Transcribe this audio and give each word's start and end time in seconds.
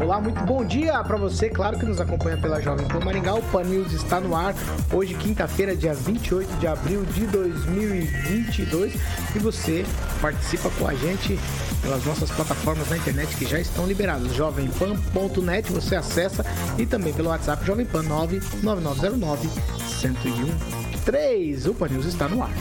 Olá, 0.00 0.20
muito 0.20 0.40
bom 0.44 0.64
dia 0.64 1.02
para 1.02 1.16
você, 1.16 1.50
claro 1.50 1.76
que 1.76 1.84
nos 1.84 2.00
acompanha 2.00 2.36
pela 2.36 2.60
Jovem 2.60 2.86
Pan 2.86 3.00
Maringá. 3.00 3.34
O 3.34 3.42
Pan 3.42 3.64
News 3.64 3.92
está 3.92 4.20
no 4.20 4.34
ar 4.34 4.54
hoje, 4.92 5.12
quinta-feira, 5.14 5.74
dia 5.74 5.92
28 5.92 6.48
de 6.58 6.66
abril 6.68 7.04
de 7.04 7.26
2022. 7.26 8.94
E 9.34 9.38
você 9.40 9.84
participa 10.20 10.70
com 10.70 10.86
a 10.86 10.94
gente 10.94 11.36
pelas 11.82 12.04
nossas 12.04 12.30
plataformas 12.30 12.88
na 12.88 12.96
internet 12.96 13.36
que 13.36 13.44
já 13.44 13.58
estão 13.58 13.86
liberadas. 13.86 14.32
Jovempan.net 14.34 15.72
você 15.72 15.96
acessa 15.96 16.46
e 16.78 16.86
também 16.86 17.12
pelo 17.12 17.30
WhatsApp 17.30 17.66
Jovem 17.66 17.84
Pan 17.84 18.04
99909 18.04 19.48
1013. 21.02 21.70
O 21.70 21.74
Pan 21.74 21.88
News 21.88 22.06
está 22.06 22.28
no 22.28 22.44
ar. 22.44 22.52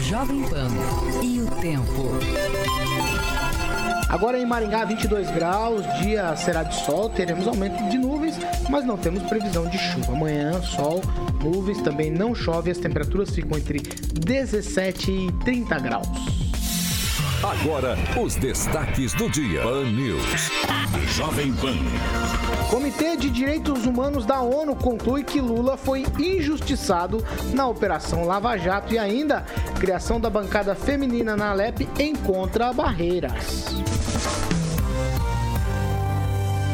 Jovem 0.00 0.42
Pan 0.48 0.68
e 1.22 1.42
o 1.42 1.46
tempo. 1.60 3.11
Agora 4.12 4.38
em 4.38 4.44
Maringá, 4.44 4.84
22 4.84 5.30
graus, 5.30 5.82
dia 6.02 6.36
será 6.36 6.62
de 6.62 6.74
sol, 6.84 7.08
teremos 7.08 7.48
aumento 7.48 7.82
de 7.88 7.96
nuvens, 7.96 8.36
mas 8.68 8.84
não 8.84 8.98
temos 8.98 9.22
previsão 9.22 9.66
de 9.66 9.78
chuva. 9.78 10.12
Amanhã, 10.12 10.60
sol, 10.60 11.00
nuvens, 11.42 11.80
também 11.80 12.10
não 12.10 12.34
chove, 12.34 12.70
as 12.70 12.76
temperaturas 12.76 13.30
ficam 13.30 13.56
entre 13.56 13.78
17 13.80 15.10
e 15.10 15.32
30 15.44 15.78
graus. 15.78 16.08
Agora, 17.42 17.96
os 18.22 18.36
destaques 18.36 19.14
do 19.14 19.30
dia. 19.30 19.62
Pan 19.62 19.84
News. 19.84 20.50
Jovem 21.16 21.52
Pan. 21.54 21.74
Comitê 22.70 23.16
de 23.16 23.30
Direitos 23.30 23.86
Humanos 23.86 24.26
da 24.26 24.40
ONU 24.40 24.76
conclui 24.76 25.24
que 25.24 25.40
Lula 25.40 25.76
foi 25.76 26.04
injustiçado 26.18 27.24
na 27.52 27.66
Operação 27.66 28.24
Lava 28.24 28.56
Jato 28.58 28.94
e 28.94 28.98
ainda 28.98 29.44
criação 29.80 30.20
da 30.20 30.30
bancada 30.30 30.74
feminina 30.74 31.34
na 31.34 31.50
Alep 31.50 31.88
encontra 31.98 32.72
barreiras. 32.72 33.72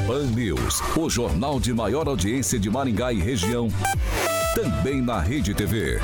Pan 0.08 0.24
News, 0.28 0.80
o 0.96 1.10
jornal 1.10 1.60
de 1.60 1.74
maior 1.74 2.08
audiência 2.08 2.58
de 2.58 2.70
Maringá 2.70 3.12
e 3.12 3.20
região. 3.20 3.68
Também 4.54 5.02
na 5.02 5.20
Rede 5.20 5.52
TV. 5.52 6.00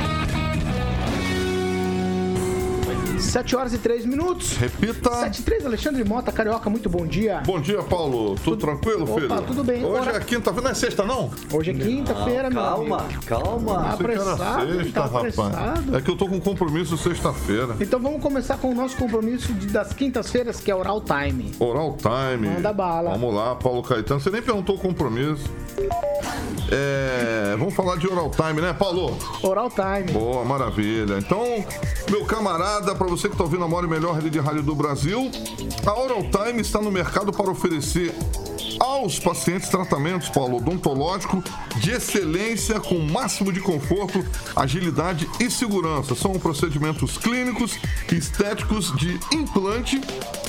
7 3.25 3.56
horas 3.56 3.72
e 3.75 3.78
3 3.78 4.05
minutos. 4.06 4.56
Repita. 4.56 5.11
7 5.11 5.41
e 5.41 5.42
3, 5.42 5.67
Alexandre 5.67 6.05
Mota, 6.05 6.30
Carioca, 6.33 6.69
muito 6.70 6.89
bom 6.89 7.06
dia. 7.06 7.42
Bom 7.47 7.61
dia, 7.61 7.83
Paulo. 7.83 8.36
Tudo, 8.36 8.56
tranquilo, 8.56 9.05
Opa, 9.05 9.20
filho? 9.20 9.42
tudo 9.42 9.64
bem. 9.64 9.84
Hoje 9.84 10.08
Ora- 10.08 10.16
é 10.16 10.20
quinta-feira, 10.20 10.62
não 10.62 10.70
é 10.70 10.75
sexta, 10.75 11.05
não? 11.05 11.31
Hoje 11.53 11.70
é 11.70 11.75
quinta-feira, 11.75 12.50
meu 12.50 12.62
calma, 12.62 12.98
amigo. 13.00 13.25
calma. 13.27 13.75
Tá 13.83 13.91
apressado, 13.91 14.72
sexta, 14.77 14.92
tá 14.92 15.00
rapaz. 15.06 15.39
apressado. 15.39 15.97
É 15.97 16.00
que 16.00 16.11
eu 16.11 16.16
tô 16.16 16.28
com 16.28 16.41
compromisso 16.41 16.97
sexta-feira. 16.97 17.77
Então 17.81 17.98
vamos 18.00 18.20
começar 18.22 18.56
com 18.58 18.70
o 18.70 18.75
nosso 18.75 18.97
compromisso 18.97 19.53
de- 19.55 19.66
das 19.69 19.92
quintas-feiras, 19.92 20.61
que 20.61 20.70
é 20.70 20.75
Oral 20.75 21.00
Time. 21.00 21.53
Oral 21.59 21.97
Time. 21.97 22.48
Manda 22.48 22.72
bala. 22.72 23.11
Vamos 23.11 23.34
lá, 23.34 23.55
Paulo 23.56 23.83
Caetano. 23.83 24.20
Você 24.20 24.31
nem 24.31 24.43
perguntou 24.43 24.76
o 24.76 24.78
compromisso. 24.78 25.44
É, 26.70 27.54
vamos 27.59 27.75
falar 27.75 27.97
de 27.97 28.06
Oral 28.09 28.31
Time, 28.31 28.60
né, 28.60 28.72
Paulo? 28.72 29.16
Oral 29.43 29.70
Time. 29.70 30.12
Boa, 30.12 30.44
maravilha. 30.44 31.19
Então, 31.19 31.65
meu 32.10 32.25
camarada, 32.25 32.94
para 32.94 33.06
você 33.16 33.28
que 33.28 33.34
está 33.34 33.44
ouvindo 33.44 33.62
a 33.62 33.69
maior 33.69 33.84
e 33.84 33.86
melhor 33.86 34.16
rede 34.16 34.28
de 34.28 34.41
rádio 34.41 34.64
do 34.64 34.75
Brasil, 34.75 35.30
a 35.86 36.00
Oral 36.00 36.25
Time 36.25 36.60
está 36.60 36.80
no 36.80 36.91
mercado 36.91 37.32
para 37.32 37.48
oferecer 37.48 38.12
aos 38.80 39.20
pacientes 39.20 39.69
tratamentos, 39.69 40.28
Paulo, 40.28 40.56
odontológico 40.56 41.41
de 41.76 41.92
excelência 41.92 42.80
com 42.80 42.98
máximo 42.98 43.52
de 43.52 43.60
conforto, 43.60 44.25
agilidade 44.56 45.30
e 45.38 45.48
segurança. 45.48 46.16
São 46.16 46.32
procedimentos 46.41 47.16
clínicos, 47.16 47.78
estéticos 48.10 48.92
de 48.97 49.20
implante, 49.32 50.00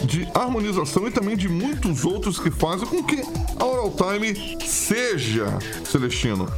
de 0.03 0.27
harmonização 0.33 1.07
e 1.07 1.11
também 1.11 1.37
de 1.37 1.47
muitos 1.47 2.03
outros 2.03 2.39
que 2.39 2.49
fazem 2.49 2.87
com 2.87 3.03
que 3.03 3.21
a 3.59 3.63
Oral 3.63 3.91
Time 3.91 4.57
seja, 4.65 5.59
Celestino, 5.83 6.51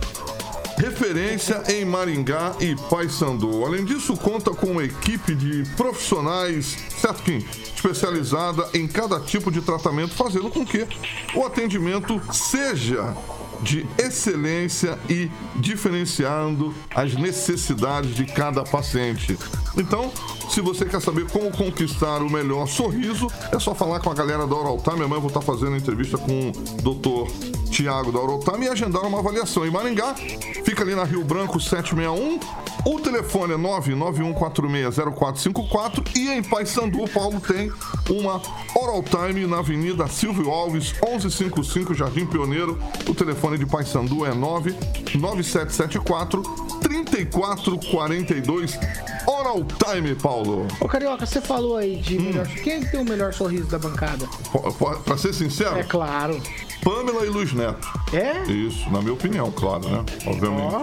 referência 0.78 1.64
em 1.68 1.84
Maringá 1.84 2.56
e 2.60 2.76
Paysandu. 2.90 3.66
Além 3.66 3.84
disso, 3.84 4.16
conta 4.16 4.52
com 4.52 4.68
uma 4.68 4.84
equipe 4.84 5.34
de 5.34 5.64
profissionais, 5.76 6.78
certo, 7.02 7.24
Kim? 7.24 7.44
Especializada 7.76 8.70
em 8.74 8.88
cada 8.88 9.20
tipo 9.20 9.52
de 9.52 9.62
tratamento, 9.62 10.14
fazendo 10.14 10.50
com 10.50 10.66
que 10.66 10.88
o 11.36 11.44
atendimento 11.44 12.22
seja 12.32 13.16
de 13.62 13.86
excelência 13.98 14.98
e 15.10 15.30
diferenciando 15.56 16.74
as 16.94 17.16
necessidades 17.16 18.16
de 18.16 18.26
cada 18.26 18.64
paciente. 18.64 19.38
Então, 19.78 20.12
se 20.50 20.62
você 20.62 20.86
quer 20.86 21.02
saber 21.02 21.30
como 21.30 21.52
conquistar 21.52 22.22
o 22.22 22.30
melhor 22.30 22.68
sorriso, 22.68 23.28
é 23.52 23.60
só 23.60 23.76
falar 23.76 24.00
com 24.00 24.10
a 24.10 24.14
galera 24.14 24.48
da 24.48 24.56
Oral 24.56 24.78
Time. 24.78 25.04
Amanhã 25.04 25.18
eu 25.18 25.22
vou 25.22 25.28
estar 25.28 25.42
fazendo 25.42 25.76
entrevista 25.76 26.18
com 26.18 26.50
o 26.50 26.52
doutor 26.82 27.28
Tiago 27.70 28.12
da 28.12 28.20
Oral 28.20 28.40
Time 28.40 28.66
e 28.66 28.70
agendar 28.70 29.04
uma 29.04 29.20
avaliação. 29.20 29.66
Em 29.66 29.72
Maringá, 29.72 30.16
fica 30.64 30.84
ali 30.84 30.96
na 30.96 31.04
Rio 31.04 31.24
Branco 31.24 31.60
761. 31.60 32.40
O 32.86 33.00
telefone 33.00 33.54
é 33.54 33.58
991460454 33.58 36.16
e 36.16 36.30
em 36.30 36.42
Paysandu, 36.42 37.04
o 37.04 37.10
Paulo 37.10 37.40
tem 37.42 37.72
uma 38.10 38.42
Oral 38.74 39.04
Time 39.04 39.46
na 39.46 39.60
Avenida 39.60 40.08
Silvio 40.08 40.50
Alves, 40.50 40.94
1155 40.94 41.94
Jardim 41.94 42.26
Pioneiro. 42.26 42.80
O 43.08 43.14
telefone 43.14 43.47
de 43.56 43.68
Paysandu 43.68 44.26
é 44.26 44.34
99774 44.34 46.42
3442. 46.82 48.80
Oral 49.28 49.64
Time, 49.66 50.16
Paulo. 50.16 50.66
Ô, 50.80 50.88
Carioca, 50.88 51.26
você 51.26 51.42
falou 51.42 51.76
aí 51.78 51.98
Hum. 51.98 52.02
de 52.02 52.20
melhor... 52.20 52.48
Quem 52.48 52.80
que 52.82 52.92
tem 52.92 53.00
o 53.02 53.06
melhor 53.06 53.34
sorriso 53.34 53.68
da 53.68 53.78
bancada? 53.78 54.26
P- 54.28 54.96
Pra 55.04 55.18
ser 55.18 55.34
sincero, 55.34 55.78
É 55.78 55.84
claro. 55.84 56.42
Pamela 56.84 57.26
e 57.26 57.30
Luiz 57.30 57.54
Neto. 57.54 57.88
É? 58.14 58.50
Isso, 58.50 58.90
na 58.90 59.02
minha 59.02 59.14
opinião, 59.14 59.52
claro, 59.52 59.88
né? 59.90 60.06
Obviamente. 60.26 60.76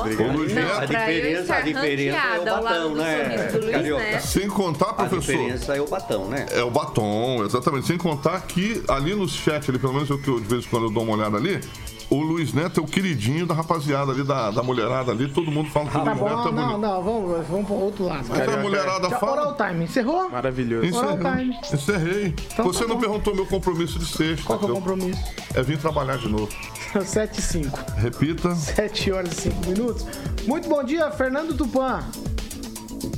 Obrigado. 0.00 0.30
Ô, 0.30 0.36
Luiz 0.36 0.52
Não, 0.52 0.62
Neto. 0.62 0.78
a 0.78 0.84
diferença, 0.86 1.54
a 1.54 1.60
diferença 1.60 2.16
é 2.18 2.40
o 2.40 2.44
batão, 2.44 2.94
né? 2.94 3.48
Carioca. 3.72 4.20
Sem 4.20 4.48
contar, 4.48 4.90
A 4.90 4.92
professor. 4.94 5.20
diferença 5.20 5.76
é 5.76 5.80
o 5.80 5.86
batão, 5.86 6.26
né? 6.28 6.46
É 6.52 6.62
o 6.62 6.70
batom, 6.70 7.44
exatamente. 7.44 7.86
Sem 7.86 7.96
contar 7.96 8.40
que 8.42 8.82
ali 8.88 9.14
no 9.14 9.28
chat, 9.28 9.70
ali, 9.70 9.78
pelo 9.78 9.94
menos 9.94 10.10
eu, 10.10 10.18
de 10.18 10.40
vez 10.40 10.64
em 10.64 10.68
quando 10.68 10.84
eu 10.86 10.90
dou 10.90 11.02
uma 11.04 11.14
olhada 11.14 11.36
ali, 11.36 11.60
o 12.08 12.20
Luiz 12.20 12.52
Neto 12.52 12.80
é 12.80 12.82
o 12.82 12.86
queridinho 12.86 13.46
da 13.46 13.54
rapaziada 13.54 14.12
ali, 14.12 14.22
da, 14.22 14.50
da 14.50 14.62
mulherada 14.62 15.10
ali. 15.12 15.28
Todo 15.28 15.50
mundo 15.50 15.68
fala 15.70 15.90
que 15.90 15.96
o 15.96 16.04
Tá 16.04 16.12
Luiz 16.12 16.22
Neto 16.22 16.34
bom, 16.42 16.48
é 16.48 16.52
não, 16.52 16.66
bonito. 16.66 16.78
não, 16.80 17.02
vamos, 17.02 17.46
vamos 17.48 17.66
pro 17.66 17.74
outro 17.74 18.04
lado. 18.04 18.26
Mas 18.28 18.48
a 18.48 18.56
mulherada 18.58 19.08
Já, 19.08 19.18
fala. 19.18 19.32
Oral 19.32 19.56
Time, 19.56 19.84
encerrou? 19.84 20.30
Maravilhoso. 20.30 20.96
Oral 20.96 21.16
Encerrei. 21.16 21.42
Time. 21.42 21.58
Encerrei. 21.72 22.34
Então 22.52 22.64
Você 22.66 22.82
tá 22.82 22.88
não 22.88 22.94
bom. 22.96 23.00
perguntou 23.00 23.34
meu 23.34 23.46
compromisso 23.46 23.98
de 23.98 24.06
sexta. 24.06 24.44
Qual 24.46 24.58
que 24.58 24.64
é 24.64 24.68
o 24.68 24.70
Eu- 24.70 24.74
compromisso? 24.76 25.20
É 25.54 25.62
vir 25.62 25.78
trabalhar 25.78 26.16
de 26.18 26.28
novo. 26.28 26.48
7 27.04 27.38
e 27.38 27.42
5. 27.42 27.78
Repita. 27.96 28.54
7 28.54 29.12
horas 29.12 29.32
e 29.38 29.42
5 29.50 29.66
minutos. 29.68 30.06
Muito 30.46 30.68
bom 30.68 30.82
dia, 30.84 31.10
Fernando 31.10 31.54
Tupan. 31.56 32.04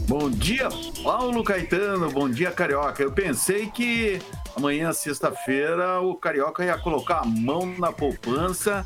Bom 0.09 0.31
dia, 0.31 0.69
Paulo 1.05 1.45
Caetano. 1.45 2.11
Bom 2.11 2.29
dia, 2.31 2.51
Carioca. 2.51 3.03
Eu 3.03 3.13
pensei 3.13 3.67
que 3.67 4.19
amanhã, 4.59 4.93
sexta-feira, 4.93 6.01
o 6.01 6.17
Carioca 6.17 6.65
ia 6.65 6.77
colocar 6.77 7.21
a 7.21 7.25
mão 7.25 7.65
na 7.79 7.93
poupança 7.93 8.85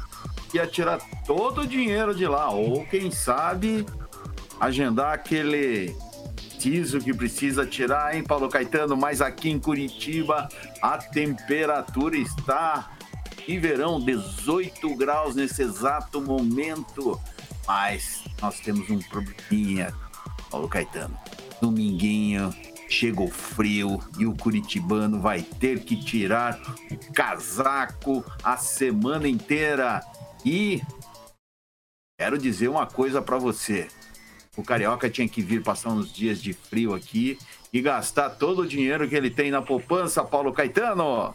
e 0.52 0.58
ia 0.58 0.66
tirar 0.66 1.00
todo 1.26 1.62
o 1.62 1.66
dinheiro 1.66 2.14
de 2.14 2.26
lá. 2.26 2.50
Ou, 2.50 2.84
quem 2.86 3.10
sabe, 3.10 3.86
agendar 4.60 5.14
aquele 5.14 5.96
tiso 6.58 7.00
que 7.00 7.14
precisa 7.14 7.66
tirar, 7.66 8.14
hein, 8.14 8.22
Paulo 8.22 8.50
Caetano? 8.50 8.96
Mas 8.96 9.22
aqui 9.22 9.50
em 9.50 9.58
Curitiba, 9.58 10.46
a 10.82 10.98
temperatura 10.98 12.16
está 12.18 12.90
em 13.48 13.58
verão, 13.58 13.98
18 13.98 14.94
graus 14.94 15.34
nesse 15.34 15.62
exato 15.62 16.20
momento. 16.20 17.18
Mas 17.66 18.22
nós 18.40 18.60
temos 18.60 18.90
um 18.90 18.98
probleminha, 18.98 19.92
Paulo 20.50 20.68
Caetano. 20.68 21.16
Dominguinho, 21.62 22.54
chega 22.92 23.22
o 23.22 23.28
frio 23.28 23.98
e 24.18 24.26
o 24.26 24.36
curitibano 24.36 25.18
vai 25.18 25.40
ter 25.40 25.80
que 25.80 25.96
tirar 25.96 26.60
o 26.90 27.12
casaco 27.14 28.22
a 28.44 28.58
semana 28.58 29.26
inteira. 29.26 30.04
E 30.44 30.82
quero 32.20 32.36
dizer 32.36 32.68
uma 32.68 32.86
coisa 32.86 33.22
para 33.22 33.38
você. 33.38 33.88
o 34.56 34.62
Carioca 34.62 35.08
tinha 35.08 35.26
que 35.26 35.40
vir 35.40 35.62
passar 35.62 35.88
uns 35.88 36.12
dias 36.12 36.40
de 36.40 36.52
frio 36.52 36.94
aqui 36.94 37.38
e 37.72 37.80
gastar 37.80 38.28
todo 38.28 38.62
o 38.62 38.68
dinheiro 38.68 39.08
que 39.08 39.14
ele 39.14 39.30
tem 39.30 39.50
na 39.50 39.62
poupança, 39.62 40.22
Paulo 40.22 40.52
Caetano. 40.52 41.32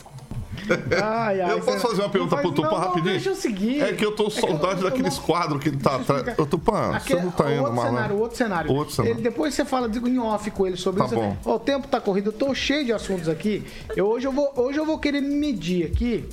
Ai, 1.03 1.41
ai, 1.41 1.53
eu 1.53 1.61
posso 1.61 1.79
fazer 1.79 2.01
uma 2.01 2.09
pergunta 2.09 2.35
faz, 2.35 2.41
pro 2.41 2.51
Tupã 2.51 2.71
não, 2.71 2.77
rapidinho? 2.77 3.13
Deixa 3.13 3.29
eu 3.29 3.35
seguir. 3.35 3.81
É 3.81 3.93
que 3.93 4.05
eu 4.05 4.11
tô 4.11 4.27
é 4.27 4.29
saudade 4.29 4.81
eu, 4.81 4.89
daqueles 4.89 5.17
quadros 5.17 5.61
que 5.61 5.69
ele 5.69 5.77
tá 5.77 5.95
atrás. 5.95 6.37
Ô, 6.37 6.45
Tupã, 6.45 6.99
você 6.99 7.15
não 7.15 7.31
tá 7.31 7.53
indo 7.53 7.67
cenário, 7.67 8.15
lá. 8.15 8.21
Outro 8.21 8.37
cenário, 8.37 8.73
outro 8.73 8.93
cenário. 8.95 9.15
Ele, 9.15 9.21
depois 9.21 9.53
você 9.53 9.65
fala 9.65 9.87
de, 9.87 9.99
em 9.99 10.19
off 10.19 10.49
com 10.51 10.67
ele 10.67 10.77
sobre 10.77 10.99
tá 11.01 11.05
isso. 11.07 11.15
Bom. 11.15 11.37
o 11.43 11.59
tempo 11.59 11.87
tá 11.87 12.01
corrido, 12.01 12.27
eu 12.27 12.33
tô 12.33 12.53
cheio 12.53 12.85
de 12.85 12.93
assuntos 12.93 13.29
aqui. 13.29 13.63
Eu, 13.95 14.07
hoje, 14.07 14.27
eu 14.27 14.31
vou, 14.31 14.51
hoje 14.55 14.79
eu 14.79 14.85
vou 14.85 14.99
querer 14.99 15.21
medir 15.21 15.85
aqui 15.85 16.25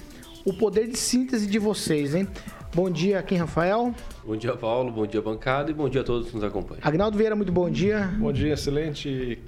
o 0.44 0.52
poder 0.52 0.88
de 0.88 0.98
síntese 0.98 1.46
de 1.46 1.58
vocês, 1.58 2.14
hein? 2.14 2.28
Bom 2.74 2.90
dia, 2.90 3.20
aqui 3.20 3.36
Rafael. 3.36 3.94
Bom 4.24 4.36
dia, 4.36 4.56
Paulo. 4.56 4.90
Bom 4.90 5.06
dia, 5.06 5.22
bancada. 5.22 5.70
E 5.70 5.74
bom 5.74 5.88
dia 5.88 6.00
a 6.00 6.04
todos 6.04 6.28
que 6.28 6.34
nos 6.34 6.44
acompanham. 6.44 6.80
Agnaldo 6.82 7.16
Vieira, 7.16 7.36
muito 7.36 7.52
bom 7.52 7.70
dia. 7.70 8.12
Bom 8.18 8.32
dia, 8.32 8.52
excelente 8.52 9.38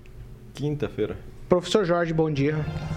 quinta-feira. 0.55 1.17
Professor 1.48 1.84
Jorge, 1.84 2.12
bom 2.12 2.28
dia. 2.28 2.56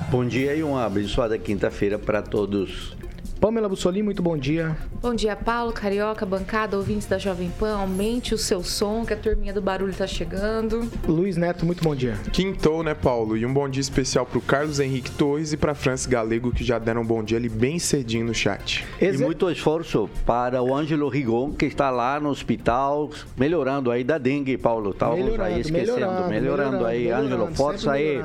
Bom 0.09 0.25
dia 0.25 0.55
e 0.55 0.63
uma 0.63 0.83
abençoada 0.83 1.37
quinta-feira 1.37 1.99
para 1.99 2.23
todos. 2.23 2.97
Pamela 3.39 3.69
Bussolini, 3.69 4.03
muito 4.03 4.21
bom 4.21 4.37
dia. 4.37 4.75
Bom 5.01 5.15
dia, 5.15 5.33
Paulo, 5.33 5.71
Carioca, 5.71 6.25
bancada, 6.25 6.75
ouvintes 6.75 7.07
da 7.07 7.17
Jovem 7.17 7.49
Pan. 7.57 7.77
Aumente 7.77 8.33
o 8.33 8.37
seu 8.37 8.61
som, 8.61 9.05
que 9.05 9.13
a 9.13 9.15
turminha 9.15 9.53
do 9.53 9.61
barulho 9.61 9.91
está 9.91 10.05
chegando. 10.05 10.89
Luiz 11.07 11.37
Neto, 11.37 11.65
muito 11.65 11.81
bom 11.81 11.95
dia. 11.95 12.17
Quintou, 12.33 12.83
né, 12.83 12.93
Paulo? 12.93 13.37
E 13.37 13.45
um 13.45 13.53
bom 13.53 13.69
dia 13.69 13.79
especial 13.79 14.25
para 14.25 14.37
o 14.37 14.41
Carlos 14.41 14.81
Henrique 14.81 15.09
Torres 15.11 15.53
e 15.53 15.57
para 15.57 15.73
Francis 15.73 16.05
Galego, 16.05 16.51
que 16.51 16.65
já 16.65 16.77
deram 16.77 17.01
um 17.01 17.05
bom 17.05 17.23
dia 17.23 17.37
ali 17.37 17.47
bem 17.47 17.79
cedinho 17.79 18.25
no 18.25 18.33
chat. 18.33 18.85
E 18.99 19.11
muito 19.13 19.49
esforço 19.49 20.09
para 20.25 20.61
o 20.61 20.75
Ângelo 20.75 21.07
Rigon, 21.07 21.53
que 21.53 21.65
está 21.65 21.89
lá 21.89 22.19
no 22.19 22.29
hospital, 22.29 23.09
melhorando 23.37 23.89
aí 23.89 24.03
da 24.03 24.17
dengue, 24.17 24.57
Paulo. 24.57 24.91
Estávamos 24.91 25.39
aí 25.39 25.61
esquecendo. 25.61 25.93
Melhorando, 25.93 26.29
melhorando, 26.29 26.71
melhorando 26.77 26.85
aí. 26.85 27.09
Ângelo, 27.09 27.55
força 27.55 27.93
aí. 27.93 28.21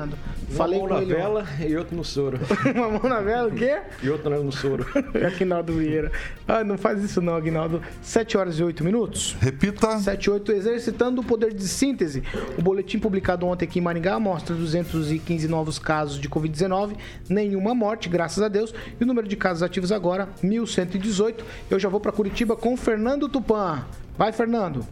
Falei 0.49 0.79
uma 0.79 0.89
mão 0.89 0.99
na 0.99 1.05
vela 1.05 1.45
e 1.67 1.75
outro 1.75 1.95
no 1.95 2.03
soro. 2.03 2.39
uma 2.75 2.89
mão 2.89 3.09
na 3.09 3.21
vela, 3.21 3.47
o 3.47 3.51
quê? 3.51 3.79
E 4.01 4.09
outro 4.09 4.43
no 4.43 4.51
soro. 4.51 4.85
Aguinaldo 5.25 5.73
Vieira. 5.73 6.11
Ah, 6.47 6.63
não 6.63 6.77
faz 6.77 7.03
isso 7.03 7.21
não, 7.21 7.35
Aguinaldo. 7.35 7.81
7 8.01 8.37
horas 8.37 8.59
e 8.59 8.63
8 8.63 8.83
minutos. 8.83 9.35
Repita. 9.39 9.97
7 9.99 10.25
e 10.25 10.29
8, 10.29 10.51
exercitando 10.51 11.21
o 11.21 11.23
poder 11.23 11.53
de 11.53 11.67
síntese. 11.67 12.23
O 12.57 12.61
boletim 12.61 12.99
publicado 12.99 13.45
ontem 13.45 13.65
aqui 13.65 13.79
em 13.79 13.81
Maringá 13.81 14.19
mostra 14.19 14.55
215 14.55 15.47
novos 15.47 15.79
casos 15.79 16.19
de 16.19 16.29
Covid-19, 16.29 16.95
nenhuma 17.29 17.73
morte, 17.73 18.07
graças 18.09 18.43
a 18.43 18.47
Deus. 18.47 18.73
E 18.99 19.03
o 19.03 19.07
número 19.07 19.27
de 19.27 19.35
casos 19.35 19.63
ativos 19.63 19.91
agora, 19.91 20.29
1.118. 20.43 21.43
Eu 21.69 21.79
já 21.79 21.89
vou 21.89 21.99
para 21.99 22.11
Curitiba 22.11 22.55
com 22.55 22.77
Fernando 22.77 23.27
Tupan. 23.27 23.83
Vai, 24.17 24.31
Fernando. 24.31 24.85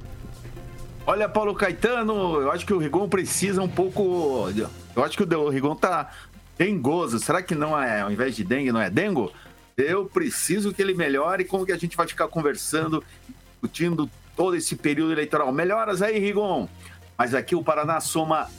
Olha, 1.05 1.27
Paulo 1.27 1.53
Caetano, 1.53 2.39
eu 2.39 2.50
acho 2.50 2.65
que 2.65 2.73
o 2.73 2.77
Rigon 2.77 3.09
precisa 3.09 3.61
um 3.61 3.67
pouco. 3.67 4.47
Eu 4.95 5.03
acho 5.03 5.17
que 5.17 5.23
o 5.23 5.50
Rigon 5.50 5.75
tá 5.75 6.09
dengoso. 6.57 7.19
Será 7.19 7.41
que 7.41 7.53
não 7.53 7.77
é, 7.77 8.00
ao 8.00 8.09
invés 8.09 8.38
de 8.38 8.44
dengue, 8.45 8.71
não 8.71 8.79
é 8.79 8.89
dengo? 8.89 9.29
Eu 9.75 10.05
preciso 10.05 10.73
que 10.73 10.81
ele 10.81 10.94
melhore. 10.94 11.44
Como 11.44 11.65
que 11.65 11.73
a 11.73 11.77
gente 11.77 11.97
vai 11.97 12.07
ficar 12.07 12.29
conversando, 12.29 13.03
discutindo 13.51 14.09
todo 14.33 14.55
esse 14.55 14.77
período 14.77 15.11
eleitoral? 15.11 15.51
Melhoras 15.51 16.01
aí, 16.01 16.17
Rigon. 16.17 16.69
Mas 17.17 17.35
aqui 17.35 17.53
o 17.53 17.61
Paraná 17.61 17.99
soma 17.99 18.49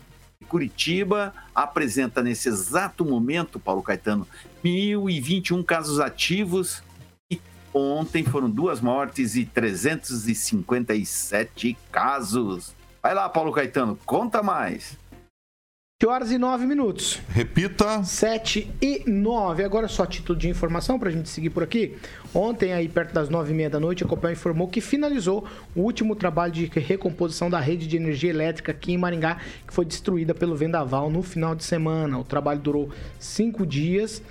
Curitiba 0.49 1.35
apresenta 1.55 2.23
nesse 2.23 2.49
exato 2.49 3.05
momento, 3.05 3.61
Paulo 3.61 3.83
Caetano, 3.83 4.27
1.021 4.65 5.65
casos 5.65 6.01
ativos 6.01 6.83
e 7.31 7.41
ontem 7.73 8.25
foram 8.25 8.51
duas 8.51 8.81
mortes 8.81 9.37
e 9.37 9.45
357 9.45 11.79
casos. 11.91 12.75
Vai 13.03 13.15
lá, 13.15 13.27
Paulo 13.29 13.53
Caetano, 13.53 13.99
conta 14.05 14.43
mais. 14.43 14.99
7 16.03 16.11
horas 16.11 16.33
e 16.33 16.39
9 16.39 16.65
minutos. 16.65 17.21
Repita. 17.29 18.03
7 18.03 18.71
e 18.81 19.03
9. 19.07 19.63
Agora 19.63 19.87
só 19.87 20.07
título 20.07 20.39
de 20.39 20.49
informação 20.49 20.99
para 20.99 21.11
a 21.11 21.13
gente 21.13 21.29
seguir 21.29 21.51
por 21.51 21.63
aqui. 21.63 21.95
Ontem, 22.35 22.73
aí 22.73 22.89
perto 22.89 23.13
das 23.13 23.29
9 23.29 23.53
e 23.53 23.55
meia 23.55 23.69
da 23.69 23.79
noite, 23.79 24.03
a 24.03 24.07
Copel 24.07 24.33
informou 24.33 24.67
que 24.67 24.81
finalizou 24.81 25.47
o 25.77 25.83
último 25.83 26.17
trabalho 26.17 26.55
de 26.55 26.65
recomposição 26.65 27.51
da 27.51 27.61
rede 27.61 27.87
de 27.87 27.99
energia 27.99 28.31
elétrica 28.31 28.73
aqui 28.73 28.95
em 28.95 28.97
Maringá, 28.97 29.41
que 29.67 29.75
foi 29.75 29.85
destruída 29.85 30.35
pelo 30.35 30.57
vendaval 30.57 31.11
no 31.11 31.23
final 31.23 31.55
de 31.55 31.65
semana. 31.65 32.19
O 32.19 32.25
trabalho 32.25 32.61
durou 32.61 32.89
cinco 33.19 33.67
dias. 33.67 34.23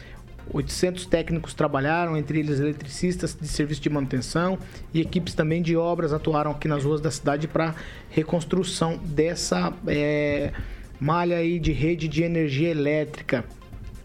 800 0.51 1.06
técnicos 1.06 1.54
trabalharam, 1.54 2.18
entre 2.18 2.40
eles 2.40 2.60
eletricistas 2.60 3.38
de 3.40 3.48
serviço 3.48 3.81
de 3.81 3.90
manutenção 3.90 4.57
e 4.94 5.01
equipes 5.01 5.34
também 5.34 5.62
de 5.62 5.75
obras 5.75 6.12
atuaram 6.13 6.51
aqui 6.51 6.68
nas 6.68 6.84
ruas 6.84 7.01
da 7.01 7.12
cidade 7.12 7.48
para 7.48 7.75
reconstrução 8.10 8.98
dessa. 8.98 9.74
É 9.88 10.51
malha 11.00 11.38
aí 11.38 11.60
de 11.60 11.72
rede 11.72 12.07
de 12.07 12.24
energia 12.24 12.69
elétrica. 12.69 13.46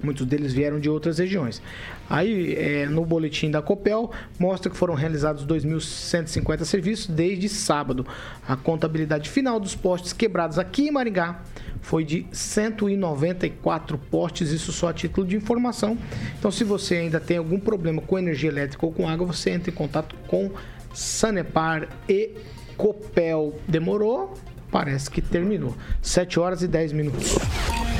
Muitos 0.02 0.26
deles 0.26 0.52
vieram 0.52 0.78
de 0.78 0.88
outras 0.88 1.18
regiões. 1.18 1.62
Aí, 2.10 2.54
é, 2.54 2.86
no 2.86 3.06
boletim 3.06 3.50
da 3.50 3.62
Copel, 3.62 4.10
mostra 4.38 4.70
que 4.70 4.76
foram 4.76 4.94
realizados 4.94 5.46
2.150 5.46 6.64
serviços 6.64 7.06
desde 7.06 7.48
sábado. 7.48 8.06
A 8.46 8.54
contabilidade 8.54 9.30
final 9.30 9.58
dos 9.58 9.74
postes 9.74 10.12
quebrados 10.12 10.58
aqui 10.58 10.88
em 10.88 10.90
Maringá 10.90 11.40
foi 11.84 12.04
de 12.04 12.26
194 12.32 13.96
postes, 13.96 14.50
isso 14.50 14.72
só 14.72 14.88
a 14.88 14.92
título 14.92 15.26
de 15.26 15.36
informação. 15.36 15.96
Então, 16.38 16.50
se 16.50 16.64
você 16.64 16.96
ainda 16.96 17.20
tem 17.20 17.36
algum 17.36 17.60
problema 17.60 18.02
com 18.02 18.18
energia 18.18 18.50
elétrica 18.50 18.84
ou 18.84 18.92
com 18.92 19.08
água, 19.08 19.26
você 19.26 19.50
entra 19.50 19.70
em 19.70 19.74
contato 19.74 20.16
com 20.26 20.50
Sanepar 20.92 21.88
e 22.08 22.30
Copel. 22.76 23.54
Demorou? 23.68 24.34
parece 24.74 25.08
que 25.08 25.22
terminou. 25.22 25.72
7 26.02 26.40
horas 26.40 26.62
e 26.64 26.66
10 26.66 26.92
minutos. 26.94 27.38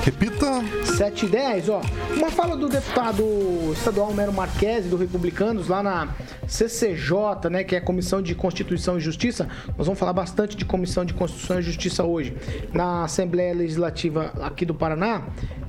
Repita. 0.05 0.63
7 0.97 1.25
e 1.25 1.29
10, 1.29 1.69
ó. 1.71 1.81
Uma 2.15 2.31
fala 2.31 2.57
do 2.57 2.69
deputado 2.69 3.25
estadual 3.73 4.13
Mero 4.13 4.33
Marques, 4.33 4.85
do 4.85 4.97
Republicanos, 4.97 5.67
lá 5.67 5.83
na 5.83 6.15
CCJ, 6.47 7.49
né, 7.51 7.65
que 7.65 7.75
é 7.75 7.79
a 7.79 7.81
Comissão 7.81 8.23
de 8.23 8.35
Constituição 8.35 8.99
e 8.99 9.01
Justiça. 9.01 9.49
Nós 9.77 9.87
vamos 9.87 9.99
falar 9.99 10.13
bastante 10.13 10.57
de 10.57 10.65
Comissão 10.65 11.05
de 11.05 11.15
Constituição 11.15 11.59
e 11.59 11.63
Justiça 11.63 12.05
hoje. 12.05 12.37
Na 12.73 13.05
Assembleia 13.05 13.55
Legislativa 13.55 14.33
aqui 14.43 14.65
do 14.65 14.75
Paraná, 14.75 15.23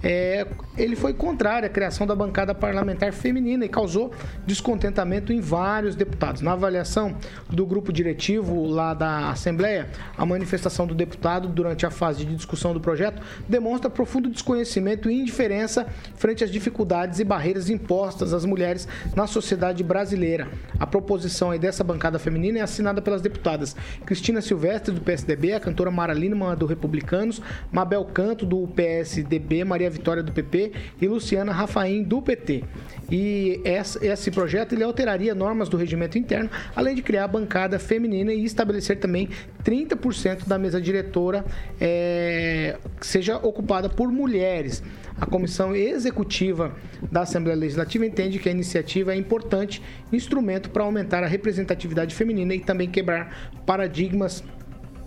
é, 0.04 0.46
ele 0.78 0.96
foi 0.96 1.14
contrário 1.14 1.66
à 1.66 1.70
criação 1.70 2.06
da 2.06 2.16
bancada 2.16 2.54
parlamentar 2.54 3.12
feminina 3.12 3.66
e 3.66 3.70
causou 3.70 4.12
descontentamento 4.46 5.34
em 5.34 5.40
vários 5.40 5.96
deputados. 5.96 6.42
Na 6.42 6.52
avaliação 6.52 7.16
do 7.50 7.66
grupo 7.66 7.92
diretivo 7.92 8.68
lá 8.68 8.94
da 8.94 9.30
Assembleia, 9.30 9.90
a 10.16 10.26
manifestação 10.26 10.86
do 10.86 10.94
deputado 10.94 11.48
durante 11.48 11.86
a 11.86 11.90
fase 11.90 12.26
de 12.26 12.36
discussão 12.36 12.74
do 12.74 12.80
projeto 12.80 13.22
demonstra 13.50 13.90
profundo 13.90 14.25
desconhecimento 14.30 15.10
e 15.10 15.20
indiferença 15.20 15.86
frente 16.16 16.44
às 16.44 16.52
dificuldades 16.52 17.20
e 17.20 17.24
barreiras 17.24 17.70
impostas 17.70 18.34
às 18.34 18.46
mulheres 18.46 18.88
na 19.16 19.28
sociedade 19.28 19.84
brasileira. 19.84 20.48
A 20.80 20.86
proposição 20.86 21.58
dessa 21.58 21.84
bancada 21.84 22.20
feminina 22.20 22.60
é 22.60 22.62
assinada 22.62 23.02
pelas 23.02 23.22
deputadas 23.22 23.76
Cristina 24.06 24.42
Silvestre, 24.42 24.94
do 24.94 25.02
PSDB, 25.02 25.54
a 25.54 25.60
cantora 25.60 25.92
Mara 25.92 26.14
Lineman, 26.14 26.56
do 26.56 26.66
Republicanos, 26.66 27.42
Mabel 27.72 28.06
Canto, 28.06 28.46
do 28.46 28.68
PSDB, 28.68 29.64
Maria 29.64 29.90
Vitória, 29.90 30.24
do 30.24 30.32
PP 30.32 30.74
e 31.02 31.08
Luciana 31.08 31.52
Rafaim, 31.52 32.04
do 32.04 32.22
PT. 32.22 32.64
E 33.10 33.62
esse 33.64 34.32
projeto 34.32 34.74
ele 34.74 34.84
alteraria 34.84 35.36
normas 35.36 35.70
do 35.70 35.78
regimento 35.78 36.18
interno, 36.18 36.50
além 36.76 36.96
de 36.96 37.02
criar 37.02 37.26
a 37.26 37.28
bancada 37.28 37.78
feminina 37.80 38.34
e 38.34 38.44
estabelecer 38.44 39.00
também 39.00 39.30
30% 39.64 40.48
da 40.48 40.58
mesa 40.58 40.80
diretora 40.80 41.44
é, 41.80 42.78
seja 43.02 43.38
ocupada 43.38 43.90
por 43.90 44.12
mulheres. 44.16 44.82
A 45.20 45.26
comissão 45.26 45.76
executiva 45.76 46.76
da 47.12 47.22
Assembleia 47.22 47.58
Legislativa 47.58 48.06
entende 48.06 48.40
que 48.40 48.50
a 48.50 48.52
iniciativa 48.52 49.14
é 49.14 49.18
importante 49.18 49.82
instrumento 50.12 50.70
para 50.70 50.84
aumentar 50.84 51.24
a 51.24 51.28
representatividade 51.28 52.16
feminina 52.16 52.56
e 52.56 52.60
também 52.60 52.90
quebrar 52.90 53.52
paradigmas 53.66 54.44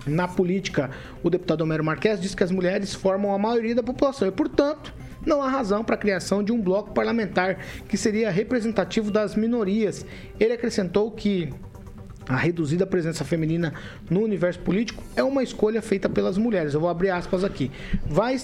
na 0.06 0.28
política. 0.28 0.90
O 1.22 1.28
deputado 1.28 1.62
Homero 1.62 1.84
Marques 1.84 2.20
diz 2.20 2.34
que 2.34 2.44
as 2.44 2.50
mulheres 2.50 2.94
formam 2.94 3.34
a 3.34 3.38
maioria 3.38 3.74
da 3.74 3.82
população 3.82 4.28
e, 4.28 4.32
portanto, 4.32 4.94
não 5.26 5.42
há 5.42 5.48
razão 5.48 5.84
para 5.84 5.94
a 5.94 5.98
criação 5.98 6.42
de 6.42 6.52
um 6.52 6.60
bloco 6.60 6.92
parlamentar 6.92 7.58
que 7.88 7.96
seria 7.96 8.30
representativo 8.30 9.10
das 9.10 9.34
minorias. 9.34 10.06
Ele 10.38 10.52
acrescentou 10.52 11.10
que 11.10 11.52
a 12.28 12.36
reduzida 12.36 12.86
presença 12.86 13.24
feminina 13.24 13.72
no 14.08 14.20
universo 14.20 14.60
político 14.60 15.02
é 15.16 15.22
uma 15.22 15.42
escolha 15.42 15.80
feita 15.80 16.08
pelas 16.08 16.36
mulheres. 16.36 16.74
Eu 16.74 16.80
vou 16.80 16.88
abrir 16.88 17.10
aspas 17.10 17.42
aqui. 17.42 17.70
Vai 18.06 18.38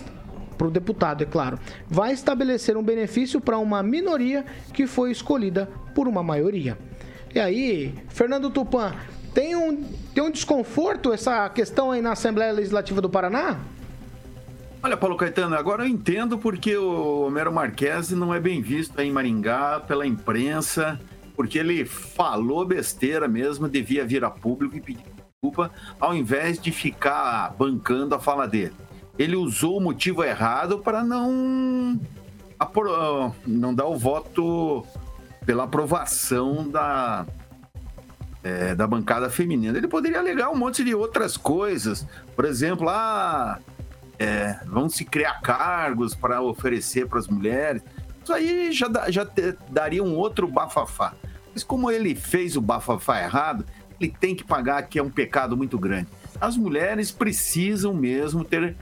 para 0.55 0.67
o 0.67 0.71
deputado, 0.71 1.23
é 1.23 1.27
claro, 1.27 1.59
vai 1.89 2.13
estabelecer 2.13 2.77
um 2.77 2.83
benefício 2.83 3.41
para 3.41 3.59
uma 3.59 3.83
minoria 3.83 4.45
que 4.73 4.87
foi 4.87 5.11
escolhida 5.11 5.69
por 5.95 6.09
uma 6.09 6.23
maioria. 6.23 6.79
E 7.35 7.41
aí, 7.41 7.95
Fernando 8.09 8.51
Tupan, 8.51 8.95
tem 9.35 9.57
um, 9.57 9.83
tem 10.15 10.23
um 10.23 10.31
desconforto 10.31 11.13
essa 11.13 11.49
questão 11.49 11.91
aí 11.91 12.01
na 12.01 12.13
Assembleia 12.13 12.53
Legislativa 12.53 13.01
do 13.01 13.11
Paraná? 13.11 13.59
Olha, 14.83 14.97
Paulo 14.97 15.17
Caetano, 15.17 15.57
agora 15.57 15.85
eu 15.85 15.89
entendo 15.89 16.39
porque 16.39 16.77
o 16.77 17.27
Homero 17.27 17.53
Marques 17.53 18.11
não 18.11 18.33
é 18.35 18.39
bem 18.39 18.61
visto 18.63 18.99
em 19.01 19.11
Maringá 19.11 19.81
pela 19.81 20.07
imprensa, 20.07 21.01
porque 21.35 21.59
ele 21.59 21.85
falou 21.85 22.65
besteira 22.65 23.27
mesmo, 23.27 23.69
devia 23.69 24.05
vir 24.05 24.25
a 24.25 24.31
público 24.31 24.77
e 24.77 24.81
pedir 24.81 25.15
desculpa, 25.45 25.71
ao 26.01 26.15
invés 26.15 26.59
de 26.59 26.73
ficar 26.73 27.55
bancando 27.59 28.15
a 28.15 28.19
fala 28.19 28.47
dele. 28.47 28.73
Ele 29.19 29.37
usou 29.37 29.79
o 29.79 29.81
motivo 29.81 30.25
errado 30.25 30.79
para 30.79 31.05
não, 31.05 32.01
não 33.47 33.75
dar 33.75 33.87
o 33.87 33.97
voto 33.97 34.85
pela 35.47 35.65
aprovação 35.65 36.69
da, 36.69 37.27
é, 38.43 38.75
da 38.75 38.87
bancada 38.87 39.31
feminina. 39.31 39.77
Ele 39.79 39.89
poderia 39.89 40.19
alegar 40.19 40.51
um 40.51 40.57
monte 40.57 40.83
de 40.83 40.95
outras 40.95 41.37
coisas. 41.37 42.07
Por 42.35 42.45
exemplo, 42.45 42.89
ah, 42.89 43.59
é, 44.19 44.59
vão 44.67 44.89
se 44.89 45.05
criar 45.05 45.41
cargos 45.41 46.15
para 46.15 46.41
oferecer 46.43 47.07
para 47.07 47.19
as 47.19 47.29
mulheres. 47.29 47.83
Isso 48.23 48.33
aí 48.33 48.73
já, 48.73 48.89
já 49.11 49.25
te, 49.25 49.57
daria 49.71 50.03
um 50.03 50.15
outro 50.17 50.49
bafafá. 50.49 51.15
Mas 51.53 51.63
como 51.63 51.91
ele 51.91 52.15
fez 52.15 52.57
o 52.57 52.61
bafafá 52.61 53.23
errado, 53.23 53.65
ele 54.01 54.15
tem 54.19 54.35
que 54.35 54.43
pagar, 54.43 54.83
que 54.83 54.99
é 54.99 55.03
um 55.03 55.11
pecado 55.11 55.57
muito 55.57 55.79
grande. 55.79 56.09
As 56.41 56.57
mulheres 56.57 57.11
precisam 57.11 57.95
mesmo 57.95 58.45
ter 58.45 58.77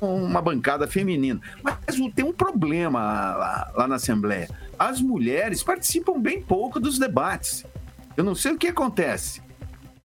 uma 0.00 0.42
bancada 0.42 0.86
feminina. 0.86 1.40
Mas 1.62 1.76
tem 2.14 2.24
um 2.24 2.32
problema 2.32 3.00
lá, 3.00 3.72
lá 3.74 3.88
na 3.88 3.96
Assembleia. 3.96 4.48
As 4.78 5.00
mulheres 5.00 5.62
participam 5.62 6.20
bem 6.20 6.42
pouco 6.42 6.80
dos 6.80 6.98
debates. 6.98 7.64
Eu 8.16 8.24
não 8.24 8.34
sei 8.34 8.52
o 8.52 8.58
que 8.58 8.68
acontece. 8.68 9.42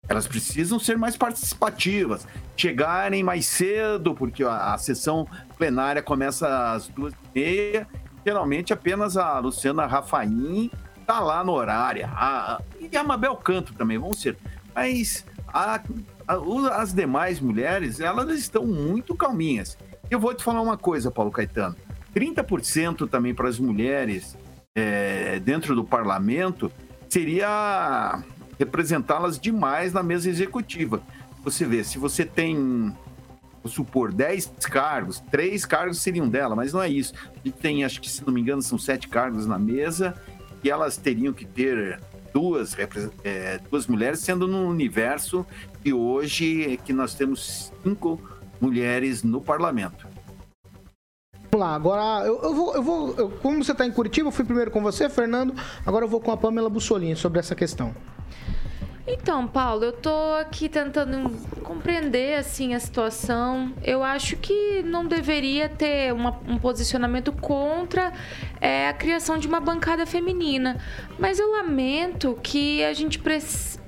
Elas 0.07 0.27
precisam 0.27 0.79
ser 0.79 0.97
mais 0.97 1.15
participativas, 1.15 2.27
chegarem 2.57 3.21
mais 3.23 3.45
cedo, 3.45 4.15
porque 4.15 4.43
a, 4.43 4.73
a 4.73 4.77
sessão 4.77 5.27
plenária 5.57 6.01
começa 6.01 6.71
às 6.71 6.87
duas 6.87 7.13
e 7.13 7.39
meia. 7.39 7.87
Geralmente 8.25 8.73
apenas 8.73 9.17
a 9.17 9.37
Luciana 9.39 9.85
Rafaim 9.85 10.71
está 10.99 11.19
lá 11.19 11.43
no 11.43 11.51
horário. 11.51 12.05
A, 12.11 12.59
e 12.79 12.95
a 12.97 13.03
Mabel 13.03 13.35
Canto 13.35 13.73
também, 13.73 13.97
vão 13.97 14.13
ser. 14.13 14.35
Mas 14.73 15.25
a, 15.47 15.79
as 16.71 16.93
demais 16.93 17.39
mulheres, 17.39 17.99
elas 17.99 18.29
estão 18.37 18.65
muito 18.65 19.15
calminhas. 19.15 19.75
Eu 20.11 20.19
vou 20.19 20.33
te 20.33 20.43
falar 20.43 20.61
uma 20.61 20.77
coisa, 20.77 21.09
Paulo 21.09 21.31
Caetano. 21.31 21.75
30% 22.15 23.09
também 23.09 23.33
para 23.33 23.49
as 23.49 23.59
mulheres 23.59 24.37
é, 24.75 25.39
dentro 25.39 25.75
do 25.75 25.83
parlamento 25.83 26.71
seria 27.07 28.21
representá-las 28.59 29.39
demais 29.39 29.91
na 29.91 30.03
mesa 30.03 30.29
executiva. 30.29 31.01
Você 31.43 31.65
vê, 31.65 31.83
se 31.83 31.97
você 31.97 32.25
tem, 32.25 32.95
vou 33.63 33.71
supor, 33.71 34.11
10 34.11 34.53
cargos, 34.61 35.19
três 35.31 35.65
cargos 35.65 35.99
seriam 35.99 36.29
dela, 36.29 36.55
mas 36.55 36.73
não 36.73 36.81
é 36.81 36.89
isso. 36.89 37.13
Gente 37.43 37.57
tem, 37.57 37.83
acho 37.83 37.99
que 37.99 38.09
se 38.09 38.25
não 38.25 38.33
me 38.33 38.41
engano, 38.41 38.61
são 38.61 38.77
sete 38.77 39.07
cargos 39.07 39.47
na 39.47 39.57
mesa 39.57 40.13
e 40.63 40.69
elas 40.69 40.97
teriam 40.97 41.33
que 41.33 41.45
ter 41.45 41.99
duas, 42.33 42.75
é, 43.23 43.59
duas 43.69 43.87
mulheres, 43.87 44.19
sendo 44.19 44.47
num 44.47 44.67
universo 44.67 45.45
que 45.83 45.93
hoje 45.93 46.79
que 46.85 46.93
nós 46.93 47.13
temos 47.13 47.71
cinco 47.83 48.21
mulheres 48.59 49.23
no 49.23 49.41
parlamento. 49.41 50.07
Vamos 51.51 51.67
lá, 51.67 51.73
agora 51.73 52.27
eu, 52.27 52.41
eu 52.43 52.53
vou, 52.53 52.75
eu 52.75 52.83
vou 52.83 53.15
eu, 53.17 53.29
como 53.41 53.63
você 53.63 53.71
está 53.71 53.85
em 53.85 53.91
Curitiba, 53.91 54.27
eu 54.27 54.31
fui 54.31 54.45
primeiro 54.45 54.69
com 54.69 54.81
você, 54.81 55.09
Fernando, 55.09 55.53
agora 55.85 56.05
eu 56.05 56.09
vou 56.09 56.19
com 56.19 56.31
a 56.31 56.37
Pamela 56.37 56.69
Bussolini 56.69 57.15
sobre 57.15 57.39
essa 57.39 57.55
questão. 57.55 57.93
Então, 59.11 59.47
Paulo, 59.47 59.85
eu 59.85 59.91
tô 59.91 60.33
aqui 60.39 60.69
tentando 60.69 61.35
compreender 61.63 62.37
assim 62.37 62.75
a 62.75 62.79
situação. 62.79 63.73
Eu 63.83 64.03
acho 64.03 64.37
que 64.37 64.83
não 64.83 65.03
deveria 65.07 65.67
ter 65.67 66.13
uma, 66.13 66.39
um 66.47 66.59
posicionamento 66.59 67.31
contra 67.31 68.13
é, 68.61 68.87
a 68.87 68.93
criação 68.93 69.39
de 69.39 69.47
uma 69.47 69.59
bancada 69.59 70.05
feminina, 70.05 70.77
mas 71.17 71.39
eu 71.39 71.49
lamento 71.51 72.37
que 72.43 72.83
a 72.83 72.93
gente 72.93 73.19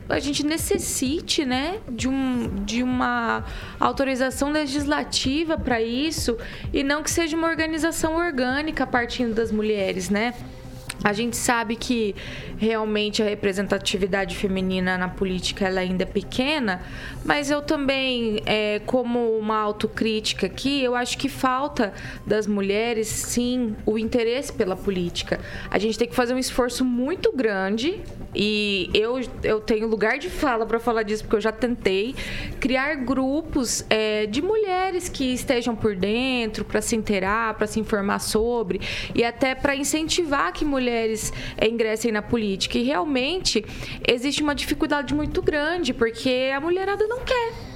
a 0.10 0.20
gente 0.20 0.44
necessite, 0.44 1.46
né, 1.46 1.80
de, 1.88 2.10
um, 2.10 2.66
de 2.66 2.84
uma 2.84 3.46
autorização 3.80 4.52
legislativa 4.52 5.58
para 5.58 5.82
isso 5.82 6.38
e 6.74 6.84
não 6.84 7.02
que 7.02 7.12
seja 7.12 7.38
uma 7.38 7.48
organização 7.48 8.16
orgânica 8.16 8.86
partindo 8.86 9.34
das 9.36 9.52
mulheres, 9.52 10.10
né? 10.10 10.34
A 11.04 11.14
gente 11.14 11.36
sabe 11.36 11.76
que 11.76 12.16
realmente 12.58 13.24
a 13.24 13.26
representatividade 13.26 14.36
feminina 14.38 14.98
na 14.98 15.10
política 15.10 15.66
ela 15.66 15.82
ainda 15.82 16.04
é 16.04 16.06
pequena, 16.06 16.82
mas 17.26 17.50
eu 17.50 17.62
também, 17.62 18.42
é, 18.46 18.80
como 18.86 19.36
uma 19.38 19.58
autocrítica 19.58 20.46
aqui, 20.46 20.84
eu 20.84 20.94
acho 20.94 21.18
que 21.18 21.28
falta 21.28 21.92
das 22.26 22.46
mulheres, 22.46 23.08
sim, 23.08 23.76
o 23.86 23.98
interesse 23.98 24.54
pela 24.54 24.76
política. 24.76 25.40
A 25.72 25.80
gente 25.80 25.98
tem 25.98 26.08
que 26.08 26.16
fazer 26.16 26.36
um 26.36 26.40
esforço 26.40 26.86
muito 26.86 27.32
grande 27.36 28.00
e 28.36 28.90
eu, 28.94 29.20
eu 29.44 29.60
tenho 29.60 29.88
lugar 29.88 30.20
de 30.20 30.30
fala 30.30 30.68
para 30.68 30.80
falar 30.80 31.02
disso, 31.02 31.24
porque 31.24 31.36
eu 31.36 31.42
já 31.42 31.52
tentei 31.52 32.16
criar 32.60 32.94
grupos 32.96 33.84
é, 33.90 34.28
de 34.28 34.42
mulheres 34.42 35.10
que 35.10 35.34
estejam 35.34 35.76
por 35.76 35.96
dentro 35.96 36.64
para 36.64 36.80
se 36.80 36.96
inteirar, 36.96 37.56
para 37.56 37.66
se 37.66 37.80
informar 37.80 38.20
sobre 38.20 38.80
e 39.16 39.24
até 39.24 39.56
para 39.56 39.76
incentivar 39.76 40.54
que 40.54 40.64
mulheres 40.64 40.91
é, 40.92 41.68
ingressem 41.68 42.12
na 42.12 42.22
política. 42.22 42.78
E 42.78 42.84
realmente 42.84 43.64
existe 44.08 44.44
uma 44.44 44.54
dificuldade 44.54 45.14
muito 45.14 45.42
grande, 45.42 45.94
porque 45.94 46.52
a 46.56 46.60
mulherada 46.60 47.08
não 47.08 47.20
quer. 47.24 47.71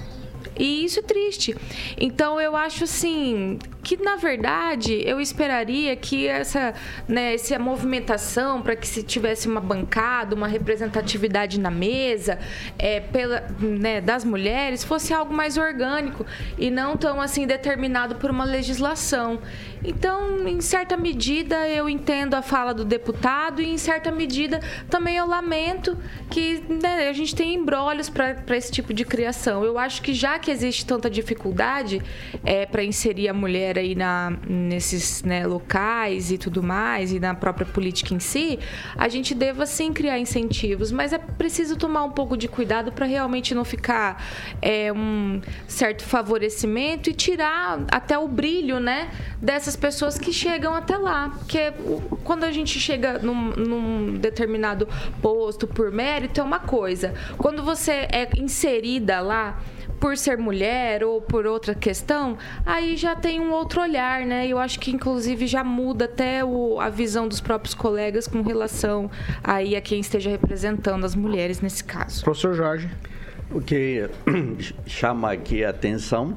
E 0.57 0.85
isso 0.85 0.99
é 0.99 1.03
triste. 1.03 1.55
Então 1.97 2.39
eu 2.39 2.55
acho 2.55 2.83
assim 2.83 3.59
que 3.83 3.97
na 3.97 4.15
verdade 4.15 5.03
eu 5.05 5.21
esperaria 5.21 5.95
que 5.95 6.27
essa, 6.27 6.73
né, 7.07 7.35
essa 7.35 7.59
movimentação 7.59 8.61
para 8.61 8.75
que 8.75 8.87
se 8.87 9.03
tivesse 9.03 9.47
uma 9.47 9.61
bancada, 9.61 10.35
uma 10.35 10.47
representatividade 10.47 11.59
na 11.59 11.69
mesa 11.69 12.39
é, 12.79 12.99
pela, 12.99 13.45
né, 13.59 14.01
das 14.01 14.23
mulheres 14.23 14.83
fosse 14.83 15.13
algo 15.13 15.31
mais 15.31 15.57
orgânico 15.57 16.25
e 16.57 16.71
não 16.71 16.97
tão 16.97 17.21
assim 17.21 17.45
determinado 17.45 18.15
por 18.15 18.31
uma 18.31 18.43
legislação. 18.43 19.39
Então, 19.83 20.47
em 20.47 20.61
certa 20.61 20.97
medida, 20.97 21.67
eu 21.69 21.87
entendo 21.87 22.33
a 22.33 22.41
fala 22.41 22.73
do 22.73 22.83
deputado 22.83 23.61
e, 23.61 23.69
em 23.69 23.77
certa 23.77 24.11
medida, 24.11 24.59
também 24.89 25.17
eu 25.17 25.27
lamento 25.27 25.95
que 26.29 26.63
né, 26.67 27.07
a 27.07 27.13
gente 27.13 27.35
tem 27.35 27.53
embrólios 27.53 28.09
para 28.09 28.57
esse 28.57 28.71
tipo 28.71 28.93
de 28.93 29.05
criação. 29.05 29.63
Eu 29.63 29.77
acho 29.77 30.01
que 30.01 30.11
já 30.13 30.39
que 30.45 30.51
existe 30.51 30.85
tanta 30.85 31.09
dificuldade 31.09 32.01
é, 32.43 32.65
para 32.65 32.83
inserir 32.83 33.27
a 33.27 33.33
mulher 33.33 33.77
aí 33.77 33.95
na, 33.95 34.31
nesses 34.47 35.23
né, 35.23 35.45
locais 35.45 36.31
e 36.31 36.37
tudo 36.37 36.63
mais, 36.63 37.11
e 37.11 37.19
na 37.19 37.33
própria 37.33 37.65
política 37.65 38.13
em 38.13 38.19
si, 38.19 38.57
a 38.95 39.09
gente 39.09 39.35
deva 39.35 39.65
sim 39.65 39.91
criar 39.91 40.17
incentivos, 40.19 40.91
mas 40.91 41.11
é 41.11 41.17
preciso 41.17 41.75
tomar 41.75 42.03
um 42.03 42.11
pouco 42.11 42.37
de 42.37 42.47
cuidado 42.47 42.91
para 42.91 43.05
realmente 43.05 43.53
não 43.53 43.65
ficar 43.65 44.23
é, 44.61 44.91
um 44.93 45.41
certo 45.67 46.03
favorecimento 46.03 47.09
e 47.09 47.13
tirar 47.13 47.83
até 47.91 48.17
o 48.17 48.27
brilho 48.27 48.79
né, 48.79 49.09
dessas 49.41 49.65
essas 49.65 49.75
pessoas 49.75 50.17
que 50.17 50.31
chegam 50.31 50.73
até 50.73 50.95
lá. 50.95 51.29
Porque 51.29 51.73
quando 52.23 52.43
a 52.43 52.51
gente 52.51 52.79
chega 52.79 53.17
num, 53.19 53.51
num 53.51 54.13
determinado 54.13 54.87
posto 55.21 55.67
por 55.67 55.91
mérito, 55.91 56.39
é 56.39 56.43
uma 56.43 56.59
coisa. 56.59 57.13
Quando 57.37 57.63
você 57.63 58.07
é 58.11 58.29
inserida 58.37 59.19
lá, 59.19 59.59
por 59.99 60.17
ser 60.17 60.37
mulher 60.37 61.03
ou 61.03 61.21
por 61.21 61.45
outra 61.45 61.73
questão, 61.73 62.37
aí 62.65 62.95
já 62.95 63.15
tem 63.15 63.39
um 63.39 63.51
outro 63.51 63.81
olhar, 63.81 64.25
né? 64.25 64.47
Eu 64.47 64.57
acho 64.57 64.79
que 64.79 64.91
inclusive 64.91 65.47
já 65.47 65.63
muda 65.63 66.05
até 66.05 66.43
o, 66.43 66.79
a 66.79 66.89
visão 66.89 67.27
dos 67.27 67.41
próprios 67.41 67.73
colegas 67.73 68.27
com 68.27 68.41
relação 68.41 69.09
aí 69.43 69.75
a 69.75 69.81
quem 69.81 69.99
esteja 69.99 70.29
representando 70.29 71.05
as 71.05 71.15
mulheres 71.15 71.61
nesse 71.61 71.83
caso. 71.83 72.23
Professor 72.23 72.53
Jorge. 72.53 72.89
O 73.51 73.61
que 73.61 74.09
chama 74.87 75.31
aqui 75.31 75.63
a 75.63 75.69
atenção, 75.69 76.35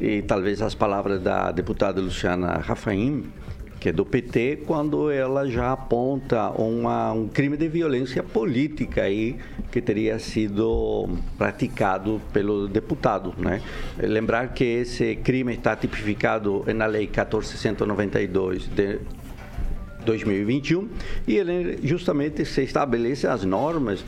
e 0.00 0.22
talvez 0.22 0.62
as 0.62 0.74
palavras 0.74 1.20
da 1.20 1.52
deputada 1.52 2.00
Luciana 2.00 2.54
Rafaim, 2.54 3.30
que 3.86 3.90
é 3.90 3.92
do 3.92 4.04
PT, 4.04 4.64
quando 4.66 5.12
ela 5.12 5.48
já 5.48 5.70
aponta 5.70 6.50
uma, 6.60 7.12
um 7.12 7.28
crime 7.28 7.56
de 7.56 7.68
violência 7.68 8.20
política 8.20 9.02
aí 9.02 9.36
que 9.70 9.80
teria 9.80 10.18
sido 10.18 11.08
praticado 11.38 12.20
pelo 12.32 12.66
deputado, 12.66 13.32
né? 13.38 13.62
Lembrar 13.96 14.48
que 14.54 14.64
esse 14.64 15.14
crime 15.14 15.54
está 15.54 15.76
tipificado 15.76 16.64
na 16.74 16.84
lei 16.86 17.02
1492 17.02 18.66
de 18.66 18.98
2021 20.04 20.88
e 21.28 21.36
ele 21.36 21.78
justamente 21.84 22.44
se 22.44 22.62
estabelece 22.62 23.28
as 23.28 23.44
normas 23.44 24.04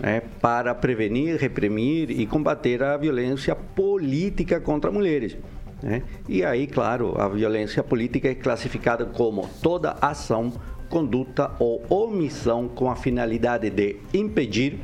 né, 0.00 0.22
para 0.40 0.74
prevenir, 0.74 1.36
reprimir 1.36 2.10
e 2.10 2.26
combater 2.26 2.82
a 2.82 2.96
violência 2.96 3.54
política 3.54 4.58
contra 4.58 4.90
mulheres. 4.90 5.36
Né? 5.82 6.02
E 6.28 6.44
aí, 6.44 6.66
claro, 6.66 7.20
a 7.20 7.28
violência 7.28 7.82
política 7.82 8.28
é 8.28 8.34
classificada 8.34 9.04
como 9.06 9.48
toda 9.62 9.96
ação, 10.00 10.52
conduta 10.88 11.52
ou 11.58 11.84
omissão 11.88 12.68
com 12.68 12.90
a 12.90 12.96
finalidade 12.96 13.70
de 13.70 13.96
impedir, 14.12 14.80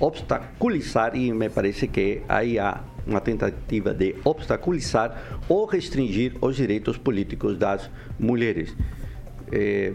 obstaculizar, 0.00 1.16
e 1.16 1.32
me 1.32 1.48
parece 1.48 1.86
que 1.88 2.22
aí 2.28 2.58
há 2.58 2.80
uma 3.06 3.20
tentativa 3.20 3.92
de 3.92 4.14
obstaculizar 4.24 5.40
ou 5.48 5.66
restringir 5.66 6.34
os 6.40 6.56
direitos 6.56 6.96
políticos 6.96 7.58
das 7.58 7.90
mulheres. 8.18 8.74
É, 9.50 9.92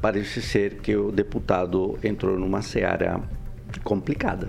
parece 0.00 0.42
ser 0.42 0.76
que 0.76 0.96
o 0.96 1.12
deputado 1.12 1.98
entrou 2.02 2.38
numa 2.38 2.62
seara 2.62 3.20
complicada. 3.84 4.48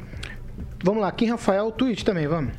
Vamos 0.83 1.01
lá, 1.01 1.09
aqui 1.09 1.25
Rafael, 1.25 1.71
tweet 1.71 2.05
também, 2.05 2.27
vamos. 2.27 2.53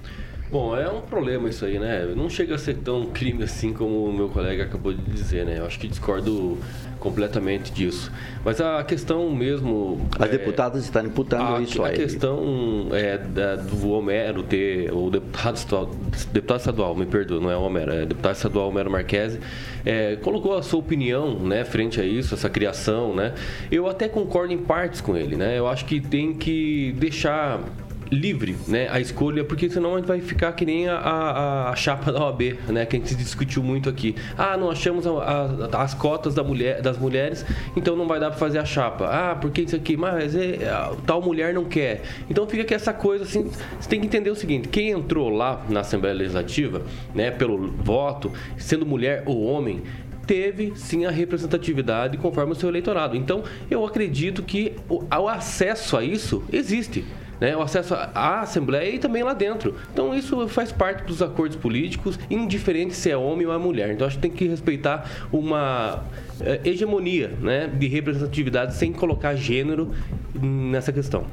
Bom, 0.50 0.75
é 0.75 0.88
um 0.88 1.02
problema 1.02 1.49
isso 1.50 1.64
aí, 1.64 1.78
né? 1.78 2.07
Não 2.17 2.31
chega 2.31 2.55
a 2.55 2.59
ser 2.59 2.78
tão 2.78 3.07
crime 3.07 3.45
assim 3.45 3.73
como 3.73 4.05
o 4.05 4.12
meu 4.12 4.31
colega 4.31 4.64
acabou 4.64 4.95
de 4.95 5.02
dizer, 5.02 5.45
né? 5.45 5.59
Eu 5.59 5.67
acho 5.67 5.78
que 5.78 5.87
discordo 5.87 6.57
completamente 6.99 7.71
disso. 7.71 8.11
Mas 8.43 8.59
a 8.59 8.83
questão 8.83 9.31
mesmo. 9.31 10.09
As 10.19 10.26
é, 10.26 10.33
deputadas 10.33 10.85
estão 10.85 11.05
imputando 11.05 11.57
a, 11.57 11.61
isso 11.61 11.83
a, 11.83 11.88
a 11.88 11.93
questão 11.93 12.88
é, 12.93 13.19
da, 13.19 13.57
do 13.57 13.90
Homero 13.90 14.43
ter. 14.43 14.90
O 14.90 15.11
deputado 15.11 15.57
estadual, 15.57 15.90
deputado 16.33 16.59
estadual, 16.61 16.97
me 16.97 17.05
perdoa, 17.05 17.40
não 17.40 17.50
é 17.50 17.57
o 17.57 17.62
Homero, 17.62 17.93
é 17.93 18.07
deputado 18.07 18.35
estadual 18.35 18.69
Homero 18.69 18.90
Marquesi, 18.90 19.38
é, 19.85 20.17
colocou 20.17 20.57
a 20.57 20.62
sua 20.62 20.81
opinião 20.81 21.38
né, 21.38 21.62
frente 21.62 22.00
a 22.00 22.05
isso, 22.05 22.35
essa 22.35 22.49
criação, 22.49 23.14
né? 23.14 23.35
Eu 23.71 23.87
até 23.87 24.09
concordo 24.09 24.52
em 24.52 24.59
partes 24.59 25.02
com 25.02 25.14
ele, 25.14 25.37
né? 25.37 25.59
Eu 25.59 25.69
acho 25.69 25.85
que 25.85 26.00
tem 26.00 26.33
que 26.33 26.95
deixar 26.97 27.61
livre, 28.10 28.56
né, 28.66 28.88
a 28.90 29.00
escolha, 29.00 29.44
porque 29.44 29.68
senão 29.68 29.94
a 29.94 29.98
gente 29.98 30.06
vai 30.06 30.20
ficar 30.20 30.52
que 30.52 30.64
nem 30.64 30.88
a, 30.88 30.96
a, 30.96 31.70
a 31.70 31.76
chapa 31.76 32.12
da 32.12 32.24
OAB, 32.24 32.58
né, 32.68 32.86
que 32.86 32.96
a 32.96 32.98
gente 32.98 33.14
discutiu 33.14 33.62
muito 33.62 33.88
aqui. 33.88 34.14
Ah, 34.36 34.56
não 34.56 34.70
achamos 34.70 35.06
a, 35.06 35.10
a, 35.10 35.82
as 35.82 35.94
cotas 35.94 36.34
da 36.34 36.42
mulher, 36.42 36.80
das 36.80 36.98
mulheres, 36.98 37.44
então 37.76 37.96
não 37.96 38.06
vai 38.06 38.20
dar 38.20 38.30
para 38.30 38.38
fazer 38.38 38.58
a 38.58 38.64
chapa. 38.64 39.06
Ah, 39.06 39.34
porque 39.34 39.62
isso 39.62 39.76
aqui, 39.76 39.96
mas 39.96 40.34
é, 40.34 40.58
tal 41.06 41.22
mulher 41.22 41.52
não 41.54 41.64
quer. 41.64 42.02
Então 42.28 42.46
fica 42.46 42.64
que 42.64 42.74
essa 42.74 42.92
coisa 42.92 43.24
assim, 43.24 43.50
você 43.78 43.88
tem 43.88 44.00
que 44.00 44.06
entender 44.06 44.30
o 44.30 44.36
seguinte, 44.36 44.68
quem 44.68 44.90
entrou 44.90 45.28
lá 45.28 45.64
na 45.68 45.80
Assembleia 45.80 46.14
Legislativa, 46.14 46.82
né, 47.14 47.30
pelo 47.30 47.68
voto, 47.68 48.32
sendo 48.56 48.86
mulher 48.86 49.22
ou 49.26 49.42
homem, 49.42 49.82
teve 50.26 50.74
sim 50.76 51.06
a 51.06 51.10
representatividade 51.10 52.18
conforme 52.18 52.52
o 52.52 52.54
seu 52.54 52.68
eleitorado. 52.68 53.16
Então, 53.16 53.42
eu 53.70 53.84
acredito 53.86 54.42
que 54.42 54.74
o, 54.86 55.02
o 55.02 55.28
acesso 55.28 55.96
a 55.96 56.04
isso 56.04 56.44
existe 56.52 57.04
né, 57.40 57.57
o 57.57 57.62
acesso 57.62 57.95
à 57.95 58.40
Assembleia 58.40 58.95
e 58.95 58.99
também 58.99 59.23
lá 59.23 59.35
dentro. 59.35 59.75
Então 59.92 60.14
isso 60.14 60.49
faz 60.49 60.73
parte 60.73 61.04
dos 61.04 61.23
acordos 61.23 61.57
políticos, 61.57 62.18
indiferente 62.30 62.95
se 62.95 63.11
é 63.11 63.16
homem 63.16 63.47
ou 63.47 63.52
é 63.52 63.59
mulher. 63.59 63.90
Então 63.92 64.07
acho 64.07 64.16
que 64.16 64.23
tem 64.23 64.30
que 64.30 64.47
respeitar 64.47 65.09
uma 65.33 66.04
é, 66.40 66.61
hegemonia 66.64 67.28
né, 67.40 67.66
de 67.66 67.87
representatividade 67.87 68.75
sem 68.75 68.92
colocar 68.92 69.35
gênero 69.35 69.92
nessa 70.35 70.92
questão. 70.92 71.26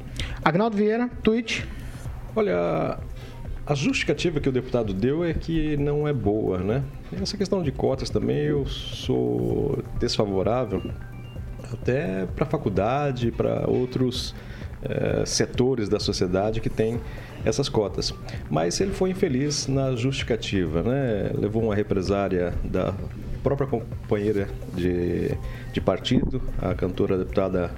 Agnaldo 0.43 0.77
Vieira, 0.77 1.09
tweet. 1.23 1.65
Olha, 2.35 2.97
a 3.65 3.73
justificativa 3.73 4.39
que 4.39 4.47
o 4.47 4.51
deputado 4.51 4.93
deu 4.93 5.23
é 5.23 5.33
que 5.33 5.75
não 5.77 6.07
é 6.07 6.13
boa, 6.13 6.59
né? 6.59 6.83
Essa 7.19 7.37
questão 7.37 7.63
de 7.63 7.71
cotas 7.71 8.09
também 8.09 8.37
eu 8.37 8.65
sou 8.67 9.81
desfavorável 9.99 10.83
até 11.73 12.25
para 12.27 12.45
a 12.45 12.47
faculdade, 12.47 13.31
para 13.31 13.67
outros 13.67 14.35
eh, 14.87 15.23
setores 15.25 15.89
da 15.89 15.99
sociedade 15.99 16.61
que 16.61 16.69
tem 16.69 16.99
essas 17.43 17.69
cotas. 17.69 18.13
Mas 18.49 18.79
ele 18.79 18.91
foi 18.91 19.11
infeliz 19.11 19.67
na 19.67 19.95
justificativa, 19.95 20.81
né? 20.81 21.31
Levou 21.37 21.63
uma 21.63 21.75
represária 21.75 22.53
da 22.63 22.93
própria 23.43 23.67
companheira 23.67 24.47
de, 24.73 25.31
de 25.71 25.81
partido, 25.81 26.41
a 26.61 26.73
cantora 26.73 27.17
deputada 27.17 27.71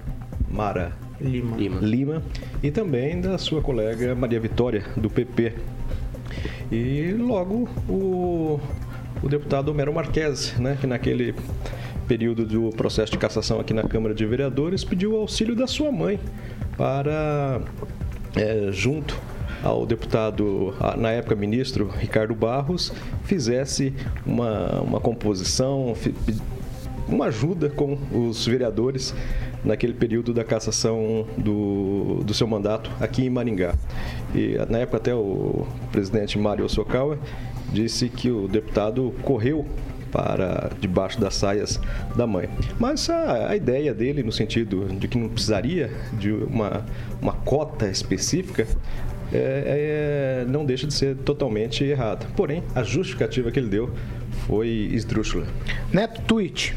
Mara 0.50 0.94
Lima. 1.20 1.58
Lima. 1.58 1.80
Lima, 1.82 2.24
e 2.62 2.70
também 2.70 3.20
da 3.20 3.38
sua 3.38 3.62
colega 3.62 4.14
Maria 4.14 4.40
Vitória, 4.40 4.84
do 4.96 5.10
PP. 5.10 5.54
E 6.72 7.14
logo 7.18 7.68
o, 7.90 8.60
o 9.24 9.28
deputado 9.28 9.70
Homero 9.70 9.94
Marques, 9.94 10.54
né, 10.60 10.78
que 10.80 10.86
naquele 10.86 11.34
período 12.08 12.46
do 12.46 12.70
processo 12.70 13.12
de 13.12 13.18
cassação 13.18 13.60
aqui 13.60 13.74
na 13.74 13.84
Câmara 13.84 14.16
de 14.16 14.26
Vereadores 14.26 14.84
pediu 14.84 15.14
o 15.14 15.18
auxílio 15.18 15.56
da 15.56 15.68
sua 15.68 15.92
mãe 15.92 16.20
para, 16.78 17.62
é, 18.36 18.70
junto 18.72 19.20
ao 19.64 19.86
deputado, 19.86 20.74
na 20.98 21.12
época 21.12 21.36
ministro 21.36 21.88
Ricardo 21.88 22.34
Barros, 22.36 22.94
fizesse 23.24 23.94
uma, 24.26 24.82
uma 24.82 25.00
composição, 25.00 25.96
uma 27.08 27.26
ajuda 27.26 27.70
com 27.70 27.98
os 28.12 28.46
vereadores 28.46 29.14
naquele 29.66 29.94
período 29.94 30.34
da 30.34 30.44
cassação 30.44 31.26
do, 31.38 32.22
do 32.24 32.34
seu 32.34 32.48
mandato 32.48 32.92
aqui 33.00 33.26
em 33.26 33.30
Maringá. 33.30 33.76
E 34.34 34.56
na 34.70 34.80
época 34.80 34.98
até 34.98 35.14
o 35.14 35.68
presidente 35.92 36.38
Mário 36.38 36.70
Sokawa 36.70 37.18
disse 37.74 38.08
que 38.08 38.30
o 38.30 38.48
deputado 38.48 39.14
correu 39.24 39.66
para 40.18 40.72
debaixo 40.80 41.22
das 41.22 41.36
saias 41.36 41.80
da 42.16 42.26
mãe. 42.26 42.50
Mas 42.80 43.08
a, 43.08 43.50
a, 43.50 43.56
ideia 43.56 43.94
dele, 43.94 44.24
no 44.24 44.32
sentido 44.32 44.86
de 44.86 45.08
que 45.08 45.16
não 45.16 45.30
precisaria 45.30 45.92
de 46.14 46.32
uma, 46.32 46.84
uma 47.22 47.34
cota 47.34 47.88
específica, 47.88 48.68
é, 49.32 50.42
é, 50.42 50.46
não 50.50 50.66
deixa 50.66 50.88
de 50.88 50.94
ser 50.96 51.16
totalmente 51.18 51.84
errada. 51.84 52.26
Porém, 52.36 52.64
a 52.74 52.82
justificativa 52.82 53.52
que 53.52 53.60
ele 53.60 53.70
deu 53.70 53.94
foi 54.48 54.90
esdrúxula. 54.92 55.46
Neto, 55.94 56.20
tweet. 56.22 56.76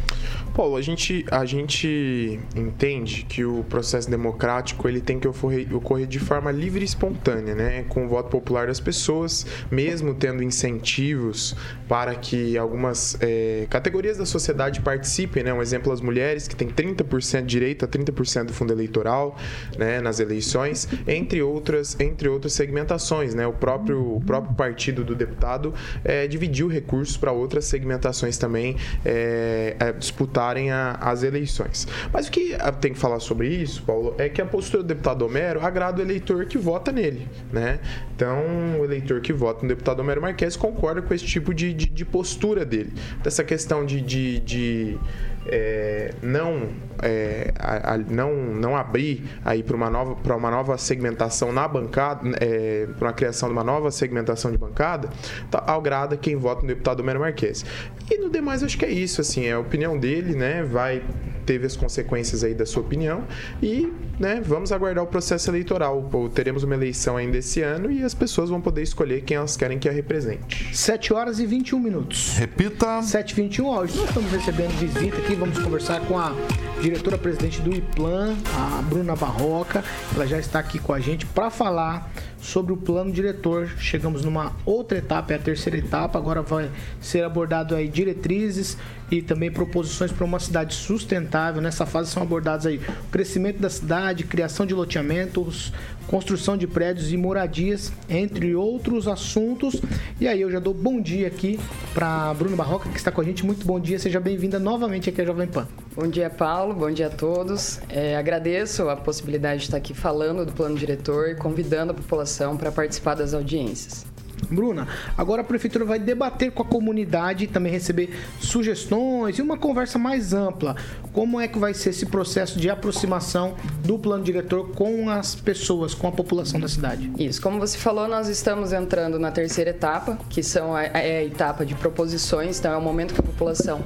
Paulo, 0.51 0.77
a 0.77 0.83
gente, 0.83 1.25
a 1.31 1.45
gente 1.45 2.39
entende 2.55 3.25
que 3.29 3.45
o 3.45 3.65
processo 3.65 4.11
democrático 4.11 4.89
ele 4.89 5.01
tem 5.01 5.19
que 5.19 5.27
ocorrer, 5.27 5.75
ocorrer 5.75 6.07
de 6.07 6.19
forma 6.19 6.51
livre 6.51 6.81
e 6.81 6.85
espontânea, 6.85 7.55
né? 7.55 7.85
com 7.89 8.07
o 8.07 8.09
voto 8.09 8.29
popular 8.29 8.67
das 8.67 8.81
pessoas, 8.81 9.47
mesmo 9.71 10.15
tendo 10.15 10.43
incentivos 10.43 11.57
para 11.89 12.15
que 12.15 12.57
algumas 12.59 13.17
é, 13.21 13.67
categorias 13.71 14.19
da 14.19 14.27
sociedade 14.27 14.81
participem. 14.81 15.43
Né? 15.43 15.53
Um 15.53 15.63
exemplo, 15.63 15.93
as 15.93 16.01
mulheres, 16.01 16.47
que 16.47 16.57
têm 16.57 16.69
30% 16.69 17.41
de 17.41 17.47
direito 17.47 17.85
a 17.85 17.89
30% 17.89 18.45
do 18.45 18.53
fundo 18.53 18.73
eleitoral 18.73 19.37
né? 19.79 20.01
nas 20.01 20.21
eleições, 20.21 20.89
entre 21.07 21.43
outras, 21.43 21.99
entre 21.99 22.29
outras 22.29 22.53
segmentações. 22.53 23.35
Né? 23.35 23.47
O, 23.47 23.53
próprio, 23.53 24.17
o 24.17 24.21
próprio 24.21 24.55
partido 24.55 25.05
do 25.05 25.15
deputado 25.15 25.75
é, 26.05 26.27
dividiu 26.27 26.69
recursos 26.69 27.17
para 27.17 27.33
outras 27.33 27.65
segmentações 27.65 28.39
também 28.39 28.77
é, 29.05 29.77
é 29.79 29.93
a, 30.41 30.93
as 31.01 31.23
eleições. 31.23 31.87
Mas 32.13 32.29
o 32.29 32.31
que 32.31 32.57
tem 32.81 32.93
que 32.93 32.99
falar 32.99 33.21
sobre 33.21 33.49
isso, 33.49 33.83
Paulo, 33.83 34.15
é 34.19 34.29
que 34.29 34.41
a 34.41 34.47
postura 34.47 34.83
do 34.83 34.87
deputado 34.87 35.25
Homero 35.25 35.65
agrada 35.65 36.01
o 36.01 36.05
eleitor 36.05 36.45
que 36.47 36.59
vota 36.59 36.91
nele, 36.93 37.29
né? 37.53 37.79
Então, 38.15 38.43
o 38.79 38.85
eleitor 38.85 39.21
que 39.21 39.33
vota 39.33 39.63
no 39.63 39.69
deputado 39.69 40.01
Homero 40.01 40.21
Marques 40.21 40.57
concorda 40.57 41.03
com 41.03 41.13
esse 41.15 41.25
tipo 41.25 41.55
de, 41.55 41.73
de, 41.73 41.87
de 41.87 42.05
postura 42.05 42.65
dele. 42.65 42.93
Dessa 43.23 43.45
questão 43.45 43.85
de, 43.85 44.01
de, 44.01 44.41
de 44.41 44.99
é, 45.47 46.15
não, 46.23 46.69
é, 47.03 47.53
a, 47.59 47.95
a, 47.95 47.99
não 47.99 48.35
não 48.35 48.77
abrir 48.77 49.25
aí 49.45 49.63
para 49.63 49.75
uma 49.75 49.89
nova 49.89 50.15
para 50.17 50.37
uma 50.37 50.51
nova 50.51 50.77
segmentação 50.77 51.53
na 51.53 51.67
bancada, 51.67 52.29
é, 52.41 52.87
para 52.99 53.11
a 53.11 53.13
criação 53.13 53.49
de 53.49 53.55
uma 53.55 53.65
nova 53.65 53.91
segmentação 53.91 54.51
de 54.51 54.59
bancada, 54.59 55.09
tá, 55.51 55.65
agrada 55.67 56.17
quem 56.17 56.37
vota 56.37 56.63
no 56.63 56.69
deputado 56.69 57.01
Homero 57.01 57.21
Marques. 57.21 57.65
E 58.11 58.19
no 58.19 58.29
demais 58.29 58.63
acho 58.63 58.77
que 58.77 58.85
é 58.85 58.91
isso, 58.91 59.21
assim, 59.21 59.47
é 59.47 59.53
a 59.53 59.59
opinião 59.59 59.97
dele, 59.99 60.35
né? 60.35 60.63
Vai 60.63 61.03
teve 61.51 61.67
as 61.67 61.77
consequências 61.77 62.45
aí 62.45 62.55
da 62.55 62.65
sua 62.65 62.81
opinião 62.81 63.25
e, 63.61 63.93
né, 64.21 64.41
vamos 64.45 64.71
aguardar 64.71 65.03
o 65.03 65.07
processo 65.09 65.51
eleitoral. 65.51 66.09
Teremos 66.33 66.63
uma 66.63 66.75
eleição 66.75 67.17
ainda 67.17 67.39
esse 67.39 67.61
ano 67.61 67.91
e 67.91 68.05
as 68.05 68.15
pessoas 68.15 68.51
vão 68.51 68.61
poder 68.61 68.83
escolher 68.83 69.23
quem 69.23 69.37
elas 69.37 69.57
querem 69.57 69.77
que 69.77 69.89
a 69.89 69.93
represente. 69.93 70.73
7 70.73 71.13
horas 71.13 71.41
e 71.41 71.47
21 71.47 71.81
minutos. 71.81 72.37
Repita. 72.37 73.03
7 73.03 73.33
e 73.33 73.35
21 73.35 73.67
hoje 73.67 73.97
nós 73.97 74.09
estamos 74.09 74.31
recebendo 74.31 74.71
visita 74.79 75.17
aqui, 75.19 75.35
vamos 75.35 75.59
conversar 75.59 76.01
com 76.07 76.17
a 76.17 76.33
diretora-presidente 76.81 77.61
do 77.61 77.75
IPLAN, 77.75 78.37
a 78.57 78.83
Bruna 78.83 79.15
Barroca. 79.15 79.85
Ela 80.15 80.27
já 80.27 80.39
está 80.39 80.59
aqui 80.59 80.79
com 80.79 80.93
a 80.93 81.01
gente 81.01 81.27
para 81.27 81.51
falar 81.51 82.11
sobre 82.41 82.73
o 82.73 82.77
plano 82.77 83.13
diretor. 83.13 83.69
Chegamos 83.79 84.25
numa 84.25 84.53
outra 84.65 84.99
etapa, 84.99 85.33
é 85.33 85.37
a 85.37 85.39
terceira 85.39 85.79
etapa. 85.79 86.19
Agora 86.19 86.43
vai 86.43 86.71
ser 87.01 87.23
abordado 87.23 87.75
aí 87.75 87.87
diretrizes 87.89 88.79
e 89.11 89.21
também 89.21 89.51
proposições 89.51 90.13
para 90.13 90.25
uma 90.25 90.39
cidade 90.39 90.75
sustentável. 90.75 91.61
Nessa 91.61 91.85
fase 91.85 92.11
são 92.11 92.23
abordados 92.23 92.67
aí 92.67 92.79
o 92.79 93.11
crescimento 93.11 93.59
da 93.59 93.69
cidade, 93.69 94.25
criação 94.25 94.65
de 94.65 94.75
loteamentos, 94.75 95.73
construção 96.07 96.57
de 96.57 96.67
prédios 96.67 97.13
e 97.13 97.17
moradias, 97.17 97.93
entre 98.09 98.55
outros 98.55 99.09
assuntos. 99.09 99.81
E 100.21 100.27
aí 100.27 100.41
eu 100.41 100.51
já 100.51 100.59
dou 100.59 100.75
bom 100.75 101.01
dia 101.01 101.27
aqui 101.27 101.59
para 101.95 102.33
Bruno 102.35 102.57
Barroca, 102.57 102.89
que 102.89 102.97
está 102.97 103.11
com 103.11 103.21
a 103.21 103.25
gente. 103.25 103.45
Muito 103.45 103.67
bom 103.67 103.79
dia, 103.81 103.99
seja 103.99 104.21
bem-vinda 104.21 104.59
novamente 104.59 105.09
aqui 105.09 105.21
à 105.21 105.25
Jovem 105.25 105.47
Pan. 105.47 105.67
Bom 105.95 106.07
dia, 106.07 106.31
Paulo. 106.31 106.75
Bom 106.75 106.91
dia 106.91 107.09
a 107.09 107.11
todos. 107.11 107.81
É, 107.89 108.17
agradeço 108.17 108.89
a 108.89 108.97
possibilidade 108.97 109.59
de 109.59 109.65
estar 109.67 109.77
aqui 109.77 109.93
falando 109.93 110.47
do 110.47 110.53
plano 110.53 110.77
diretor 110.77 111.31
e 111.31 111.35
convidando 111.35 111.93
a 111.93 111.95
população 111.95 112.57
para 112.57 112.71
participar 112.71 113.15
das 113.15 113.35
audiências. 113.35 114.05
Bruna, 114.49 114.87
agora 115.17 115.43
a 115.43 115.45
prefeitura 115.45 115.85
vai 115.85 115.99
debater 115.99 116.51
com 116.53 116.63
a 116.63 116.65
comunidade, 116.65 117.47
também 117.47 117.73
receber 117.73 118.11
sugestões 118.41 119.39
e 119.39 119.43
uma 119.43 119.57
conversa 119.57 119.99
mais 119.99 120.33
ampla. 120.33 120.77
Como 121.13 121.41
é 121.41 121.49
que 121.49 121.59
vai 121.59 121.75
ser 121.75 121.91
esse 121.91 122.07
processo 122.07 122.59
de 122.59 122.71
aproximação 122.71 123.55
do 123.85 123.99
plano 123.99 124.23
diretor 124.23 124.71
com 124.71 125.11
as 125.11 125.35
pessoas, 125.35 125.95
com 125.95 126.07
a 126.07 126.13
população 126.13 126.61
da 126.61 126.69
cidade? 126.69 127.11
Isso, 127.19 127.43
como 127.43 127.59
você 127.59 127.77
falou, 127.77 128.07
nós 128.07 128.29
estamos 128.29 128.73
entrando 128.73 129.19
na 129.19 129.31
terceira 129.31 129.71
etapa, 129.71 130.19
que 130.29 130.43
são 130.43 130.75
a, 130.75 130.85
é 130.85 131.19
a 131.19 131.25
etapa 131.25 131.67
de 131.67 131.75
proposições, 131.75 132.59
então 132.59 132.73
é 132.73 132.77
o 132.77 132.83
momento 132.83 133.15
que 133.15 133.21
a 133.21 133.25
população 133.25 133.81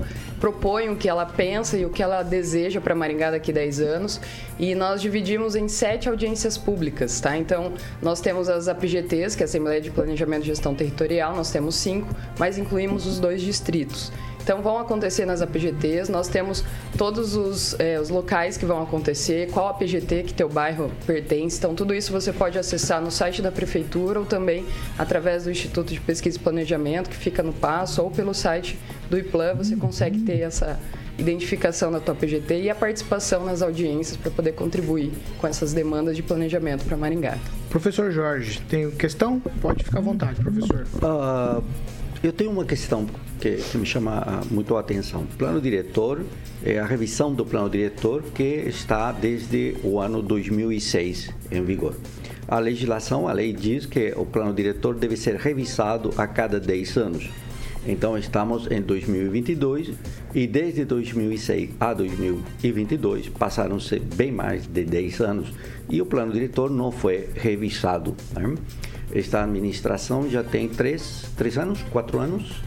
propõe 0.44 0.90
o 0.90 0.96
que 0.96 1.08
ela 1.08 1.24
pensa 1.24 1.74
e 1.74 1.86
o 1.86 1.88
que 1.88 2.02
ela 2.02 2.22
deseja 2.22 2.78
para 2.78 2.94
Maringá 2.94 3.30
daqui 3.30 3.50
a 3.50 3.54
10 3.54 3.80
anos. 3.80 4.20
E 4.58 4.74
nós 4.74 5.00
dividimos 5.00 5.56
em 5.56 5.68
sete 5.68 6.06
audiências 6.06 6.58
públicas, 6.58 7.18
tá? 7.18 7.34
Então, 7.38 7.72
nós 8.02 8.20
temos 8.20 8.50
as 8.50 8.68
APGTs, 8.68 9.34
que 9.34 9.42
é 9.42 9.44
a 9.44 9.48
Assembleia 9.48 9.80
de 9.80 9.90
Planejamento 9.90 10.42
e 10.42 10.48
Gestão 10.48 10.74
Territorial, 10.74 11.34
nós 11.34 11.50
temos 11.50 11.76
cinco, 11.76 12.14
mas 12.38 12.58
incluímos 12.58 13.06
os 13.06 13.18
dois 13.18 13.40
distritos. 13.40 14.12
Então 14.44 14.60
vão 14.60 14.78
acontecer 14.78 15.24
nas 15.24 15.40
APGTs, 15.40 16.12
nós 16.12 16.28
temos 16.28 16.62
todos 16.98 17.34
os, 17.34 17.74
é, 17.80 17.98
os 17.98 18.10
locais 18.10 18.58
que 18.58 18.66
vão 18.66 18.82
acontecer, 18.82 19.50
qual 19.50 19.68
APGT 19.68 20.24
que 20.24 20.34
teu 20.34 20.50
bairro 20.50 20.92
pertence. 21.06 21.56
Então 21.56 21.74
tudo 21.74 21.94
isso 21.94 22.12
você 22.12 22.30
pode 22.30 22.58
acessar 22.58 23.00
no 23.00 23.10
site 23.10 23.40
da 23.40 23.50
prefeitura 23.50 24.20
ou 24.20 24.26
também 24.26 24.66
através 24.98 25.44
do 25.44 25.50
Instituto 25.50 25.94
de 25.94 26.00
Pesquisa 26.00 26.36
e 26.36 26.40
Planejamento, 26.40 27.08
que 27.08 27.16
fica 27.16 27.42
no 27.42 27.54
Passo, 27.54 28.02
ou 28.02 28.10
pelo 28.10 28.34
site 28.34 28.78
do 29.08 29.18
IPLAN, 29.18 29.54
você 29.54 29.76
consegue 29.76 30.20
ter 30.20 30.40
essa 30.40 30.78
identificação 31.18 31.90
da 31.90 32.00
tua 32.00 32.14
PGT 32.14 32.62
e 32.62 32.70
a 32.70 32.74
participação 32.74 33.46
nas 33.46 33.62
audiências 33.62 34.16
para 34.16 34.30
poder 34.30 34.52
contribuir 34.52 35.10
com 35.38 35.46
essas 35.46 35.72
demandas 35.72 36.16
de 36.16 36.22
planejamento 36.22 36.84
para 36.84 36.98
Maringá. 36.98 37.38
Professor 37.70 38.10
Jorge, 38.10 38.60
tem 38.68 38.90
questão? 38.90 39.40
Pode 39.62 39.84
ficar 39.84 40.00
à 40.00 40.02
vontade, 40.02 40.40
professor. 40.40 40.86
Uh, 40.96 41.64
eu 42.26 42.32
tenho 42.32 42.50
uma 42.50 42.64
questão 42.64 43.06
que, 43.38 43.56
que, 43.56 43.76
me 43.76 43.84
chama 43.84 44.40
muito 44.50 44.74
a 44.76 44.80
atenção. 44.80 45.26
Plano 45.36 45.60
diretor 45.60 46.24
é 46.64 46.78
a 46.78 46.86
revisão 46.86 47.34
do 47.34 47.44
plano 47.44 47.68
diretor 47.68 48.22
que 48.34 48.42
está 48.42 49.12
desde 49.12 49.76
o 49.84 50.00
ano 50.00 50.22
2006 50.22 51.30
em 51.50 51.62
vigor. 51.62 51.94
A 52.48 52.58
legislação, 52.58 53.28
a 53.28 53.32
lei 53.34 53.52
diz 53.52 53.84
que 53.84 54.14
o 54.16 54.24
plano 54.24 54.54
diretor 54.54 54.94
deve 54.94 55.18
ser 55.18 55.36
revisado 55.36 56.14
a 56.16 56.26
cada 56.26 56.58
10 56.58 56.96
anos. 56.96 57.28
Então 57.86 58.16
estamos 58.16 58.70
em 58.70 58.80
2022 58.80 59.92
e 60.34 60.46
desde 60.46 60.86
2006 60.86 61.72
a 61.78 61.92
2022 61.92 63.28
passaram-se 63.28 63.98
bem 63.98 64.32
mais 64.32 64.66
de 64.66 64.82
10 64.82 65.20
anos 65.20 65.52
e 65.90 66.00
o 66.00 66.06
plano 66.06 66.32
diretor 66.32 66.70
não 66.70 66.90
foi 66.90 67.28
revisado. 67.34 68.16
Né? 68.34 68.54
Esta 69.12 69.42
administração 69.44 70.28
já 70.28 70.42
tem 70.42 70.68
três, 70.68 71.24
três 71.36 71.58
anos, 71.58 71.82
quatro 71.90 72.18
anos. 72.18 72.62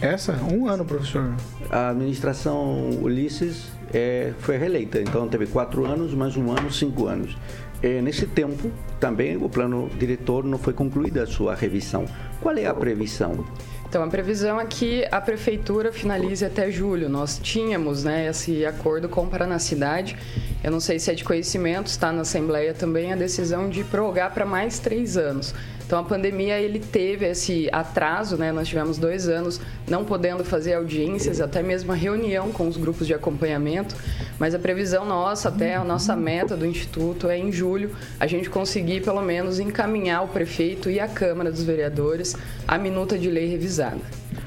Essa? 0.00 0.32
Um 0.52 0.68
ano, 0.68 0.84
professor. 0.84 1.34
A 1.70 1.90
administração 1.90 2.90
Ulisses 3.00 3.68
é, 3.92 4.32
foi 4.40 4.56
reeleita, 4.56 5.00
então 5.00 5.28
teve 5.28 5.46
quatro 5.46 5.86
anos, 5.86 6.12
mais 6.14 6.36
um 6.36 6.50
ano, 6.50 6.72
cinco 6.72 7.06
anos. 7.06 7.36
E 7.82 8.00
nesse 8.00 8.26
tempo, 8.26 8.70
também 9.00 9.36
o 9.36 9.48
plano 9.48 9.90
diretor 9.98 10.44
não 10.44 10.58
foi 10.58 10.72
concluída 10.72 11.22
a 11.22 11.26
sua 11.26 11.54
revisão. 11.54 12.04
Qual 12.40 12.56
é 12.56 12.66
a 12.66 12.74
previsão? 12.74 13.44
Então, 13.92 14.02
a 14.02 14.08
previsão 14.08 14.58
é 14.58 14.64
que 14.64 15.06
a 15.12 15.20
prefeitura 15.20 15.92
finalize 15.92 16.42
até 16.42 16.70
julho. 16.70 17.10
Nós 17.10 17.38
tínhamos 17.38 18.04
né, 18.04 18.26
esse 18.26 18.64
acordo 18.64 19.06
com 19.06 19.26
o 19.26 19.58
Cidade. 19.58 20.16
Eu 20.64 20.70
não 20.70 20.80
sei 20.80 20.98
se 20.98 21.10
é 21.10 21.14
de 21.14 21.22
conhecimento, 21.22 21.88
está 21.88 22.10
na 22.10 22.22
Assembleia 22.22 22.72
também 22.72 23.12
a 23.12 23.16
decisão 23.16 23.68
de 23.68 23.84
prorrogar 23.84 24.32
para 24.32 24.46
mais 24.46 24.78
três 24.78 25.18
anos. 25.18 25.54
Então 25.92 26.00
a 26.00 26.04
pandemia 26.04 26.58
ele 26.58 26.78
teve 26.78 27.26
esse 27.26 27.68
atraso, 27.70 28.38
né? 28.38 28.50
Nós 28.50 28.66
tivemos 28.66 28.96
dois 28.96 29.28
anos 29.28 29.60
não 29.86 30.06
podendo 30.06 30.42
fazer 30.42 30.72
audiências, 30.72 31.38
até 31.38 31.62
mesmo 31.62 31.92
a 31.92 31.94
reunião 31.94 32.50
com 32.50 32.66
os 32.66 32.78
grupos 32.78 33.06
de 33.06 33.12
acompanhamento. 33.12 33.94
Mas 34.38 34.54
a 34.54 34.58
previsão 34.58 35.04
nossa, 35.04 35.50
até 35.50 35.74
a 35.74 35.84
nossa 35.84 36.16
meta 36.16 36.56
do 36.56 36.64
Instituto 36.64 37.28
é 37.28 37.36
em 37.36 37.52
julho 37.52 37.90
a 38.18 38.26
gente 38.26 38.48
conseguir 38.48 39.02
pelo 39.02 39.20
menos 39.20 39.60
encaminhar 39.60 40.24
o 40.24 40.28
prefeito 40.28 40.88
e 40.88 40.98
a 40.98 41.06
Câmara 41.06 41.52
dos 41.52 41.62
Vereadores 41.62 42.34
a 42.66 42.78
minuta 42.78 43.18
de 43.18 43.28
lei 43.28 43.46
revisada. 43.50 44.00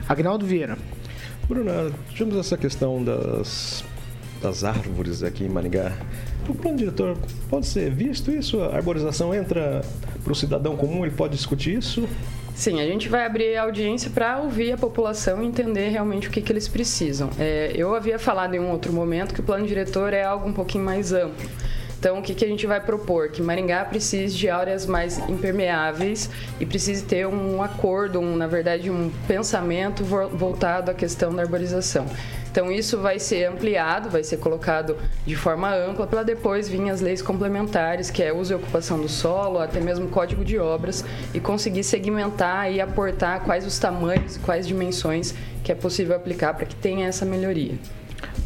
Agnaldo 0.09 0.47
Vieira. 0.47 0.75
Bruna, 1.47 1.91
tivemos 2.09 2.37
essa 2.37 2.57
questão 2.57 3.03
das, 3.03 3.83
das 4.41 4.63
árvores 4.63 5.21
aqui 5.21 5.43
em 5.43 5.49
Maringá. 5.49 5.95
O 6.49 6.55
plano 6.55 6.77
diretor 6.77 7.15
pode 7.51 7.67
ser 7.67 7.91
visto 7.91 8.31
isso? 8.31 8.61
A 8.61 8.75
arborização 8.75 9.33
entra 9.33 9.83
para 10.25 10.33
o 10.33 10.35
cidadão 10.35 10.75
comum, 10.75 11.05
ele 11.05 11.13
pode 11.15 11.35
discutir 11.35 11.77
isso? 11.77 12.09
Sim, 12.55 12.81
a 12.81 12.85
gente 12.85 13.07
vai 13.07 13.25
abrir 13.25 13.55
audiência 13.57 14.09
para 14.09 14.39
ouvir 14.39 14.71
a 14.71 14.77
população 14.77 15.43
e 15.43 15.45
entender 15.45 15.89
realmente 15.89 16.27
o 16.27 16.31
que, 16.31 16.41
que 16.41 16.51
eles 16.51 16.67
precisam. 16.67 17.29
É, 17.37 17.71
eu 17.75 17.93
havia 17.93 18.17
falado 18.17 18.55
em 18.55 18.59
um 18.59 18.71
outro 18.71 18.91
momento 18.91 19.33
que 19.33 19.39
o 19.39 19.43
plano 19.43 19.67
diretor 19.67 20.13
é 20.13 20.23
algo 20.23 20.49
um 20.49 20.53
pouquinho 20.53 20.83
mais 20.83 21.13
amplo. 21.13 21.47
Então, 22.05 22.19
o 22.19 22.21
que, 22.21 22.35
que 22.35 22.45
a 22.45 22.47
gente 22.47 22.67
vai 22.67 22.79
propor? 22.79 23.29
Que 23.29 23.41
Maringá 23.41 23.83
precise 23.83 24.37
de 24.37 24.47
áreas 24.47 24.85
mais 24.85 25.17
impermeáveis 25.27 26.29
e 26.59 26.63
precise 26.65 27.03
ter 27.03 27.25
um 27.25 27.63
acordo, 27.63 28.19
um, 28.19 28.35
na 28.35 28.45
verdade, 28.45 28.91
um 28.91 29.09
pensamento 29.27 30.03
voltado 30.03 30.91
à 30.91 30.93
questão 30.93 31.33
da 31.33 31.41
arborização. 31.41 32.05
Então 32.51 32.71
isso 32.71 32.99
vai 32.99 33.17
ser 33.17 33.45
ampliado, 33.45 34.07
vai 34.07 34.23
ser 34.23 34.37
colocado 34.37 34.95
de 35.25 35.35
forma 35.35 35.73
ampla 35.73 36.05
para 36.05 36.21
depois 36.21 36.69
vir 36.69 36.87
as 36.91 37.01
leis 37.01 37.23
complementares, 37.23 38.11
que 38.11 38.21
é 38.21 38.31
uso 38.31 38.53
e 38.53 38.55
ocupação 38.55 39.01
do 39.01 39.09
solo, 39.09 39.57
até 39.57 39.79
mesmo 39.79 40.07
código 40.07 40.45
de 40.45 40.59
obras 40.59 41.03
e 41.33 41.39
conseguir 41.39 41.83
segmentar 41.83 42.71
e 42.71 42.79
aportar 42.79 43.39
quais 43.39 43.65
os 43.65 43.79
tamanhos 43.79 44.35
e 44.35 44.39
quais 44.41 44.67
dimensões 44.67 45.33
que 45.63 45.71
é 45.71 45.75
possível 45.75 46.15
aplicar 46.15 46.53
para 46.53 46.67
que 46.67 46.75
tenha 46.75 47.07
essa 47.07 47.25
melhoria. 47.25 47.73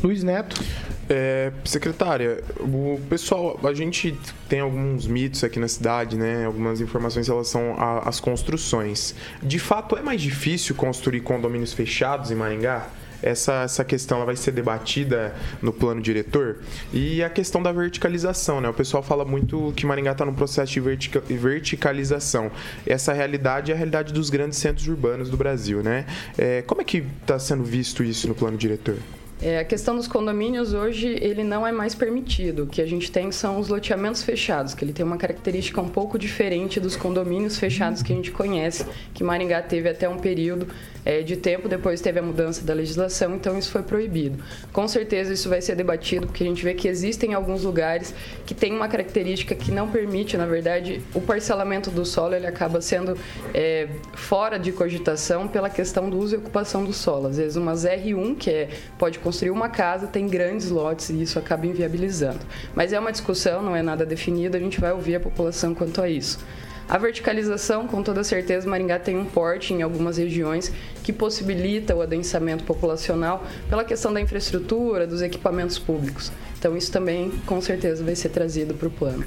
Luiz 0.01 0.23
Neto. 0.23 0.63
É, 1.09 1.51
secretária, 1.65 2.43
o 2.59 3.01
pessoal, 3.09 3.59
a 3.63 3.73
gente 3.73 4.15
tem 4.47 4.59
alguns 4.59 5.07
mitos 5.07 5.43
aqui 5.43 5.59
na 5.59 5.67
cidade, 5.67 6.15
né? 6.15 6.45
Algumas 6.45 6.81
informações 6.81 7.27
em 7.27 7.31
relação 7.31 7.75
às 8.05 8.19
construções. 8.19 9.15
De 9.41 9.57
fato, 9.57 9.97
é 9.97 10.03
mais 10.03 10.21
difícil 10.21 10.75
construir 10.75 11.21
condomínios 11.21 11.73
fechados 11.73 12.29
em 12.29 12.35
Maringá? 12.35 12.87
essa, 13.21 13.63
essa 13.63 13.83
questão 13.83 14.25
vai 14.25 14.35
ser 14.35 14.51
debatida 14.51 15.33
no 15.61 15.71
plano 15.71 16.01
diretor. 16.01 16.59
E 16.93 17.23
a 17.23 17.29
questão 17.29 17.61
da 17.61 17.71
verticalização, 17.71 18.61
né? 18.61 18.69
O 18.69 18.73
pessoal 18.73 19.03
fala 19.03 19.25
muito 19.25 19.73
que 19.75 19.85
Maringá 19.85 20.11
está 20.11 20.25
num 20.25 20.33
processo 20.33 20.71
de 20.71 20.79
vertica, 20.79 21.19
verticalização. 21.19 22.51
Essa 22.85 23.13
realidade 23.13 23.71
é 23.71 23.73
a 23.73 23.77
realidade 23.77 24.13
dos 24.13 24.29
grandes 24.29 24.57
centros 24.57 24.87
urbanos 24.87 25.29
do 25.29 25.37
Brasil, 25.37 25.83
né? 25.83 26.05
É, 26.37 26.61
como 26.63 26.81
é 26.81 26.83
que 26.83 27.03
está 27.21 27.37
sendo 27.37 27.63
visto 27.63 28.03
isso 28.03 28.27
no 28.27 28.35
plano 28.35 28.57
diretor? 28.57 28.97
É, 29.41 29.59
a 29.59 29.63
questão 29.63 29.95
dos 29.95 30.05
condomínios 30.05 30.73
hoje 30.73 31.17
ele 31.21 31.45
não 31.45 31.65
é 31.65 31.71
mais 31.71 31.95
permitido. 31.95 32.63
O 32.63 32.67
que 32.67 32.81
a 32.81 32.85
gente 32.85 33.09
tem 33.09 33.31
são 33.31 33.57
os 33.57 33.69
loteamentos 33.69 34.21
fechados, 34.21 34.73
que 34.73 34.83
ele 34.83 34.91
tem 34.91 35.05
uma 35.05 35.15
característica 35.15 35.79
um 35.79 35.87
pouco 35.87 36.19
diferente 36.19 36.77
dos 36.77 36.97
condomínios 36.97 37.57
fechados 37.57 38.03
que 38.03 38.11
a 38.11 38.15
gente 38.15 38.31
conhece, 38.31 38.85
que 39.13 39.23
Maringá 39.23 39.61
teve 39.61 39.87
até 39.87 40.09
um 40.09 40.17
período 40.17 40.67
é, 41.09 41.23
de 41.23 41.35
tempo, 41.35 41.67
depois 41.67 42.01
teve 42.01 42.19
a 42.19 42.21
mudança 42.21 42.63
da 42.63 42.71
legislação, 42.71 43.33
então 43.33 43.57
isso 43.57 43.71
foi 43.71 43.81
proibido. 43.81 44.43
Com 44.71 44.87
certeza 44.87 45.33
isso 45.33 45.49
vai 45.49 45.59
ser 45.59 45.73
debatido, 45.73 46.27
porque 46.27 46.43
a 46.43 46.45
gente 46.45 46.63
vê 46.63 46.75
que 46.75 46.87
existem 46.87 47.33
alguns 47.33 47.63
lugares 47.63 48.13
que 48.45 48.53
tem 48.53 48.71
uma 48.71 48.87
característica 48.87 49.55
que 49.55 49.71
não 49.71 49.89
permite, 49.89 50.37
na 50.37 50.45
verdade, 50.45 51.01
o 51.15 51.19
parcelamento 51.19 51.89
do 51.89 52.05
solo 52.05 52.35
ele 52.35 52.45
acaba 52.45 52.79
sendo 52.79 53.17
é, 53.55 53.87
fora 54.13 54.59
de 54.59 54.71
cogitação 54.71 55.47
pela 55.47 55.67
questão 55.67 56.11
do 56.11 56.19
uso 56.19 56.35
e 56.35 56.37
ocupação 56.37 56.85
do 56.85 56.93
solo. 56.93 57.25
Às 57.25 57.37
vezes 57.37 57.55
umas 57.57 57.85
R1, 57.85 58.37
que 58.37 58.51
é, 58.51 58.69
pode 58.99 59.17
construir 59.17 59.49
uma 59.49 59.67
casa, 59.67 60.05
tem 60.05 60.27
grandes 60.27 60.69
lotes 60.69 61.09
e 61.09 61.23
isso 61.23 61.39
acaba 61.39 61.65
inviabilizando. 61.65 62.41
Mas 62.75 62.93
é 62.93 62.99
uma 62.99 63.11
discussão, 63.11 63.63
não 63.63 63.75
é 63.75 63.81
nada 63.81 64.05
definido, 64.05 64.55
a 64.55 64.59
gente 64.59 64.79
vai 64.79 64.93
ouvir 64.93 65.15
a 65.15 65.19
população 65.19 65.73
quanto 65.73 66.03
a 66.03 66.07
isso. 66.07 66.37
A 66.89 66.97
verticalização, 66.97 67.85
com 67.85 68.01
toda 68.01 68.23
certeza, 68.23 68.67
Maringá 68.67 68.97
tem 68.97 69.15
um 69.15 69.23
porte 69.23 69.75
em 69.75 69.83
algumas 69.83 70.17
regiões 70.17 70.71
que 71.09 71.13
possibilita 71.13 71.95
o 71.95 72.03
adensamento 72.03 72.63
populacional 72.63 73.43
pela 73.67 73.83
questão 73.83 74.13
da 74.13 74.21
infraestrutura, 74.21 75.07
dos 75.07 75.23
equipamentos 75.23 75.79
públicos. 75.79 76.31
Então 76.59 76.77
isso 76.77 76.91
também 76.91 77.31
com 77.47 77.59
certeza 77.59 78.03
vai 78.03 78.15
ser 78.15 78.29
trazido 78.29 78.75
para 78.75 78.87
o 78.87 78.91
plano. 78.91 79.25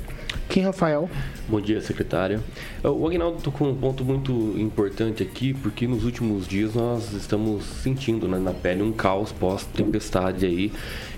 Kim 0.49 0.61
Rafael. 0.61 1.11
Bom 1.49 1.61
dia, 1.61 1.81
secretária. 1.81 2.39
O 2.85 3.05
Agnaldo 3.05 3.43
tocou 3.43 3.69
um 3.69 3.75
ponto 3.75 4.05
muito 4.05 4.33
importante 4.57 5.25
aqui, 5.25 5.55
porque 5.55 5.89
nos 5.89 6.05
últimos 6.05 6.47
dias 6.47 6.75
nós 6.75 7.13
estamos 7.15 7.65
sentindo 7.65 8.29
né, 8.29 8.39
na 8.39 8.53
pele 8.53 8.83
um 8.83 8.93
caos 8.93 9.33
pós-tempestade 9.33 10.47
aí 10.47 10.71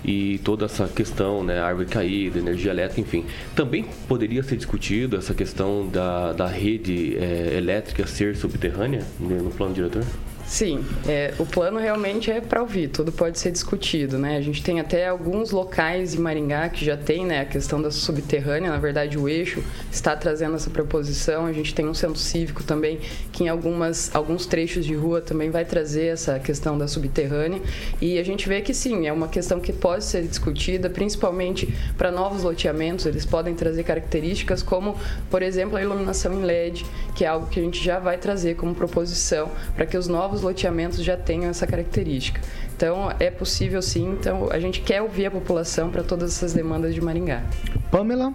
e 0.03 0.39
toda 0.39 0.65
essa 0.65 0.87
questão, 0.87 1.43
né, 1.43 1.59
árvore 1.59 1.87
caída, 1.87 2.39
energia 2.39 2.71
elétrica, 2.71 3.01
enfim. 3.01 3.23
Também 3.55 3.85
poderia 4.07 4.41
ser 4.41 4.57
discutido 4.57 5.15
essa 5.15 5.35
questão 5.35 5.87
da, 5.87 6.33
da 6.33 6.47
rede 6.47 7.17
é, 7.17 7.55
elétrica 7.55 8.07
ser 8.07 8.35
subterrânea 8.35 9.03
no 9.19 9.51
plano 9.51 9.75
diretor? 9.75 10.03
Sim, 10.47 10.85
é, 11.07 11.33
o 11.39 11.45
plano 11.45 11.79
realmente 11.79 12.29
é 12.29 12.39
para 12.39 12.61
ouvir, 12.61 12.87
tudo 12.89 13.11
pode 13.11 13.39
ser 13.39 13.51
discutido, 13.51 14.19
né? 14.19 14.37
A 14.37 14.41
gente 14.41 14.61
tem 14.61 14.79
até 14.79 15.07
alguns 15.07 15.49
locais 15.49 16.13
em 16.13 16.19
Maringá 16.19 16.69
que 16.69 16.85
já 16.85 16.95
tem 16.95 17.25
né, 17.25 17.41
a 17.41 17.45
questão 17.45 17.81
da 17.81 17.89
subterrânea, 17.89 18.69
na 18.69 18.77
verdade 18.77 19.17
o 19.17 19.27
eixo 19.27 19.63
está 19.91 20.15
trazendo 20.15 20.55
essa 20.55 20.69
proposição, 20.69 21.47
a 21.47 21.51
gente 21.51 21.73
tem 21.73 21.87
um 21.87 21.95
centro 21.95 22.19
cívico 22.19 22.63
também 22.63 22.99
que 23.31 23.43
em 23.43 23.49
algumas, 23.49 24.15
alguns 24.15 24.45
trechos 24.45 24.85
de 24.85 24.93
rua 24.93 25.19
também 25.19 25.49
vai 25.49 25.65
trazer 25.65 26.05
essa 26.05 26.39
questão 26.39 26.77
da 26.77 26.87
subterrânea 26.87 27.59
e 27.99 28.19
a 28.19 28.23
gente 28.23 28.47
vê 28.47 28.61
que 28.61 28.73
sim, 28.73 29.07
é 29.07 29.11
uma 29.11 29.27
questão 29.27 29.59
que 29.59 29.73
pode 29.73 30.03
ser 30.05 30.21
discutida, 30.27 30.91
principalmente 30.91 31.73
para 31.97 32.11
novos 32.11 32.43
loteamentos, 32.43 33.07
eles 33.07 33.25
podem 33.25 33.55
trazer 33.55 33.83
características 33.83 34.61
como, 34.61 34.95
por 35.29 35.41
exemplo, 35.41 35.75
a 35.75 35.81
iluminação 35.81 36.33
em 36.33 36.43
LED, 36.43 36.85
que 37.15 37.25
é 37.25 37.27
algo 37.27 37.47
que 37.47 37.59
a 37.59 37.63
gente 37.63 37.83
já 37.83 37.97
vai 37.97 38.17
trazer 38.17 38.55
como 38.55 38.75
proposição 38.75 39.49
para 39.75 39.87
que 39.87 39.97
os 39.97 40.07
novos 40.07 40.34
novos 40.35 40.41
loteamentos 40.41 41.03
já 41.03 41.15
tenham 41.15 41.49
essa 41.49 41.65
característica. 41.65 42.41
Então, 42.75 43.09
é 43.19 43.31
possível 43.31 43.81
sim. 43.81 44.11
Então, 44.19 44.49
a 44.51 44.59
gente 44.59 44.81
quer 44.81 45.01
ouvir 45.01 45.27
a 45.27 45.31
população 45.31 45.89
para 45.89 46.03
todas 46.03 46.35
essas 46.35 46.53
demandas 46.53 46.93
de 46.93 47.01
Maringá. 47.01 47.41
Pamela? 47.89 48.33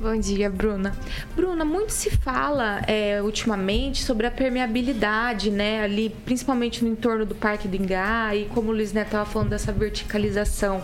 Bom 0.00 0.16
dia, 0.18 0.50
Bruna. 0.50 0.96
Bruna, 1.36 1.64
muito 1.64 1.92
se 1.92 2.10
fala 2.10 2.80
é, 2.88 3.22
ultimamente 3.22 4.02
sobre 4.02 4.26
a 4.26 4.30
permeabilidade, 4.30 5.50
né? 5.50 5.84
Ali, 5.84 6.10
principalmente 6.24 6.84
no 6.84 6.90
entorno 6.90 7.24
do 7.24 7.36
Parque 7.36 7.68
do 7.68 7.76
Ingá 7.76 8.34
e 8.34 8.46
como 8.46 8.70
o 8.70 8.72
Luiz 8.72 8.92
Neto 8.92 9.06
estava 9.06 9.24
falando 9.24 9.50
dessa 9.50 9.70
verticalização. 9.70 10.82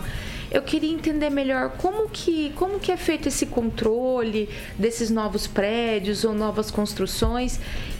Eu 0.49 0.63
queria 0.63 0.91
entender 0.91 1.29
melhor 1.29 1.71
como 1.77 2.09
que, 2.09 2.51
como 2.55 2.79
que 2.79 2.91
é 2.91 2.97
feito 2.97 3.27
esse 3.27 3.45
controle 3.45 4.49
desses 4.77 5.11
novos 5.11 5.45
prédios 5.45 6.23
ou 6.23 6.33
novas 6.33 6.71
construções 6.71 7.59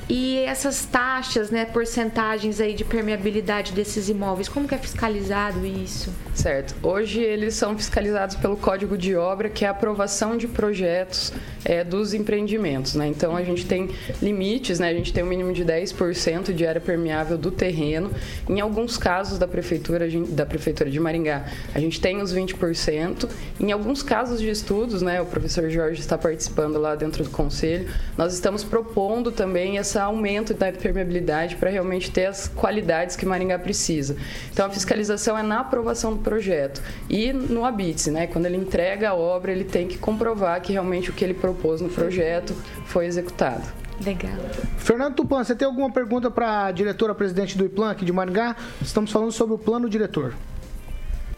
e 0.09 0.39
essas 0.39 0.85
taxas, 0.85 1.51
né, 1.51 1.65
porcentagens 1.65 2.59
aí 2.59 2.73
de 2.73 2.83
permeabilidade 2.83 3.73
desses 3.73 4.09
imóveis, 4.09 4.49
como 4.49 4.67
que 4.67 4.73
é 4.73 4.77
fiscalizado 4.79 5.63
isso? 5.63 6.11
Certo. 6.33 6.73
Hoje 6.81 7.21
eles 7.21 7.53
são 7.53 7.77
fiscalizados 7.77 8.35
pelo 8.35 8.57
Código 8.57 8.97
de 8.97 9.15
Obra, 9.15 9.49
que 9.49 9.65
é 9.65 9.67
a 9.67 9.71
aprovação 9.71 10.35
de 10.35 10.47
projetos 10.47 11.31
é, 11.63 11.83
dos 11.83 12.15
empreendimentos, 12.15 12.95
né? 12.95 13.07
Então 13.07 13.35
a 13.35 13.43
gente 13.43 13.65
tem 13.65 13.89
limites, 14.19 14.79
né? 14.79 14.89
A 14.89 14.93
gente 14.93 15.13
tem 15.13 15.23
um 15.23 15.27
mínimo 15.27 15.53
de 15.53 15.63
10% 15.63 16.53
de 16.53 16.65
área 16.65 16.81
permeável 16.81 17.37
do 17.37 17.51
terreno. 17.51 18.09
Em 18.49 18.59
alguns 18.59 18.97
casos 18.97 19.37
da 19.37 19.47
prefeitura, 19.47 20.07
da 20.29 20.45
prefeitura 20.45 20.89
de 20.89 20.99
Maringá, 20.99 21.45
a 21.75 21.79
gente 21.79 22.01
tem 22.01 22.21
os 22.21 22.33
20%. 22.33 23.29
Em 23.59 23.71
alguns 23.71 24.01
casos 24.01 24.39
de 24.39 24.49
estudos, 24.49 25.03
né, 25.03 25.21
o 25.21 25.25
professor 25.25 25.69
Jorge 25.69 25.99
está 25.99 26.17
participando 26.17 26.79
lá 26.79 26.95
dentro 26.95 27.23
do 27.23 27.29
conselho, 27.29 27.87
nós 28.17 28.33
estamos 28.33 28.63
propondo 28.63 29.31
também 29.31 29.77
essa 29.77 29.98
aumento 30.05 30.53
da 30.53 30.71
permeabilidade 30.71 31.55
para 31.55 31.69
realmente 31.69 32.11
ter 32.11 32.25
as 32.25 32.47
qualidades 32.47 33.15
que 33.15 33.25
Maringá 33.25 33.57
precisa. 33.59 34.15
Então 34.51 34.65
a 34.65 34.69
fiscalização 34.69 35.37
é 35.37 35.43
na 35.43 35.61
aprovação 35.61 36.13
do 36.13 36.19
projeto 36.19 36.81
e 37.09 37.31
no 37.33 37.65
habite, 37.65 38.09
né? 38.09 38.27
Quando 38.27 38.45
ele 38.45 38.57
entrega 38.57 39.09
a 39.09 39.13
obra, 39.13 39.51
ele 39.51 39.63
tem 39.63 39.87
que 39.87 39.97
comprovar 39.97 40.61
que 40.61 40.71
realmente 40.71 41.09
o 41.09 41.13
que 41.13 41.23
ele 41.23 41.33
propôs 41.33 41.81
no 41.81 41.89
projeto 41.89 42.55
foi 42.85 43.05
executado. 43.05 43.67
Legal. 44.03 44.31
Fernando 44.77 45.15
Tupan, 45.15 45.43
você 45.43 45.53
tem 45.53 45.65
alguma 45.65 45.91
pergunta 45.91 46.31
para 46.31 46.65
a 46.65 46.71
diretora 46.71 47.13
presidente 47.13 47.57
do 47.57 47.65
IPLAN 47.65 47.91
aqui 47.91 48.05
de 48.05 48.13
Maringá? 48.13 48.55
Estamos 48.81 49.11
falando 49.11 49.31
sobre 49.31 49.55
o 49.55 49.57
plano 49.57 49.89
diretor. 49.89 50.33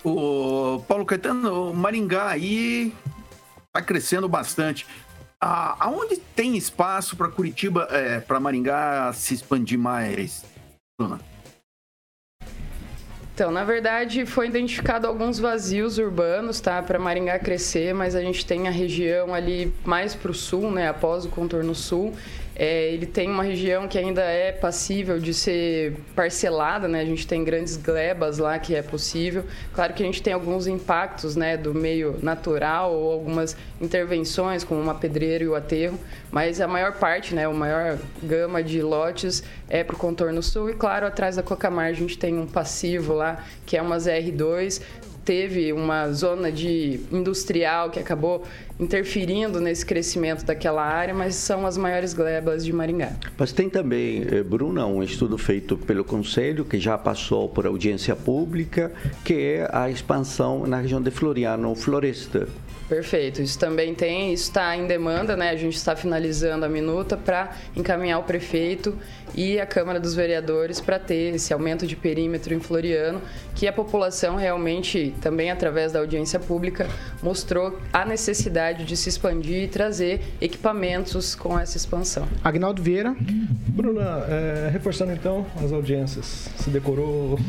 O 0.04 0.82
Paulo 0.88 1.06
Caetano, 1.06 1.74
Maringá 1.74 2.30
aí 2.30 2.93
está 3.67 3.82
crescendo 3.82 4.28
bastante 4.28 4.86
aonde 5.41 6.17
tem 6.17 6.56
espaço 6.56 7.17
para 7.17 7.27
Curitiba, 7.27 7.88
é, 7.89 8.19
para 8.19 8.39
Maringá 8.39 9.12
se 9.13 9.34
expandir 9.34 9.80
mais, 9.80 10.45
Bruna? 10.99 11.19
Então, 13.34 13.49
na 13.49 13.63
verdade, 13.63 14.23
foi 14.25 14.47
identificado 14.47 15.08
alguns 15.08 15.39
vazios 15.39 15.97
urbanos, 15.97 16.60
tá, 16.60 16.80
para 16.84 16.99
Maringá 16.99 17.39
crescer, 17.39 17.91
mas 17.91 18.13
a 18.13 18.21
gente 18.21 18.45
tem 18.45 18.67
a 18.67 18.71
região 18.71 19.34
ali 19.34 19.73
mais 19.84 20.13
para 20.13 20.30
o 20.30 20.34
sul, 20.34 20.69
né, 20.69 20.89
após 20.89 21.25
o 21.25 21.30
contorno 21.30 21.73
sul, 21.73 22.13
é, 22.62 22.93
ele 22.93 23.08
tem 23.08 23.28
uma 23.28 23.41
região 23.41 23.88
que 23.88 23.97
ainda 23.97 24.21
é 24.21 24.52
passível 24.52 25.17
de 25.17 25.34
ser 25.34 25.95
parcelada, 26.15 26.88
né? 26.88 27.02
A 27.02 27.06
gente 27.06 27.26
tem 27.26 27.43
grandes 27.43 27.76
glebas 27.76 28.38
lá 28.38 28.60
que 28.60 28.76
é 28.76 28.84
possível. 28.84 29.43
Claro 29.74 29.95
que 29.95 30.04
a 30.04 30.06
gente 30.06 30.21
tem 30.21 30.32
alguns 30.32 30.67
impactos, 30.67 31.36
né, 31.36 31.58
do 31.58 31.74
meio 31.74 32.19
natural 32.21 32.93
ou 32.93 33.13
algumas 33.13 33.58
intervenções, 33.82 34.63
como 34.63 34.80
uma 34.80 34.93
pedreira 34.93 35.43
e 35.43 35.47
o 35.47 35.56
aterro, 35.56 35.97
mas 36.30 36.62
a 36.62 36.67
maior 36.67 37.00
parte, 37.00 37.34
né, 37.34 37.47
o 37.47 37.54
maior 37.56 37.97
gama 38.21 38.62
de 38.62 38.80
lotes 38.80 39.43
é 39.67 39.84
para 39.84 39.95
o 39.95 39.97
contorno 39.97 40.43
sul 40.43 40.69
e 40.69 40.76
claro, 40.76 41.08
atrás 41.08 41.38
da 41.38 41.41
Cocamar 41.41 41.88
a 41.88 41.93
gente 41.93 42.15
tem 42.15 42.38
um 42.38 42.45
passivo 42.45 43.15
lá, 43.15 43.43
que 43.65 43.76
é 43.76 43.82
uma 43.82 43.97
ZR2, 43.97 44.84
teve 45.23 45.71
uma 45.71 46.12
zona 46.12 46.51
de 46.51 46.99
industrial 47.12 47.89
que 47.89 47.99
acabou 47.99 48.43
interferindo 48.79 49.62
nesse 49.62 49.86
crescimento 49.86 50.43
daquela 50.43 50.84
área, 50.84 51.13
mas 51.13 51.36
são 51.36 51.65
as 51.65 51.77
maiores 51.77 52.13
glebas 52.13 52.65
de 52.65 52.73
Maringá. 52.73 53.13
Mas 53.38 53.51
tem 53.51 53.69
também, 53.69 54.25
eh, 54.29 54.41
Bruna, 54.43 54.86
um 54.88 55.03
estudo 55.03 55.38
feito 55.38 55.77
pelo 55.77 56.03
Conselho, 56.03 56.65
que 56.65 56.79
já 56.79 56.97
passou 56.97 57.47
por 57.47 57.67
audiência 57.67 58.15
pública, 58.15 58.91
que 59.23 59.34
é 59.34 59.69
a 59.71 59.89
expansão 59.89 60.65
na 60.65 60.79
região 60.81 61.01
de 61.01 61.12
Floriano 61.12 61.75
Floresta. 61.75 62.47
Perfeito, 62.91 63.41
isso 63.41 63.58
também 63.58 63.95
tem, 63.95 64.34
isso 64.34 64.49
está 64.49 64.75
em 64.75 64.86
demanda, 64.86 65.38
né? 65.38 65.51
A 65.51 65.56
gente 65.56 65.77
está 65.77 65.95
finalizando 65.95 66.65
a 66.65 66.67
minuta 66.67 67.15
para 67.15 67.54
encaminhar 67.73 68.19
o 68.19 68.23
prefeito 68.23 68.97
e 69.34 69.62
a 69.62 69.65
Câmara 69.65 69.97
dos 69.97 70.13
Vereadores 70.13 70.82
para 70.82 70.99
ter 70.99 71.36
esse 71.36 71.54
aumento 71.54 71.88
de 71.88 71.95
perímetro 71.95 72.54
em 72.54 72.60
Floriano, 72.60 73.21
que 73.56 73.65
a 73.65 73.71
população 73.71 74.36
realmente, 74.36 75.15
também 75.21 75.49
através 75.49 75.93
da 75.93 75.99
audiência 75.99 76.38
pública, 76.38 76.86
mostrou 77.23 77.80
a 77.93 78.04
necessidade 78.04 78.84
de 78.84 78.97
se 78.97 79.08
expandir 79.08 79.63
e 79.63 79.67
trazer 79.69 80.21
equipamentos 80.41 81.34
com 81.34 81.58
essa 81.58 81.77
expansão. 81.77 82.27
Agnaldo 82.43 82.84
Vieira. 82.84 83.15
Bruna, 83.69 84.25
é, 84.27 84.69
reforçando 84.69 85.13
então 85.13 85.45
as 85.63 85.71
audiências, 85.71 86.49
se 86.58 86.69
decorou? 86.69 87.39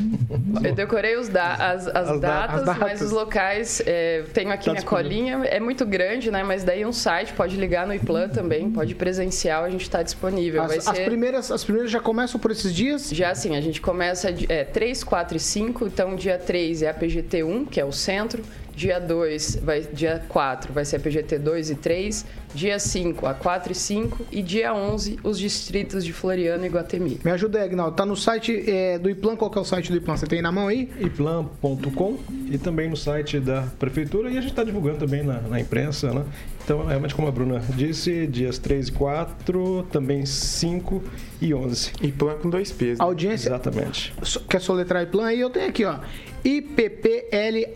Eu 0.62 0.72
decorei 0.72 1.16
os 1.16 1.28
da 1.28 1.54
as, 1.54 1.88
as, 1.88 1.96
as, 1.96 2.20
datas, 2.20 2.60
as, 2.60 2.66
datas, 2.66 2.78
mas 2.78 3.02
os 3.02 3.10
locais, 3.10 3.82
é, 3.84 4.22
tenho 4.32 4.52
aqui 4.52 4.66
tá 4.66 4.72
minha 4.72 4.84
colinha 4.84 5.31
é 5.32 5.60
muito 5.60 5.84
grande, 5.84 6.30
né? 6.30 6.42
Mas 6.42 6.64
daí 6.64 6.84
um 6.84 6.92
site 6.92 7.32
pode 7.32 7.56
ligar 7.56 7.86
no 7.86 7.94
iPlan 7.94 8.28
também, 8.28 8.70
pode 8.70 8.94
presencial, 8.94 9.64
a 9.64 9.70
gente 9.70 9.82
está 9.82 10.02
disponível. 10.02 10.62
As, 10.62 10.84
ser... 10.84 10.90
as, 10.90 10.98
primeiras, 11.00 11.50
as 11.50 11.64
primeiras 11.64 11.90
já 11.90 12.00
começam 12.00 12.40
por 12.40 12.50
esses 12.50 12.74
dias? 12.74 13.10
Já 13.10 13.34
sim, 13.34 13.56
a 13.56 13.60
gente 13.60 13.80
começa 13.80 14.34
é, 14.48 14.64
3, 14.64 15.04
4 15.04 15.36
e 15.36 15.40
5. 15.40 15.86
Então, 15.86 16.14
dia 16.14 16.38
3 16.38 16.82
é 16.82 16.90
a 16.90 16.94
PGT1, 16.94 17.68
que 17.68 17.80
é 17.80 17.84
o 17.84 17.92
centro. 17.92 18.42
Dia 18.74 18.98
2, 18.98 19.56
vai, 19.62 19.80
dia 19.92 20.22
4 20.28 20.72
vai 20.72 20.84
ser 20.84 20.96
a 20.96 21.00
PGT 21.00 21.38
2 21.38 21.70
e 21.70 21.74
3, 21.74 22.26
dia 22.54 22.78
5 22.78 23.26
a 23.26 23.34
4 23.34 23.72
e 23.72 23.74
5 23.74 24.26
e 24.32 24.42
dia 24.42 24.74
11 24.74 25.18
os 25.22 25.38
distritos 25.38 26.04
de 26.04 26.12
Floriano 26.12 26.64
e 26.64 26.68
Guatemi. 26.68 27.20
Me 27.24 27.30
ajuda 27.30 27.58
aí, 27.58 27.64
Agnaldo. 27.64 27.96
Tá 27.96 28.06
no 28.06 28.16
site 28.16 28.68
é, 28.68 28.98
do 28.98 29.10
IPLAN, 29.10 29.36
qual 29.36 29.50
que 29.50 29.58
é 29.58 29.60
o 29.60 29.64
site 29.64 29.90
do 29.90 29.96
IPLAN? 29.96 30.16
Você 30.16 30.26
tem 30.26 30.40
na 30.40 30.50
mão 30.50 30.68
aí? 30.68 30.90
iplan.com 31.00 32.18
e 32.50 32.58
também 32.58 32.88
no 32.88 32.96
site 32.96 33.38
da 33.40 33.62
prefeitura 33.78 34.30
e 34.30 34.38
a 34.38 34.40
gente 34.40 34.50
está 34.50 34.64
divulgando 34.64 34.98
também 34.98 35.22
na, 35.22 35.40
na, 35.40 35.60
imprensa, 35.60 36.12
né? 36.12 36.24
Então, 36.72 36.86
realmente, 36.86 37.14
como 37.14 37.28
a 37.28 37.30
Bruna 37.30 37.58
disse, 37.76 38.26
dias 38.26 38.56
3 38.56 38.88
e 38.88 38.92
4, 38.92 39.86
também 39.92 40.24
5 40.24 41.02
e 41.38 41.52
11. 41.52 41.92
IPLAN 42.00 42.38
com 42.38 42.48
dois 42.48 42.72
pesos. 42.72 42.98
Audiência. 42.98 43.50
Exatamente. 43.50 44.14
Quer 44.48 44.58
soletrar 44.58 45.02
IPLAN 45.02 45.26
aí? 45.26 45.40
Eu 45.40 45.50
tenho 45.50 45.68
aqui, 45.68 45.84
ó. 45.84 45.98
IPPLAM. 46.42 47.68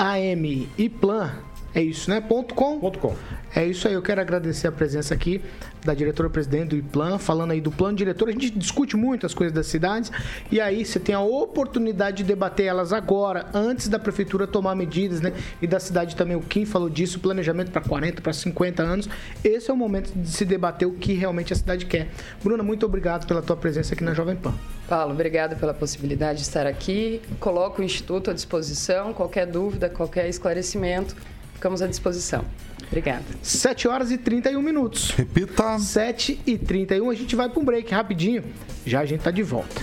IPLAN. 0.79 1.46
É 1.77 1.83
isso, 1.83 2.09
né? 2.09 2.23
Ponto 2.23 2.55
com? 2.55 2.81
Ponto 2.81 2.99
com. 2.99 3.15
É 3.55 3.63
isso 3.67 3.87
aí, 3.87 3.93
eu 3.93 4.01
quero 4.01 4.19
agradecer 4.19 4.67
a 4.67 4.73
presença 4.73 5.13
aqui 5.13 5.43
da 5.85 5.93
diretora-presidente 5.93 6.71
do 6.71 6.77
IPLAN, 6.77 7.19
falando 7.19 7.51
aí 7.51 7.61
do 7.61 7.71
plano 7.71 7.95
diretor. 7.95 8.31
A 8.31 8.33
gente 8.33 8.51
discute 8.51 8.97
muito 8.97 9.27
as 9.27 9.35
coisas 9.35 9.55
das 9.55 9.67
cidades 9.67 10.11
e 10.51 10.59
aí 10.59 10.87
você 10.87 10.99
tem 10.99 11.15
a 11.15 11.21
oportunidade 11.21 12.19
de 12.19 12.25
debater 12.25 12.65
elas 12.65 12.95
agora, 12.95 13.51
antes 13.53 13.89
da 13.89 13.99
prefeitura 13.99 14.47
tomar 14.47 14.75
medidas, 14.75 15.21
né? 15.21 15.35
E 15.61 15.67
da 15.67 15.79
cidade 15.79 16.17
também, 16.17 16.35
o 16.35 16.41
Kim 16.41 16.65
falou 16.65 16.89
disso, 16.89 17.21
planejamento 17.21 17.71
para 17.71 17.83
40, 17.83 18.23
para 18.23 18.33
50 18.33 18.83
anos. 18.83 19.07
Esse 19.45 19.71
é 19.71 19.75
o 19.75 19.77
momento 19.77 20.11
de 20.15 20.31
se 20.31 20.47
debater 20.47 20.89
o 20.89 20.95
que 20.95 21.13
realmente 21.13 21.53
a 21.53 21.57
cidade 21.57 21.85
quer. 21.85 22.09
Bruna, 22.43 22.63
muito 22.63 22.87
obrigado 22.87 23.27
pela 23.27 23.43
tua 23.43 23.57
presença 23.57 23.93
aqui 23.93 24.03
na 24.03 24.15
Jovem 24.15 24.35
Pan. 24.35 24.55
Paulo, 24.89 25.13
obrigado 25.13 25.61
pela 25.61 25.75
possibilidade 25.75 26.39
de 26.39 26.47
estar 26.47 26.67
aqui. 26.67 27.21
Coloco 27.39 27.83
o 27.83 27.85
Instituto 27.85 28.31
à 28.31 28.35
disposição, 28.35 29.13
qualquer 29.13 29.47
dúvida, 29.47 29.91
qualquer 29.91 30.27
esclarecimento 30.27 31.15
ficamos 31.57 31.83
à 31.83 31.87
disposição. 31.87 32.45
Obrigada. 32.87 33.25
7 33.43 33.89
horas 33.89 34.11
e 34.13 34.19
31 34.19 34.63
minutos. 34.63 35.11
Repita. 35.11 35.79
7 35.79 36.41
e 36.47 36.57
31. 36.57 37.11
A 37.11 37.15
gente 37.15 37.35
vai 37.35 37.49
para 37.49 37.61
um 37.61 37.65
break 37.65 37.93
rapidinho. 37.93 38.45
Já 38.85 39.01
a 39.01 39.07
gente 39.07 39.23
tá 39.23 39.31
de 39.31 39.43
volta. 39.43 39.83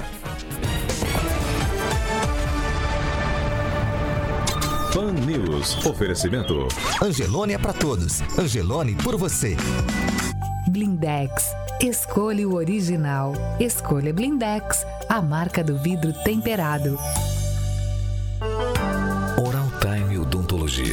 Pan 4.94 5.12
News. 5.12 5.86
Oferecimento. 5.86 6.68
Angelone 7.02 7.54
é 7.54 7.58
para 7.58 7.74
todos. 7.74 8.22
Angelone 8.38 8.96
por 8.96 9.18
você. 9.18 9.58
Blindex. 10.70 11.54
Escolha 11.82 12.48
o 12.48 12.54
original. 12.54 13.34
Escolha 13.60 14.14
Blindex, 14.14 14.86
a 15.10 15.22
marca 15.22 15.64
do 15.64 15.78
vidro 15.78 16.14
temperado. 16.24 16.98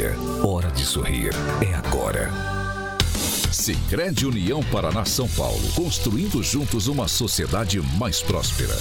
Odontologia. 0.00 0.16
Hora 0.42 0.70
de 0.70 0.84
sorrir. 0.84 1.30
É 1.60 1.74
agora. 1.74 2.30
Sicredi 3.52 4.26
União 4.26 4.62
Paraná 4.64 5.04
São 5.04 5.28
Paulo, 5.28 5.60
construindo 5.74 6.42
juntos 6.42 6.86
uma 6.86 7.06
sociedade 7.06 7.80
mais 7.98 8.22
próspera. 8.22 8.74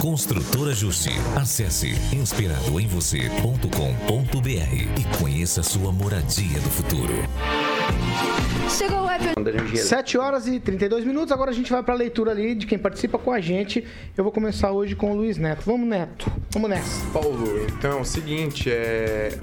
Construtora 0.00 0.74
Justi. 0.74 1.12
Acesse 1.34 1.94
inspiradoemvocê.com.br 2.12 4.98
e 4.98 5.04
conheça 5.18 5.62
sua 5.62 5.90
moradia 5.90 6.60
do 6.60 6.70
futuro. 6.70 7.14
Chegou 8.68 9.04
o 9.04 9.08
Happy 9.08 9.26
7 9.76 10.18
horas 10.18 10.48
e 10.48 10.58
32 10.58 11.04
minutos. 11.04 11.30
Agora 11.32 11.50
a 11.50 11.54
gente 11.54 11.70
vai 11.70 11.82
para 11.82 11.94
a 11.94 11.96
leitura 11.96 12.32
ali 12.32 12.54
de 12.54 12.66
quem 12.66 12.78
participa 12.78 13.18
com 13.18 13.32
a 13.32 13.40
gente. 13.40 13.84
Eu 14.16 14.24
vou 14.24 14.32
começar 14.32 14.72
hoje 14.72 14.96
com 14.96 15.12
o 15.12 15.14
Luiz 15.14 15.38
Neto. 15.38 15.62
Vamos, 15.64 15.88
Neto. 15.88 16.30
Vamos 16.50 16.68
nessa. 16.68 17.06
Paulo, 17.12 17.64
então, 17.66 17.98
é 17.98 18.00
o 18.00 18.04
seguinte, 18.04 18.70
é... 18.70 19.38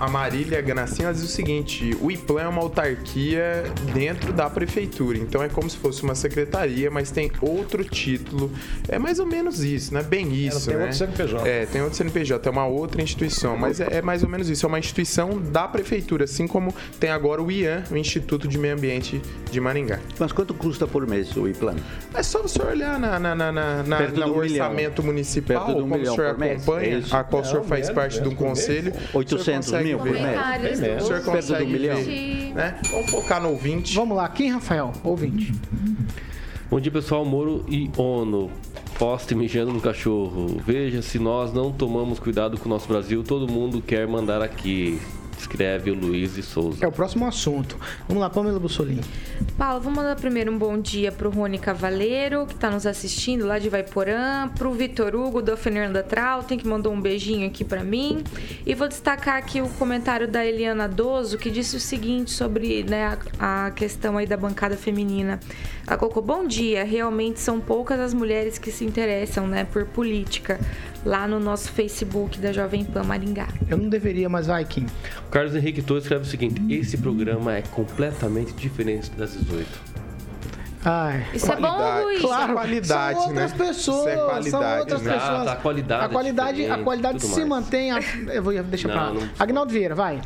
a 0.00 0.08
Marília 0.08 0.60
Ganassinha 0.60 1.12
diz 1.12 1.22
o 1.22 1.28
seguinte: 1.28 1.96
o 2.00 2.10
IPLAN 2.10 2.42
é 2.42 2.48
uma 2.48 2.62
autarquia 2.62 3.62
dentro 3.92 4.32
da 4.32 4.50
prefeitura. 4.50 5.18
Então 5.18 5.42
é 5.42 5.48
como 5.48 5.70
se 5.70 5.76
fosse 5.76 6.02
uma 6.02 6.14
secretaria, 6.14 6.90
mas 6.90 7.10
tem 7.10 7.30
outro 7.40 7.84
título. 7.84 8.50
É 8.88 8.98
mais 8.98 9.20
ou 9.20 9.26
menos 9.26 9.62
isso, 9.62 9.93
né? 9.94 10.02
Bem 10.02 10.32
isso. 10.34 10.66
tem 10.66 10.76
né? 10.76 10.82
outro 10.82 10.98
CNPJ. 10.98 11.48
É, 11.48 11.66
tem 11.66 11.80
outro 11.80 11.96
CNPJ, 11.96 12.48
é 12.48 12.52
uma 12.52 12.66
outra 12.66 13.00
instituição. 13.00 13.56
Mas 13.56 13.80
é, 13.80 13.98
é 13.98 14.02
mais 14.02 14.22
ou 14.22 14.28
menos 14.28 14.48
isso. 14.50 14.66
É 14.66 14.68
uma 14.68 14.78
instituição 14.78 15.40
da 15.40 15.66
prefeitura, 15.68 16.24
assim 16.24 16.46
como 16.46 16.74
tem 16.98 17.10
agora 17.10 17.42
o 17.42 17.50
IAN, 17.50 17.84
o 17.90 17.96
Instituto 17.96 18.46
de 18.48 18.58
Meio 18.58 18.74
Ambiente 18.74 19.22
de 19.50 19.60
Maringá. 19.60 20.00
Mas 20.18 20.32
quanto 20.32 20.52
custa 20.52 20.86
por 20.86 21.06
mês 21.06 21.34
o 21.36 21.48
IPLAN? 21.48 21.76
É 22.12 22.22
só 22.22 22.42
você 22.42 22.60
olhar 22.62 22.98
na, 22.98 23.18
na, 23.18 23.34
na, 23.34 23.52
na, 23.52 23.82
na 23.82 24.00
no 24.08 24.36
orçamento 24.36 25.02
milhão. 25.02 25.12
municipal, 25.14 25.64
Perto 25.66 25.80
como 25.80 25.94
o 25.94 26.00
senhor 26.04 26.30
por 26.30 26.38
mês, 26.38 26.62
acompanha, 26.62 26.98
é 26.98 27.16
a 27.16 27.24
qual 27.24 27.42
o 27.42 27.44
senhor 27.44 27.60
Não, 27.60 27.68
faz 27.68 27.80
menos, 27.88 27.94
parte 27.94 28.20
de 28.20 28.26
um 28.26 28.30
mês. 28.30 28.38
conselho. 28.38 28.92
o 28.92 28.94
senhor 28.94 29.16
800 29.18 29.70
consegue 29.70 29.84
mil 29.84 29.98
por 29.98 30.10
mês. 30.12 30.22
O 30.22 30.76
senhor 30.76 31.08
Perto 31.08 31.24
do 31.24 31.30
consegue 31.30 31.72
milhão. 31.72 32.02
ver, 32.02 32.52
né? 32.54 32.78
Vamos 32.90 33.10
focar 33.10 33.40
no 33.40 33.50
ouvinte. 33.50 33.94
Vamos 33.94 34.16
lá. 34.16 34.28
Quem, 34.28 34.50
Rafael? 34.50 34.92
Ouvinte. 35.02 35.52
Bom 36.70 36.80
dia, 36.80 36.90
pessoal. 36.90 37.24
Moro 37.24 37.64
e 37.68 37.90
ONU. 37.96 38.50
Poste 38.98 39.34
mijando 39.34 39.72
no 39.72 39.80
cachorro. 39.80 40.60
Veja, 40.64 41.02
se 41.02 41.18
nós 41.18 41.52
não 41.52 41.72
tomamos 41.72 42.20
cuidado 42.20 42.56
com 42.56 42.66
o 42.66 42.68
nosso 42.68 42.86
Brasil, 42.86 43.24
todo 43.24 43.50
mundo 43.50 43.82
quer 43.82 44.06
mandar 44.06 44.40
aqui. 44.40 45.00
Escreve 45.44 45.90
o 45.90 45.94
Luiz 45.94 46.34
de 46.34 46.42
Souza. 46.42 46.78
É 46.82 46.88
o 46.88 46.92
próximo 46.92 47.26
assunto. 47.26 47.78
Vamos 48.08 48.22
lá, 48.22 48.30
Pamela 48.30 48.58
Bussolini. 48.58 49.02
Paulo, 49.58 49.78
vamos 49.78 49.98
mandar 49.98 50.16
primeiro 50.16 50.50
um 50.50 50.56
bom 50.56 50.80
dia 50.80 51.12
pro 51.12 51.28
Rony 51.28 51.58
Cavaleiro, 51.58 52.46
que 52.46 52.54
tá 52.54 52.70
nos 52.70 52.86
assistindo 52.86 53.46
lá 53.46 53.58
de 53.58 53.68
Vaiporã, 53.68 54.48
pro 54.48 54.72
Vitor 54.72 55.14
Hugo, 55.14 55.42
da 55.42 55.54
Fernanda 55.54 56.02
Trautem, 56.02 56.58
que 56.58 56.66
mandou 56.66 56.94
um 56.94 57.00
beijinho 57.00 57.46
aqui 57.46 57.62
pra 57.62 57.84
mim. 57.84 58.24
E 58.64 58.74
vou 58.74 58.88
destacar 58.88 59.36
aqui 59.36 59.60
o 59.60 59.68
comentário 59.68 60.26
da 60.26 60.44
Eliana 60.44 60.88
Doso, 60.88 61.36
que 61.36 61.50
disse 61.50 61.76
o 61.76 61.80
seguinte 61.80 62.30
sobre 62.30 62.82
né, 62.82 63.18
a, 63.38 63.66
a 63.66 63.70
questão 63.70 64.16
aí 64.16 64.26
da 64.26 64.38
bancada 64.38 64.78
feminina. 64.78 65.38
A 65.86 65.98
colocou, 65.98 66.22
bom 66.22 66.46
dia, 66.46 66.84
realmente 66.84 67.38
são 67.38 67.60
poucas 67.60 68.00
as 68.00 68.14
mulheres 68.14 68.56
que 68.56 68.72
se 68.72 68.86
interessam 68.86 69.46
né, 69.46 69.64
por 69.64 69.84
política 69.84 70.58
lá 71.04 71.26
no 71.28 71.38
nosso 71.38 71.70
Facebook 71.72 72.38
da 72.38 72.52
Jovem 72.52 72.84
Pan 72.84 73.02
Maringá. 73.04 73.48
Eu 73.68 73.76
não 73.78 73.88
deveria, 73.88 74.28
mas 74.28 74.46
vai, 74.46 74.64
Kim. 74.64 74.86
O 75.26 75.30
Carlos 75.30 75.54
Henrique 75.54 75.82
Torres 75.82 76.04
escreve 76.04 76.24
o 76.24 76.26
seguinte: 76.26 76.60
Esse 76.72 76.96
programa 76.96 77.54
é 77.56 77.62
completamente 77.62 78.52
diferente 78.54 79.10
das 79.12 79.32
18. 79.34 79.94
Ai. 80.86 81.24
Isso 81.32 81.50
é 81.50 81.56
bom, 81.56 81.62
Qualidade. 81.62 82.04
Luiz? 82.04 82.20
Claro. 82.20 82.52
qualidade, 82.52 83.18
são 83.18 83.28
outras 83.28 83.52
né? 83.52 83.58
pessoas, 83.66 83.76
Isso 83.76 84.08
é 84.08 84.14
são 84.16 84.26
qualidade, 84.60 84.80
outras 84.80 85.02
né? 85.02 85.12
pessoas. 85.14 85.30
Ah, 85.40 85.44
tá, 85.44 85.52
a 85.52 85.56
qualidade 85.56 86.04
a 86.04 86.08
qualidade, 86.10 86.64
é 86.64 86.70
a 86.70 86.78
qualidade 86.78 87.22
se 87.22 87.36
mais. 87.44 87.48
mantém. 87.48 87.90
a- 87.90 88.00
eu 88.34 88.42
vou 88.42 88.52
deixar 88.62 88.88
pra 88.90 89.02
lá. 89.04 89.12
Não, 89.14 89.20
não- 89.22 89.28
Agnaldo 89.38 89.72
Vieira, 89.72 89.94
vai. 89.94 90.20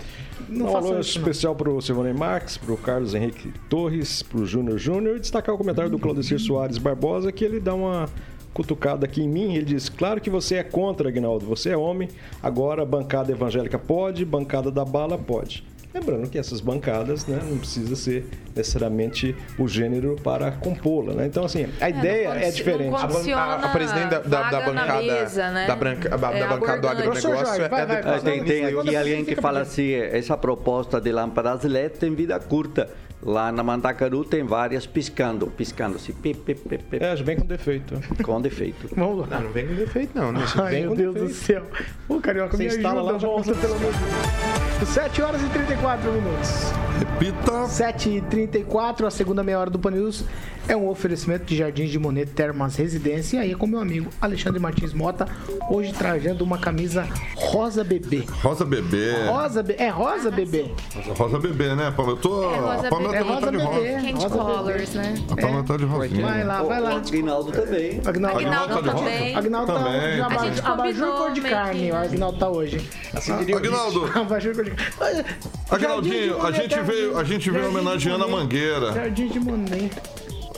Não 0.48 0.66
Um 0.72 0.76
alô 0.76 0.92
não. 0.94 1.00
especial 1.00 1.54
para 1.54 1.70
o 1.70 1.80
Silvane 1.80 2.12
Marques, 2.16 2.56
para 2.56 2.72
o 2.72 2.76
Carlos 2.76 3.14
Henrique 3.14 3.52
Torres, 3.68 4.22
para 4.22 4.40
o 4.40 4.46
Júnior 4.46 4.78
Júnior 4.78 5.16
e 5.16 5.20
destacar 5.20 5.54
o 5.54 5.58
comentário 5.58 5.90
do 5.90 5.98
Claudecir 5.98 6.40
Soares 6.40 6.78
Barbosa, 6.78 7.30
que 7.30 7.44
ele 7.44 7.60
dá 7.60 7.74
uma 7.74 8.08
cutucada 8.52 9.06
aqui 9.06 9.22
em 9.22 9.28
mim. 9.28 9.54
Ele 9.54 9.64
diz: 9.64 9.88
Claro 9.88 10.20
que 10.20 10.30
você 10.30 10.56
é 10.56 10.62
contra, 10.62 11.08
Agnaldo, 11.08 11.46
você 11.46 11.70
é 11.70 11.76
homem, 11.76 12.08
agora 12.42 12.84
bancada 12.84 13.32
evangélica 13.32 13.78
pode, 13.78 14.24
bancada 14.24 14.70
da 14.70 14.84
bala 14.84 15.18
pode. 15.18 15.64
Lembrando 15.92 16.28
que 16.28 16.38
essas 16.38 16.60
bancadas 16.60 17.26
né, 17.26 17.40
não 17.42 17.56
precisa 17.56 17.96
ser 17.96 18.26
necessariamente 18.54 19.34
o 19.58 19.66
gênero 19.66 20.16
para 20.22 20.52
compô-la. 20.52 21.14
Né? 21.14 21.26
Então, 21.26 21.44
assim, 21.44 21.66
a 21.80 21.88
ideia 21.88 22.28
não 22.28 22.36
é 22.36 22.50
diferente. 22.50 22.94
A, 23.32 23.38
a, 23.38 23.54
a 23.54 23.68
presidente 23.70 24.10
da, 24.10 24.18
da, 24.18 24.50
da 24.50 24.60
bancada 24.60 25.02
mesa, 25.02 25.50
né? 25.50 25.66
da, 25.66 25.74
branca, 25.74 26.08
da, 26.10 26.30
É, 26.30 26.40
da 26.40 26.46
bancada 26.46 26.80
do 26.82 26.88
agronegócio 26.88 27.30
Jorge, 27.30 27.62
é 27.62 27.68
vai, 27.68 27.82
a 27.82 27.86
vai, 27.86 27.96
deputada 27.96 28.16
Ah, 28.16 28.20
tem, 28.20 28.44
tem 28.44 28.70
Luiz 28.70 28.78
aqui 28.86 28.96
alguém 28.96 29.24
que 29.24 29.36
fala 29.36 29.60
assim, 29.60 29.92
essa 29.94 30.36
proposta 30.36 31.00
de 31.00 31.10
lâmpadas 31.10 31.64
LED 31.64 31.98
tem 31.98 32.14
vida 32.14 32.38
curta. 32.38 32.90
Lá 33.20 33.50
na 33.50 33.64
Mandacaru 33.64 34.24
tem 34.24 34.44
várias 34.44 34.86
piscando, 34.86 35.48
piscando 35.48 35.96
assim, 35.96 36.12
pip, 36.12 36.38
pip, 36.40 36.68
pip, 36.68 36.84
pip, 36.84 37.04
É, 37.04 37.16
vem 37.16 37.36
com 37.36 37.44
defeito. 37.46 37.94
com 38.22 38.40
defeito. 38.40 38.88
Vamos 38.94 39.28
lá. 39.28 39.38
Não, 39.38 39.46
não 39.46 39.50
vem 39.52 39.66
com 39.66 39.74
defeito, 39.74 40.16
não. 40.16 40.30
né? 40.30 40.40
Ai, 40.56 40.70
vem 40.70 40.80
meu 40.86 40.94
Deus 40.94 41.14
do 41.14 41.20
defeito. 41.26 41.34
céu. 41.44 41.64
Ô, 42.08 42.20
Carioca, 42.20 42.56
Você 42.56 42.62
me 42.62 42.68
instala 42.68 43.00
ajuda, 43.00 43.12
lá, 43.12 43.18
já 43.18 43.28
usa. 43.28 43.54
pelo 43.56 43.74
amor 43.74 43.92
de 43.92 43.98
Deus. 44.78 44.88
7 44.88 45.22
horas 45.22 45.42
e 45.42 45.48
34 45.48 46.12
minutos. 46.12 46.50
Repita. 47.00 47.66
7 47.66 48.08
e 48.08 48.20
34 48.20 49.06
a 49.06 49.10
segunda 49.10 49.42
meia 49.42 49.58
hora 49.58 49.70
do 49.70 49.78
Pan 49.80 49.90
News 49.90 50.24
é 50.68 50.76
um 50.76 50.88
oferecimento 50.88 51.44
de 51.46 51.56
Jardins 51.56 51.90
de 51.90 51.98
Monet 51.98 52.26
Termas 52.30 52.76
Residência. 52.76 53.38
E 53.38 53.40
aí 53.40 53.52
é 53.52 53.54
com 53.54 53.66
meu 53.66 53.80
amigo 53.80 54.10
Alexandre 54.20 54.60
Martins 54.60 54.92
Mota, 54.92 55.26
hoje 55.70 55.92
trajando 55.94 56.44
uma 56.44 56.58
camisa 56.58 57.08
rosa 57.34 57.82
bebê. 57.82 58.24
Rosa 58.42 58.64
Bebê. 58.64 59.12
Rosa 59.26 59.62
be... 59.62 59.74
É 59.78 59.88
rosa 59.88 60.30
bebê. 60.30 60.70
Rosa 61.16 61.38
Bebê, 61.38 61.74
né, 61.74 61.90
Pamela? 61.90 62.12
Eu 62.14 62.20
tô. 62.20 62.50
É 62.52 62.58
rosa 62.58 62.86
a 62.86 62.90
Pamela 62.90 63.12
bebê. 63.12 63.24
também 63.24 63.40
tá 63.40 63.50
de 63.50 63.56
É 63.56 63.60
rosa 63.60 63.72
rosa. 63.72 63.80
bebê. 63.80 63.94
Candy 63.94 64.12
rosa 64.12 64.28
Colors, 64.28 64.94
né? 64.94 65.14
A 65.30 65.36
Pamela 65.36 65.62
tá 65.64 65.76
de 65.76 65.84
rosinha. 65.84 66.26
Vai 66.26 66.44
lá, 66.44 66.62
vai 66.62 66.80
lá. 66.80 66.90
Aguinaldo 66.96 67.52
também. 67.52 68.00
Agnaldo, 68.04 68.38
Agnaldo 68.38 68.74
tá 68.74 68.80
de 68.80 68.88
rosa? 68.88 69.04
também. 69.04 69.36
Agnaldo 69.36 69.72
tá 69.72 69.78
Também. 69.78 70.16
de 70.16 70.20
A 70.22 70.44
gente 70.44 70.60
abajur 70.66 71.12
cor 71.16 71.32
de 71.32 71.40
carne. 71.40 71.90
O 71.90 71.94
né? 71.94 72.00
Agnaldo 72.04 72.38
tá 72.38 72.48
hoje. 72.48 72.88
Aguinaldo, 73.56 74.10
Abajur 74.18 74.54
cor 74.54 74.64
de 74.64 74.70
carne. 74.72 75.24
Aguinaldinho, 75.70 76.42
a 76.46 76.52
gente 76.52 76.80
veio, 76.80 77.18
a 77.18 77.24
gente 77.24 77.50
veio 77.50 77.68
homenageando 77.68 78.24
a 78.24 78.28
Mangueira. 78.28 78.92
Jardim 78.92 79.28
de 79.28 79.40
Monet. 79.40 79.90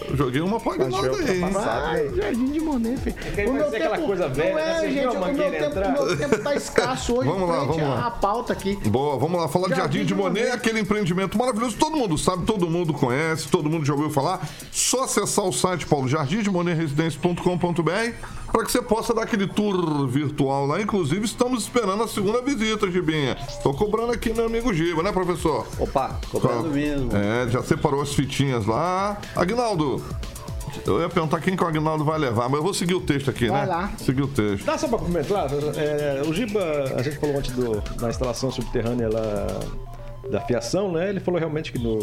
Eu 0.08 0.16
joguei 0.16 0.40
uma 0.40 0.58
pra 0.60 0.74
Aguinaldo 0.74 1.16
aí. 1.16 1.40
Vai, 1.40 2.08
Jardim 2.14 2.46
de 2.46 2.60
Monet, 2.60 2.98
filho. 3.00 3.16
aí 3.36 3.46
vai 3.46 3.70
ser 3.70 3.76
aquela 3.76 3.98
coisa 3.98 4.28
velha, 4.28 4.48
não 4.50 4.56
né? 4.56 4.70
é, 4.70 4.80
Você 4.80 4.90
gente, 4.90 5.04
a 5.06 5.10
o 5.10 5.20
meu 5.20 5.34
tempo, 5.50 5.78
o 5.78 5.92
meu 6.06 6.16
tempo 6.16 6.38
tá 6.42 6.54
escasso 6.54 7.14
hoje 7.16 7.28
Vamos 7.28 7.48
lá, 7.48 7.58
vamos 7.60 7.82
lá. 7.82 8.06
à 8.06 8.10
pauta 8.10 8.52
aqui. 8.52 8.76
Boa, 8.88 9.18
vamos 9.18 9.40
lá, 9.40 9.48
falar 9.48 9.68
de 9.68 9.76
Jardim 9.76 9.98
Jardim 9.98 10.04
de 10.06 10.14
Monet, 10.14 10.40
Monet. 10.44 10.56
aquele 10.56 10.80
empreendimento 10.80 11.38
maravilhoso, 11.38 11.76
todo 11.76 11.96
mundo 11.96 12.16
sabe, 12.18 12.44
todo 12.44 12.68
mundo 12.68 12.92
conhece, 12.92 13.48
todo 13.48 13.68
mundo 13.68 13.84
já 13.84 13.92
ouviu 13.92 14.10
falar. 14.10 14.40
Só 14.72 15.04
acessar 15.04 15.44
o 15.44 15.52
site, 15.52 15.86
Paulo, 15.86 16.08
jardimdemonetresidencia.com.br 16.08 17.90
para 18.52 18.64
que 18.64 18.72
você 18.72 18.82
possa 18.82 19.14
dar 19.14 19.22
aquele 19.22 19.46
tour 19.46 20.08
virtual 20.08 20.66
lá. 20.66 20.80
Inclusive, 20.80 21.24
estamos 21.24 21.62
esperando 21.62 22.02
a 22.02 22.08
segunda 22.08 22.42
visita, 22.42 22.90
Gibinha. 22.90 23.36
Tô 23.62 23.72
cobrando 23.72 24.12
aqui 24.12 24.32
meu 24.32 24.46
amigo 24.46 24.72
Giba, 24.74 25.02
né, 25.02 25.12
professor? 25.12 25.66
Opa, 25.78 26.18
cobrando 26.30 26.68
mesmo. 26.70 27.10
É, 27.16 27.48
já 27.48 27.62
separou 27.62 28.02
as 28.02 28.12
fitinhas 28.12 28.66
lá. 28.66 29.16
Eu 30.86 31.00
ia 31.00 31.08
perguntar 31.08 31.40
quem 31.40 31.56
que 31.56 31.64
o 31.64 31.66
Aguinaldo 31.66 32.04
vai 32.04 32.18
levar, 32.18 32.48
mas 32.48 32.58
eu 32.58 32.62
vou 32.62 32.72
seguir 32.72 32.94
o 32.94 33.00
texto 33.00 33.28
aqui, 33.30 33.48
Vai 33.48 33.62
né? 33.62 33.66
lá. 33.66 33.90
Seguir 33.98 34.22
o 34.22 34.28
texto. 34.28 34.64
Dá 34.64 34.78
só 34.78 34.86
pra 34.88 34.98
comentar? 34.98 35.48
É, 35.76 36.22
o 36.26 36.32
Giba, 36.32 36.60
a 36.96 37.02
gente 37.02 37.18
falou 37.18 37.38
antes 37.38 37.52
do, 37.54 37.82
na 38.00 38.08
instalação 38.08 38.50
subterrânea 38.50 39.08
lá 39.08 39.46
da 40.28 40.40
fiação, 40.40 40.92
né? 40.92 41.08
Ele 41.08 41.20
falou 41.20 41.38
realmente 41.38 41.72
que 41.72 41.78
no, 41.78 41.98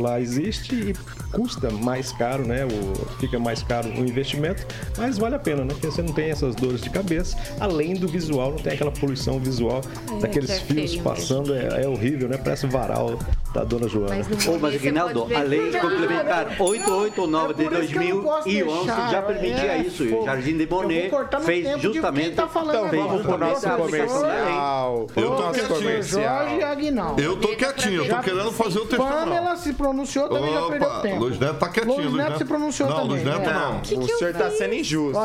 lá 0.00 0.20
existe 0.20 0.74
e 0.74 0.94
custa 1.32 1.70
mais 1.70 2.12
caro, 2.12 2.46
né? 2.46 2.64
O, 2.64 2.94
fica 3.18 3.38
mais 3.38 3.62
caro 3.62 3.88
o 3.88 4.00
investimento, 4.00 4.66
mas 4.96 5.18
vale 5.18 5.34
a 5.34 5.38
pena, 5.38 5.62
né? 5.62 5.68
Porque 5.68 5.86
você 5.86 6.02
não 6.02 6.12
tem 6.12 6.30
essas 6.30 6.54
dores 6.54 6.82
de 6.82 6.90
cabeça, 6.90 7.36
além 7.58 7.94
do 7.94 8.06
visual, 8.06 8.50
não 8.50 8.58
tem 8.58 8.74
aquela 8.74 8.92
poluição 8.92 9.38
visual 9.38 9.80
daqueles 10.20 10.50
é 10.50 10.54
fios 10.60 10.90
feio 10.92 11.02
passando, 11.02 11.54
é, 11.54 11.84
é 11.84 11.88
horrível, 11.88 12.28
né? 12.28 12.36
Parece 12.36 12.66
varal 12.66 13.18
da 13.52 13.64
dona 13.64 13.88
Joana. 13.88 14.16
Mas, 14.16 14.46
Ô, 14.46 14.58
mas 14.58 14.74
Aguinaldo, 14.74 15.26
a 15.34 15.42
lei 15.42 15.72
complementar 15.72 16.56
889 16.58 17.54
de 17.54 17.70
2011 17.70 18.86
já 19.10 19.22
permitia 19.22 19.72
é, 19.72 19.78
isso. 19.78 20.04
O 20.04 20.24
Jardim 20.24 20.56
de 20.56 20.66
Monet 20.66 21.10
fez 21.44 21.80
justamente... 21.80 22.34
Tá 22.34 22.48
falando 22.48 22.86
então, 22.86 23.08
vamos 23.08 23.22
pro 23.22 23.38
nosso 23.38 23.68
comercial. 23.70 25.06
Eu 25.16 25.30
tô 25.36 25.50
quietinho. 25.50 26.02
Jorge 26.02 26.62
Aguinaldo. 26.62 27.22
Eu 27.22 27.36
tô 27.36 27.53
quietinho, 27.54 28.04
eu 28.04 28.16
tô 28.16 28.22
querendo 28.22 28.52
fazer 28.52 28.78
o 28.78 28.86
texto. 28.86 29.02
Pamela 29.02 29.56
se 29.56 29.72
pronunciou, 29.72 30.28
também 30.28 30.52
já 30.52 30.66
perdeu 30.66 30.90
tempo. 31.00 31.20
Luiz 31.20 31.38
Neto 31.38 31.58
tá 31.58 31.68
quietinho. 31.68 32.10
Luiz 32.10 32.12
Neto 32.12 32.38
se 32.38 32.44
pronunciou 32.44 32.88
também. 32.88 33.04
Não, 33.04 33.10
Luiz 33.10 33.24
Neto 33.24 33.50
não. 33.50 34.02
O 34.02 34.18
senhor 34.18 34.34
tá 34.34 34.50
sendo 34.50 34.74
injusto. 34.74 35.18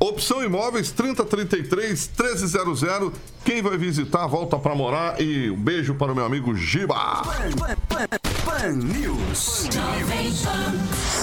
Opção 0.00 0.44
Imóveis 0.44 0.90
3033 0.90 2.10
1300. 2.18 3.12
Quem 3.44 3.60
vai 3.60 3.76
visitar, 3.76 4.26
volta 4.26 4.56
pra 4.56 4.74
morar. 4.74 5.20
E 5.20 5.50
um 5.50 5.56
beijo 5.56 5.94
para 5.94 6.12
o 6.12 6.14
meu 6.14 6.24
amigo 6.24 6.54
Giba. 6.54 7.22
Pan 8.44 8.72
News. 8.72 9.68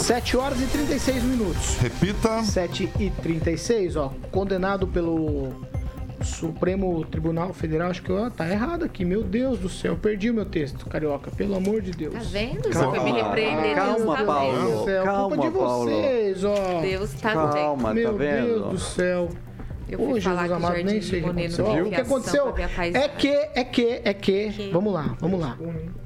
7 0.03 0.37
horas 0.37 0.61
e 0.61 0.65
36 0.65 1.23
minutos. 1.23 1.75
Repita. 1.79 2.43
7 2.43 2.91
e 2.99 3.09
36, 3.09 3.95
ó. 3.95 4.11
Condenado 4.31 4.87
pelo 4.87 5.53
Supremo 6.22 7.05
Tribunal 7.05 7.53
Federal, 7.53 7.89
acho 7.89 8.01
que 8.03 8.11
ó, 8.11 8.30
tá 8.30 8.49
errado 8.49 8.84
aqui. 8.84 9.05
Meu 9.05 9.24
Deus 9.24 9.59
do 9.59 9.70
céu, 9.70 9.95
perdi 9.95 10.30
o 10.30 10.34
meu 10.34 10.45
texto, 10.45 10.86
carioca, 10.88 11.32
pelo 11.32 11.55
amor 11.55 11.82
de 11.82 11.91
Deus. 11.91 12.13
Tá 12.13 12.20
vendo? 12.22 12.63
Você 12.63 12.84
foi 12.84 12.99
me 12.99 13.11
repreender. 13.11 13.76
Calma, 13.76 14.15
Deus 14.15 14.28
Paulo. 14.28 14.86
Tá 14.86 15.03
calma, 15.03 15.36
culpa 15.38 15.49
de 15.49 15.57
vocês, 15.57 16.43
ó. 16.43 16.82
Deus 16.82 17.13
tá 17.13 17.34
Calma, 17.34 17.93
Meu 17.93 18.11
tá 18.11 18.17
vendo? 18.17 18.45
Deus 18.45 18.70
do 18.72 18.80
céu. 18.80 19.30
Eu 19.89 19.97
fui 19.97 20.20
Ô, 20.20 20.22
falar 20.22 20.41
Jesus 20.43 20.57
amado, 20.57 20.76
Jardim 20.76 20.86
nem 20.86 21.01
sei 21.01 21.20
o 21.20 21.89
que 21.89 21.95
aconteceu. 21.95 22.53
é 22.93 23.07
que, 23.07 23.28
é 23.30 23.63
que, 23.63 24.01
é 24.03 24.13
que. 24.13 24.51
Que? 24.51 24.70
Vamos 24.72 24.93
lá, 24.93 25.15
vamos 25.20 25.39
lá. 25.39 25.57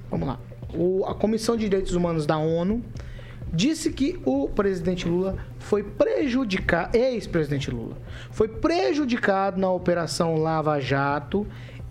Vamos 0.09 0.27
lá. 0.27 0.39
O, 0.73 1.05
a 1.05 1.13
Comissão 1.13 1.57
de 1.57 1.65
Direitos 1.65 1.93
Humanos 1.93 2.25
da 2.25 2.37
ONU 2.37 2.81
disse 3.53 3.91
que 3.91 4.19
o 4.25 4.49
presidente 4.49 5.07
Lula 5.07 5.37
foi 5.59 5.83
prejudicado, 5.83 6.97
ex-presidente 6.97 7.69
Lula, 7.69 7.95
foi 8.31 8.47
prejudicado 8.47 9.59
na 9.59 9.69
Operação 9.69 10.35
Lava 10.35 10.79
Jato 10.79 11.45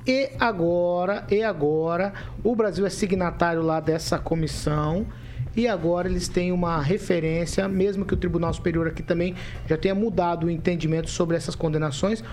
e 0.07 0.31
agora, 0.41 1.25
e 1.31 1.43
agora, 1.43 2.13
o 2.43 2.57
Brasil 2.57 2.85
é 2.85 2.91
signatário 2.91 3.63
lá 3.63 3.79
dessa 3.79 4.19
comissão 4.19 5.07
e 5.55 5.69
agora 5.69 6.09
eles 6.09 6.27
têm 6.29 6.51
uma 6.51 6.81
referência, 6.83 7.69
mesmo 7.69 8.05
que 8.05 8.15
o 8.15 8.17
Tribunal 8.17 8.53
Superior 8.53 8.89
aqui 8.89 9.03
também 9.03 9.35
já 9.69 9.77
tenha 9.77 9.95
mudado 9.95 10.47
o 10.47 10.51
entendimento 10.51 11.09
sobre 11.11 11.37
essas 11.37 11.55
condenações, 11.55 12.25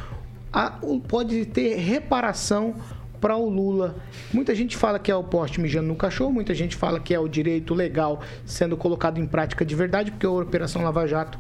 a- 0.52 0.80
pode 1.08 1.46
ter 1.46 1.76
reparação 1.76 2.74
para 3.20 3.36
o 3.36 3.50
Lula. 3.50 3.96
Muita 4.34 4.54
gente 4.56 4.76
fala 4.78 5.00
que 5.00 5.12
é 5.12 5.16
o 5.16 5.24
poste 5.24 5.60
mijando 5.60 5.88
no 5.88 5.96
cachorro, 5.96 6.32
muita 6.32 6.54
gente 6.54 6.76
fala 6.76 7.00
que 7.00 7.14
é 7.14 7.20
o 7.20 7.28
direito 7.28 7.74
legal 7.74 8.22
sendo 8.46 8.78
colocado 8.78 9.20
em 9.20 9.26
prática 9.26 9.66
de 9.66 9.76
verdade, 9.76 10.12
porque 10.12 10.26
a 10.26 10.32
Operação 10.32 10.84
Lava 10.84 11.06
Jato 11.08 11.38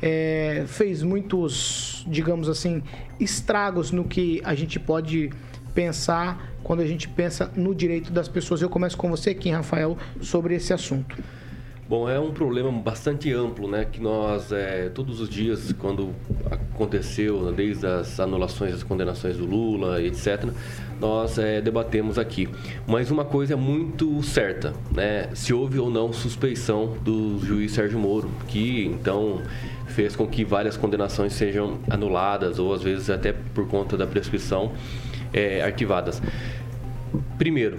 é, 0.00 0.64
fez 0.66 1.02
muitos, 1.02 2.04
digamos 2.06 2.48
assim, 2.48 2.82
estragos 3.18 3.90
no 3.90 4.04
que 4.04 4.40
a 4.44 4.54
gente 4.54 4.78
pode 4.78 5.30
pensar 5.74 6.52
quando 6.62 6.80
a 6.80 6.86
gente 6.86 7.08
pensa 7.08 7.50
no 7.54 7.74
direito 7.74 8.12
das 8.12 8.28
pessoas. 8.28 8.62
Eu 8.62 8.68
começo 8.68 8.96
com 8.96 9.08
você 9.08 9.30
aqui, 9.30 9.50
Rafael, 9.50 9.96
sobre 10.20 10.54
esse 10.54 10.72
assunto. 10.72 11.16
Bom, 11.88 12.06
é 12.06 12.20
um 12.20 12.32
problema 12.32 12.70
bastante 12.70 13.32
amplo, 13.32 13.66
né? 13.66 13.86
Que 13.90 13.98
nós, 13.98 14.52
é, 14.52 14.90
todos 14.90 15.22
os 15.22 15.28
dias, 15.28 15.72
quando 15.72 16.14
aconteceu, 16.50 17.50
desde 17.50 17.86
as 17.86 18.20
anulações, 18.20 18.74
as 18.74 18.82
condenações 18.82 19.38
do 19.38 19.46
Lula, 19.46 20.02
etc., 20.02 20.50
nós 21.00 21.38
é, 21.38 21.62
debatemos 21.62 22.18
aqui. 22.18 22.46
Mas 22.86 23.10
uma 23.10 23.24
coisa 23.24 23.54
é 23.54 23.56
muito 23.56 24.22
certa, 24.22 24.74
né? 24.94 25.30
Se 25.34 25.54
houve 25.54 25.78
ou 25.78 25.88
não 25.88 26.12
suspeição 26.12 26.94
do 27.02 27.38
juiz 27.38 27.72
Sérgio 27.72 27.98
Moro, 27.98 28.30
que 28.48 28.84
então 28.84 29.40
fez 29.86 30.14
com 30.14 30.26
que 30.26 30.44
várias 30.44 30.76
condenações 30.76 31.32
sejam 31.32 31.78
anuladas 31.88 32.58
ou 32.58 32.74
às 32.74 32.82
vezes 32.82 33.08
até 33.08 33.32
por 33.32 33.66
conta 33.66 33.96
da 33.96 34.06
prescrição 34.06 34.72
é, 35.32 35.62
arquivadas. 35.62 36.20
Primeiro, 37.38 37.78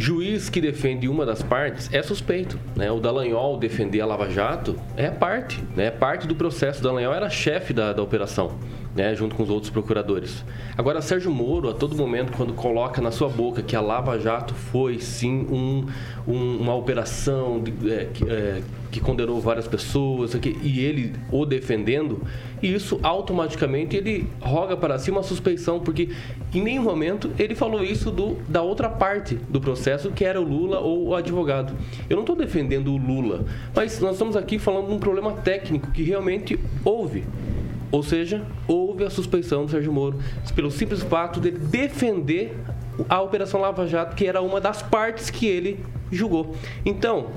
juiz 0.00 0.48
que 0.48 0.60
defende 0.60 1.06
uma 1.08 1.26
das 1.26 1.42
partes 1.42 1.92
é 1.92 2.02
suspeito. 2.02 2.58
Né? 2.74 2.90
O 2.90 2.98
Dallagnol 2.98 3.58
defender 3.58 4.00
a 4.00 4.06
Lava 4.06 4.30
Jato 4.30 4.74
é 4.96 5.10
parte, 5.10 5.62
né? 5.76 5.90
parte 5.90 6.26
do 6.26 6.34
processo. 6.34 6.80
O 6.80 6.82
Dallagnol 6.82 7.14
era 7.14 7.28
chefe 7.28 7.74
da, 7.74 7.92
da 7.92 8.02
operação, 8.02 8.58
né? 8.94 9.14
junto 9.14 9.34
com 9.34 9.42
os 9.42 9.50
outros 9.50 9.70
procuradores. 9.70 10.44
Agora, 10.76 11.00
Sérgio 11.00 11.30
Moro, 11.30 11.68
a 11.68 11.74
todo 11.74 11.96
momento, 11.96 12.32
quando 12.36 12.52
coloca 12.52 13.00
na 13.00 13.10
sua 13.10 13.28
boca 13.28 13.62
que 13.62 13.76
a 13.76 13.80
Lava 13.80 14.18
Jato 14.18 14.54
foi 14.54 14.98
sim 14.98 15.46
um, 15.50 15.86
um- 16.26 16.56
uma 16.58 16.74
operação 16.74 17.60
de- 17.60 17.90
é, 17.92 18.08
que, 18.12 18.24
é, 18.28 18.62
que 18.90 18.98
condenou 19.00 19.40
várias 19.40 19.68
pessoas, 19.68 20.34
e 20.62 20.80
ele 20.80 21.12
o 21.30 21.46
defendendo, 21.46 22.20
isso 22.62 22.98
automaticamente 23.02 23.96
ele 23.96 24.26
roga 24.40 24.76
para 24.76 24.98
si 24.98 25.10
uma 25.10 25.22
suspeição, 25.22 25.78
porque 25.80 26.08
em 26.52 26.60
nenhum 26.60 26.82
momento 26.82 27.30
ele 27.38 27.54
falou 27.54 27.84
isso 27.84 28.10
do, 28.10 28.36
da 28.48 28.62
outra 28.62 28.88
parte 28.88 29.36
do 29.48 29.60
processo, 29.60 30.10
que 30.10 30.24
era 30.24 30.40
o 30.40 30.44
Lula 30.44 30.80
ou 30.80 31.08
o 31.08 31.14
advogado. 31.14 31.72
Eu 32.08 32.16
não 32.16 32.22
estou 32.24 32.34
defendendo 32.34 32.92
o 32.92 32.96
Lula, 32.96 33.44
mas 33.74 34.00
nós 34.00 34.12
estamos 34.14 34.34
aqui 34.36 34.58
falando 34.58 34.88
de 34.88 34.94
um 34.94 34.98
problema 34.98 35.32
técnico 35.34 35.90
que 35.92 36.02
realmente 36.02 36.58
houve. 36.84 37.24
Ou 37.92 38.02
seja, 38.02 38.42
houve 38.68 39.04
a 39.04 39.10
suspeição 39.10 39.64
do 39.64 39.70
Sérgio 39.70 39.92
Moro 39.92 40.18
pelo 40.54 40.70
simples 40.70 41.02
fato 41.02 41.40
de 41.40 41.50
defender 41.50 42.56
a 43.08 43.20
Operação 43.20 43.60
Lava 43.60 43.86
Jato, 43.86 44.14
que 44.14 44.26
era 44.26 44.40
uma 44.40 44.60
das 44.60 44.82
partes 44.82 45.30
que 45.30 45.46
ele 45.46 45.84
julgou. 46.10 46.54
Então, 46.84 47.28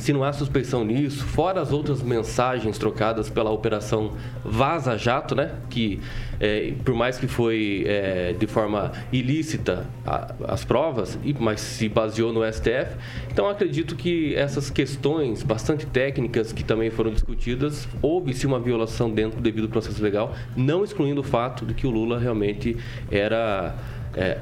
se 0.00 0.12
não 0.12 0.24
há 0.24 0.32
suspeição 0.32 0.84
nisso, 0.84 1.24
fora 1.24 1.60
as 1.60 1.70
outras 1.72 2.02
mensagens 2.02 2.78
trocadas 2.78 3.30
pela 3.30 3.50
Operação 3.50 4.12
Vaza 4.44 4.96
Jato, 4.98 5.34
né? 5.34 5.52
Que, 5.68 6.00
é, 6.40 6.72
por 6.84 6.94
mais 6.94 7.18
que 7.18 7.26
foi 7.28 7.84
é, 7.86 8.32
de 8.36 8.46
forma 8.46 8.90
ilícita 9.12 9.86
a- 10.06 10.34
as 10.48 10.64
provas, 10.64 11.18
mas 11.38 11.60
se 11.60 11.88
baseou 11.88 12.32
no 12.32 12.42
STF, 12.44 12.96
então 13.30 13.48
acredito 13.48 13.94
que 13.94 14.34
essas 14.34 14.70
questões 14.70 15.42
bastante 15.42 15.86
técnicas 15.86 16.52
que 16.52 16.64
também 16.64 16.90
foram 16.90 17.12
discutidas, 17.12 17.86
houve-se 18.02 18.46
uma 18.46 18.58
violação 18.58 19.10
dentro 19.10 19.36
do 19.38 19.42
devido 19.42 19.68
processo 19.68 20.02
legal, 20.02 20.34
não 20.56 20.82
excluindo 20.82 21.20
o 21.20 21.24
fato 21.24 21.64
de 21.66 21.74
que 21.74 21.86
o 21.86 21.90
Lula 21.90 22.18
realmente 22.18 22.76
era... 23.10 23.74
é, 24.16 24.38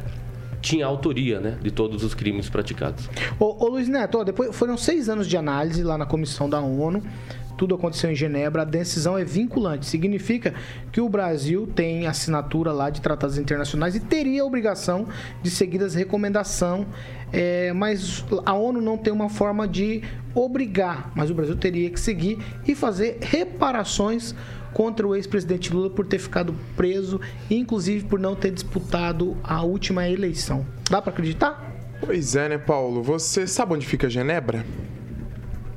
tinha 0.60 0.86
autoria 0.86 1.40
né, 1.40 1.58
de 1.62 1.70
todos 1.70 2.02
os 2.02 2.14
crimes 2.14 2.48
praticados. 2.48 3.08
Ô, 3.38 3.64
ô 3.64 3.68
Luiz 3.68 3.88
Neto, 3.88 4.18
ó, 4.18 4.24
depois 4.24 4.54
foram 4.54 4.76
seis 4.76 5.08
anos 5.08 5.26
de 5.26 5.36
análise 5.36 5.82
lá 5.82 5.96
na 5.96 6.06
comissão 6.06 6.48
da 6.48 6.60
ONU. 6.60 7.02
Tudo 7.56 7.74
aconteceu 7.74 8.10
em 8.10 8.14
Genebra. 8.14 8.62
A 8.62 8.64
decisão 8.64 9.18
é 9.18 9.24
vinculante. 9.24 9.84
Significa 9.84 10.54
que 10.92 11.00
o 11.00 11.08
Brasil 11.08 11.66
tem 11.66 12.06
assinatura 12.06 12.72
lá 12.72 12.88
de 12.88 13.00
tratados 13.00 13.36
internacionais 13.36 13.96
e 13.96 14.00
teria 14.00 14.42
a 14.42 14.44
obrigação 14.44 15.08
de 15.42 15.50
seguir 15.50 15.82
as 15.82 15.94
recomendações. 15.94 16.86
É, 17.32 17.72
mas 17.72 18.24
a 18.46 18.54
ONU 18.54 18.80
não 18.80 18.96
tem 18.96 19.12
uma 19.12 19.28
forma 19.28 19.66
de 19.66 20.02
obrigar, 20.34 21.10
mas 21.14 21.30
o 21.30 21.34
Brasil 21.34 21.56
teria 21.56 21.90
que 21.90 22.00
seguir 22.00 22.38
e 22.66 22.74
fazer 22.74 23.18
reparações 23.20 24.34
contra 24.78 25.04
o 25.04 25.16
ex-presidente 25.16 25.74
Lula 25.74 25.90
por 25.90 26.06
ter 26.06 26.20
ficado 26.20 26.54
preso, 26.76 27.20
inclusive 27.50 28.04
por 28.04 28.16
não 28.16 28.36
ter 28.36 28.52
disputado 28.52 29.36
a 29.42 29.60
última 29.64 30.08
eleição. 30.08 30.64
Dá 30.88 31.02
pra 31.02 31.10
acreditar? 31.10 31.68
Pois 32.00 32.36
é, 32.36 32.48
né, 32.48 32.58
Paulo? 32.58 33.02
Você 33.02 33.44
sabe 33.44 33.74
onde 33.74 33.84
fica 33.84 34.08
Genebra? 34.08 34.64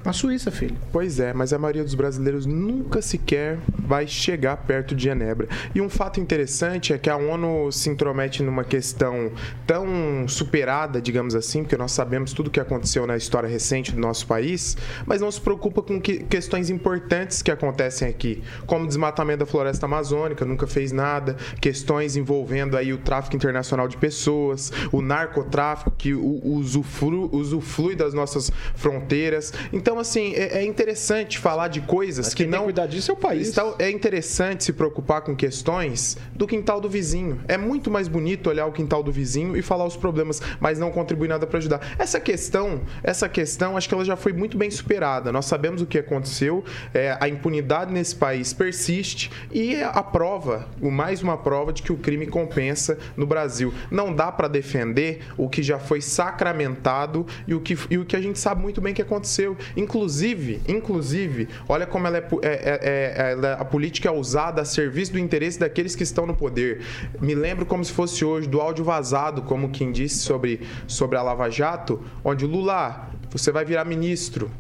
Na 0.04 0.12
Suíça, 0.14 0.50
filho. 0.50 0.76
Pois 0.92 1.20
é, 1.20 1.32
mas 1.32 1.54
a 1.54 1.60
maioria 1.60 1.84
dos 1.84 1.94
brasileiros 1.94 2.48
nunca 2.48 3.02
sequer 3.04 3.60
vai 3.78 4.08
chegar 4.08 4.58
perto 4.58 4.96
de 4.96 5.04
Genebra. 5.04 5.48
E 5.76 5.82
um 5.82 5.90
fato 5.90 6.20
interessante 6.20 6.92
é 6.92 6.98
que 6.98 7.08
a 7.10 7.16
ONU 7.16 7.72
se 7.72 7.88
intromete 7.90 8.42
numa 8.42 8.64
questão 8.64 9.32
tão 9.68 10.28
superada, 10.28 11.00
digamos 11.00 11.36
assim, 11.36 11.62
porque 11.64 11.78
nós 11.78 11.92
sabemos 11.92 12.34
tudo 12.34 12.48
o 12.48 12.50
que 12.50 12.60
aconteceu 12.60 13.06
na 13.06 13.16
história 13.16 13.48
recente 13.48 13.92
do 13.92 14.02
nosso 14.02 14.26
país, 14.26 14.76
mas 15.06 15.22
não 15.22 15.30
se 15.32 15.40
preocupa 15.40 15.84
com 15.84 16.02
que- 16.02 16.24
questões 16.24 16.72
importantes 16.72 17.44
que 17.44 17.52
acontecem 17.52 18.08
aqui, 18.08 18.42
como 18.66 18.86
o 18.86 18.88
desmatamento 18.88 19.40
da 19.40 19.46
floresta 19.46 19.86
amazônica, 19.86 20.44
nunca 20.46 20.66
fez 20.66 20.92
nada, 20.92 21.36
questões 21.60 22.16
envolvendo 22.16 22.76
aí 22.76 22.92
o 22.92 22.98
tráfico 22.98 23.36
internacional 23.36 23.88
de 23.88 23.98
pessoas, 23.98 24.72
o 24.92 25.00
narcotráfico 25.02 25.92
que 25.92 26.14
u- 26.14 26.42
usufru- 26.44 27.30
usuflui 27.32 27.96
das 27.96 28.14
nossas 28.16 28.52
fronteiras. 28.76 29.54
Então, 29.72 29.91
Então, 29.92 30.00
assim, 30.00 30.34
é, 30.36 30.60
é 30.60 30.64
interessante 30.64 31.38
falar 31.38 31.68
de 31.68 31.82
coisas 31.82 32.28
Mas 32.28 32.34
que 32.34 32.46
não. 32.46 32.64
cuidar 32.64 32.86
disso 32.86 33.12
é 33.12 33.14
o 33.14 33.18
país. 33.18 33.50
Então, 33.50 33.76
é 33.78 33.92
interessante 33.92 34.64
se 34.64 34.72
preocupar 34.72 35.20
com 35.20 35.36
questões 35.36 36.18
do 36.34 36.48
quintal 36.48 36.80
do 36.80 36.88
vizinho. 36.88 37.42
É 37.46 37.58
muito 37.58 37.92
mais 37.92 38.08
bonito 38.08 38.50
olhar 38.50 38.66
o 38.68 38.72
quintal 38.72 39.04
do 39.04 39.12
vizinho 39.12 39.58
e 39.58 39.62
falar 39.62 39.84
os 39.84 39.98
problemas, 39.98 40.42
mas 40.62 40.80
não 40.80 40.92
contribuir 40.92 41.28
nada 41.28 41.46
para 41.46 41.58
ajudar. 41.58 41.82
Essa 42.00 42.22
questão, 42.22 42.84
essa 43.04 43.28
questão, 43.28 43.76
acho 43.76 43.90
que 43.90 43.94
ela 43.94 44.06
já 44.06 44.16
foi 44.16 44.32
muito 44.32 44.58
bem 44.58 44.72
superada. 44.72 45.30
Nós 45.30 45.46
sabemos 45.46 45.82
o 45.82 45.86
que 45.86 46.00
aconteceu, 46.00 46.64
é, 46.94 47.18
a 47.20 47.28
impunidade 47.28 47.92
nesse 47.92 48.16
país 48.16 48.54
persiste 48.54 49.30
e 49.52 49.76
a 49.76 50.02
prova, 50.02 50.70
o 50.82 50.90
mais 50.90 51.22
uma 51.22 51.38
prova 51.38 51.74
de 51.74 51.84
que 51.84 51.92
o 51.92 51.98
crime 51.98 52.28
compensa 52.28 52.98
no 53.18 53.28
Brasil. 53.28 53.74
Não 53.92 54.16
dá 54.16 54.32
para 54.32 54.48
defender 54.48 55.20
o 55.36 55.50
que 55.50 55.62
já 55.62 55.78
foi 55.78 56.00
sacramentado 56.00 57.28
e 57.46 57.54
o 57.54 57.60
que, 57.60 57.78
e 57.90 57.98
o 57.98 58.06
que 58.06 58.16
a 58.16 58.22
gente 58.22 58.40
sabe 58.40 58.62
muito 58.62 58.80
bem 58.80 58.94
que 58.94 59.02
aconteceu. 59.02 59.58
Inclusive, 59.82 60.62
inclusive, 60.68 61.48
olha 61.68 61.88
como 61.88 62.06
ela 62.06 62.18
é, 62.18 62.22
é, 62.22 62.30
é, 62.44 63.38
é, 63.42 63.54
a 63.54 63.66
política 63.66 64.10
é 64.10 64.12
usada 64.12 64.62
a 64.62 64.66
serviço 64.66 65.14
do 65.14 65.20
interesse 65.20 65.60
daqueles 65.60 65.96
que 65.96 66.04
estão 66.04 66.28
no 66.28 66.36
poder. 66.36 66.82
Me 67.20 67.34
lembro 67.34 67.66
como 67.66 67.84
se 67.84 67.92
fosse 67.92 68.24
hoje 68.24 68.48
do 68.48 68.62
áudio 68.62 68.86
vazado, 68.86 69.42
como 69.42 69.70
quem 69.70 69.92
disse 69.92 70.20
sobre, 70.20 70.62
sobre 70.88 71.18
a 71.18 71.24
Lava 71.24 71.50
Jato, 71.50 72.00
onde 72.24 72.46
Lula, 72.46 73.10
você 73.32 73.52
vai 73.52 73.66
virar 73.66 73.84
ministro. 73.84 74.52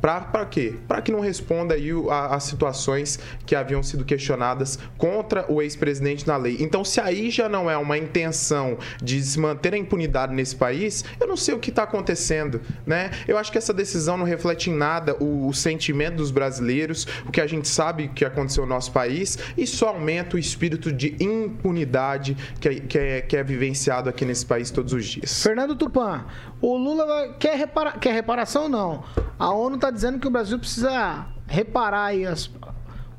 Para 0.00 0.44
quê? 0.44 0.74
Para 0.86 1.00
que 1.00 1.10
não 1.10 1.20
responda 1.20 1.74
aí 1.74 1.90
as 2.30 2.44
situações 2.44 3.18
que 3.46 3.54
haviam 3.54 3.82
sido 3.82 4.04
questionadas 4.04 4.78
contra 4.98 5.50
o 5.50 5.62
ex-presidente 5.62 6.26
na 6.26 6.36
lei. 6.36 6.58
Então, 6.60 6.84
se 6.84 7.00
aí 7.00 7.30
já 7.30 7.48
não 7.48 7.70
é 7.70 7.76
uma 7.76 7.96
intenção 7.96 8.76
de 9.02 9.22
se 9.22 9.38
manter 9.38 9.74
a 9.74 9.78
impunidade 9.78 10.34
nesse 10.34 10.54
país, 10.54 11.04
eu 11.18 11.26
não 11.26 11.36
sei 11.36 11.54
o 11.54 11.58
que 11.58 11.70
está 11.70 11.84
acontecendo, 11.84 12.60
né? 12.84 13.10
Eu 13.26 13.38
acho 13.38 13.50
que 13.50 13.58
essa 13.58 13.72
decisão 13.72 14.16
não 14.16 14.26
reflete 14.26 14.70
em 14.70 14.74
nada 14.74 15.16
o, 15.18 15.48
o 15.48 15.54
sentimento 15.54 16.16
dos 16.16 16.30
brasileiros, 16.30 17.06
o 17.26 17.32
que 17.32 17.40
a 17.40 17.46
gente 17.46 17.68
sabe 17.68 18.08
que 18.08 18.24
aconteceu 18.24 18.64
no 18.64 18.70
nosso 18.70 18.92
país, 18.92 19.38
e 19.56 19.66
só 19.66 19.88
aumenta 19.88 20.36
o 20.36 20.38
espírito 20.38 20.92
de 20.92 21.16
impunidade 21.18 22.36
que 22.60 22.68
é, 22.68 22.74
que 22.74 22.98
é, 22.98 23.20
que 23.22 23.36
é 23.36 23.42
vivenciado 23.42 24.10
aqui 24.10 24.24
nesse 24.24 24.44
país 24.44 24.70
todos 24.70 24.92
os 24.92 25.04
dias. 25.06 25.42
Fernando 25.42 25.74
Tupan, 25.74 26.26
o 26.64 26.78
Lula 26.78 27.34
quer, 27.38 27.56
repara, 27.56 27.92
quer 27.92 28.14
reparação 28.14 28.70
não? 28.70 29.04
A 29.38 29.50
ONU 29.50 29.74
está 29.74 29.90
dizendo 29.90 30.18
que 30.18 30.26
o 30.26 30.30
Brasil 30.30 30.58
precisa 30.58 31.26
reparar 31.46 32.14
as, 32.14 32.50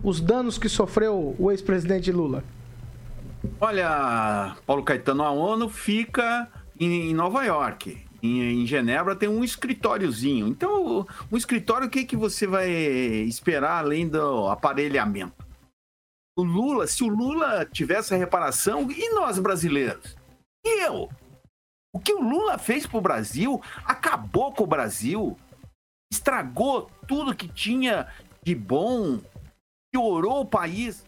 os 0.04 0.20
danos 0.20 0.58
que 0.58 0.68
sofreu 0.68 1.36
o 1.38 1.52
ex-presidente 1.52 2.12
Lula. 2.12 2.44
Olha, 3.62 4.56
Paulo 4.66 4.84
Caetano, 4.84 5.24
a 5.24 5.30
ONU 5.30 5.70
fica 5.70 6.50
em, 6.80 7.14
Nova 7.14 7.44
York. 7.44 8.04
Em, 8.24 8.64
em, 8.64 8.66
Genebra 8.66 9.16
tem 9.16 9.30
um 9.30 9.44
escritóriozinho. 9.44 10.48
Então, 10.48 11.06
um 11.32 11.38
escritório, 11.38 11.86
o 11.86 11.90
que, 11.90 12.04
que 12.04 12.16
você 12.16 12.48
vai 12.48 12.68
esperar 12.68 13.78
além 13.78 14.08
do 14.08 14.48
aparelhamento? 14.48 15.46
O 16.36 16.44
Lula, 16.44 16.88
se 16.88 17.04
o 17.04 17.08
Lula 17.08 17.64
tivesse 17.72 18.14
a 18.14 18.18
reparação, 18.18 18.90
e 18.90 19.14
nós 19.14 19.38
brasileiros? 19.38 20.16
E 20.66 20.84
eu? 20.84 21.10
O 21.96 22.00
que 22.00 22.14
o 22.14 22.22
Lula 22.22 22.58
fez 22.58 22.86
pro 22.86 23.00
Brasil 23.00 23.62
acabou 23.86 24.52
com 24.52 24.66
o 24.66 24.68
Brasil 24.68 25.38
estragou 26.12 26.92
tudo 27.08 27.34
que 27.34 27.48
tinha 27.48 28.12
de 28.44 28.54
bom, 28.54 29.22
piorou 29.94 30.42
o 30.42 30.46
país. 30.46 31.06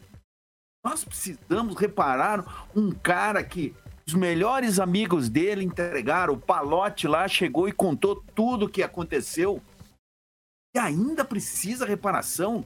Nós 0.85 1.03
precisamos 1.03 1.75
reparar 1.75 2.69
um 2.73 2.89
cara 2.89 3.43
que 3.43 3.75
os 4.07 4.13
melhores 4.13 4.79
amigos 4.79 5.27
dele 5.27 5.61
entregaram, 5.61 6.35
o 6.35 6.39
Palote 6.39 7.05
lá 7.05 7.27
chegou 7.27 7.67
e 7.67 7.73
contou 7.73 8.23
tudo 8.33 8.65
o 8.65 8.69
que 8.69 8.81
aconteceu. 8.81 9.61
E 10.73 10.79
ainda 10.79 11.25
precisa 11.25 11.85
reparação. 11.85 12.65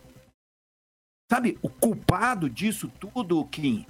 Sabe, 1.31 1.57
o 1.59 1.69
culpado 1.69 2.47
disso 2.47 2.87
tudo, 2.99 3.43
Kim, 3.45 3.87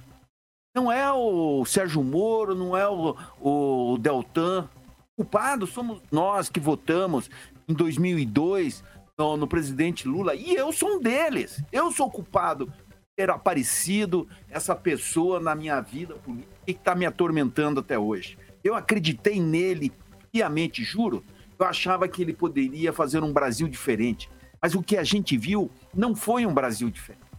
não 0.74 0.90
é 0.90 1.12
o 1.12 1.64
Sérgio 1.64 2.02
Moro, 2.02 2.54
não 2.54 2.76
é 2.76 2.88
o, 2.88 3.16
o 3.40 3.98
Deltan. 3.98 4.68
Culpado 5.16 5.66
somos 5.66 6.00
nós 6.10 6.48
que 6.48 6.58
votamos 6.58 7.30
em 7.68 7.74
2002 7.74 8.82
no, 9.18 9.36
no 9.36 9.46
presidente 9.46 10.08
Lula, 10.08 10.34
e 10.34 10.54
eu 10.54 10.72
sou 10.72 10.96
um 10.96 11.00
deles. 11.00 11.62
Eu 11.70 11.92
sou 11.92 12.10
culpado 12.10 12.72
ter 13.14 13.30
aparecido 13.30 14.26
essa 14.48 14.74
pessoa 14.74 15.38
na 15.38 15.54
minha 15.54 15.80
vida 15.80 16.14
política 16.14 16.52
que 16.64 16.72
está 16.72 16.94
me 16.94 17.04
atormentando 17.04 17.80
até 17.80 17.98
hoje. 17.98 18.38
Eu 18.64 18.74
acreditei 18.74 19.40
nele 19.40 19.92
piamente, 20.32 20.82
juro. 20.82 21.22
Eu 21.58 21.66
achava 21.66 22.08
que 22.08 22.22
ele 22.22 22.32
poderia 22.32 22.92
fazer 22.92 23.22
um 23.22 23.32
Brasil 23.32 23.68
diferente. 23.68 24.30
Mas 24.60 24.74
o 24.74 24.82
que 24.82 24.96
a 24.96 25.04
gente 25.04 25.36
viu 25.36 25.70
não 25.92 26.16
foi 26.16 26.46
um 26.46 26.54
Brasil 26.54 26.88
diferente. 26.88 27.31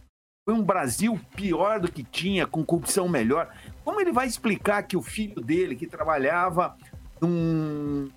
Foi 0.46 0.54
um 0.54 0.62
Brasil 0.62 1.18
pior 1.34 1.80
do 1.80 1.90
que 1.90 2.04
tinha, 2.04 2.46
com 2.46 2.64
corrupção 2.64 3.08
melhor. 3.08 3.52
Como 3.82 4.00
ele 4.00 4.12
vai 4.12 4.26
explicar 4.26 4.82
que 4.82 4.96
o 4.96 5.02
filho 5.02 5.40
dele, 5.40 5.74
que 5.74 5.86
trabalhava 5.86 6.76
num, 7.20 8.10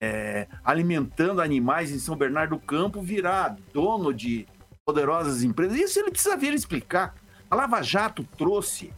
é, 0.00 0.46
alimentando 0.64 1.42
animais 1.42 1.90
em 1.90 1.98
São 1.98 2.16
Bernardo 2.16 2.56
do 2.56 2.62
Campo 2.62 3.02
virar 3.02 3.56
dono 3.72 4.14
de 4.14 4.46
poderosas 4.86 5.42
empresas. 5.42 5.76
Isso 5.78 5.98
ele 5.98 6.10
precisa 6.10 6.36
vir 6.36 6.54
explicar. 6.54 7.14
A 7.50 7.56
Lava 7.56 7.82
Jato 7.82 8.24
trouxe 8.36 8.92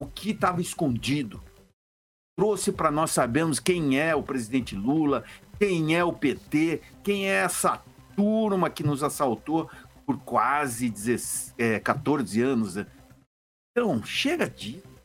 o 0.00 0.06
que 0.06 0.30
estava 0.30 0.60
escondido. 0.60 1.42
Trouxe 2.38 2.72
para 2.72 2.90
nós 2.90 3.10
sabermos 3.10 3.60
quem 3.60 3.98
é 3.98 4.14
o 4.14 4.22
presidente 4.22 4.74
Lula, 4.74 5.24
quem 5.58 5.96
é 5.96 6.04
o 6.04 6.12
PT, 6.12 6.82
quem 7.02 7.28
é 7.28 7.34
essa 7.34 7.82
turma 8.14 8.70
que 8.70 8.82
nos 8.82 9.02
assaltou 9.02 9.70
por 10.06 10.18
quase 10.20 10.92
14 11.82 12.40
é, 12.40 12.44
anos. 12.44 12.76
Né? 12.76 12.86
Então, 13.72 14.02
chega 14.04 14.48
disso 14.48 14.96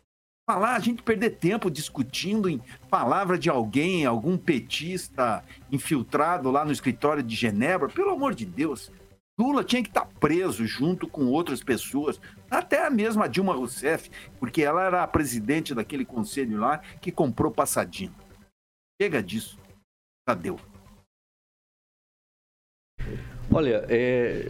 falar, 0.52 0.76
a 0.76 0.80
gente 0.80 1.02
perder 1.02 1.32
tempo 1.32 1.72
discutindo 1.72 2.49
em 2.49 2.62
palavra 2.89 3.38
de 3.38 3.49
alguém, 3.49 4.06
algum 4.06 4.38
petista 4.38 5.43
infiltrado 5.72 6.52
lá 6.52 6.66
no 6.66 6.74
escritório 6.74 7.24
de 7.24 7.36
Genebra, 7.36 7.88
pelo 7.88 8.12
amor 8.12 8.36
de 8.36 8.45
Deus. 8.45 8.91
Lula 9.39 9.64
tinha 9.64 9.82
que 9.82 9.88
estar 9.88 10.06
preso 10.20 10.66
junto 10.66 11.08
com 11.08 11.28
outras 11.28 11.64
pessoas, 11.64 12.20
até 12.49 12.86
a 12.86 12.89
mesma 12.89 13.30
Dilma 13.30 13.56
Rousseff, 13.56 14.12
porque 14.39 14.62
ela 14.62 14.84
era 14.84 15.04
a 15.04 15.08
presidente 15.08 15.74
daquele 15.74 16.04
conselho 16.04 16.60
lá 16.60 16.80
que 16.99 17.14
comprou 17.14 17.49
passadinho. 17.49 18.14
Chega 19.02 19.24
disso. 19.24 19.58
Tadeu. 20.28 20.60
Olha, 23.54 23.86
é, 23.89 24.47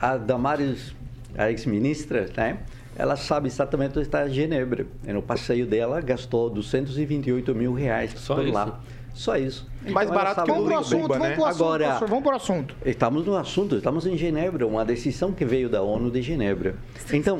a 0.00 0.16
Damares, 0.16 0.94
a 1.36 1.50
ex-ministra, 1.50 2.28
né? 2.36 2.60
ela 2.96 3.16
sabe 3.16 3.48
exatamente 3.48 3.98
onde 3.98 4.08
está 4.08 4.28
Genebra. 4.28 4.86
No 5.06 5.22
passeio 5.22 5.66
dela, 5.66 6.00
gastou 6.00 6.50
228 6.50 7.54
mil 7.54 7.72
reais 7.72 8.12
Só 8.16 8.34
por 8.34 8.44
isso. 8.44 8.52
lá. 8.52 8.80
Só 9.14 9.36
isso. 9.36 9.68
Mais 9.90 10.08
então, 10.08 10.22
barato 10.22 10.44
que 10.44 10.50
o 10.50 10.54
Vamos 10.54 10.72
assunto, 10.72 11.08
vamos 11.08 11.28
para 11.28 11.40
o 11.40 11.44
assunto, 11.46 11.64
Agora, 11.64 11.98
vamos 12.06 12.22
para 12.22 12.32
o 12.32 12.36
assunto. 12.36 12.76
Estamos 12.84 13.26
no 13.26 13.36
assunto, 13.36 13.76
estamos 13.76 14.06
em 14.06 14.16
Genebra, 14.16 14.66
uma 14.66 14.84
decisão 14.84 15.32
que 15.32 15.44
veio 15.44 15.68
da 15.68 15.82
ONU 15.82 16.10
de 16.10 16.22
Genebra. 16.22 16.76
Então, 17.12 17.38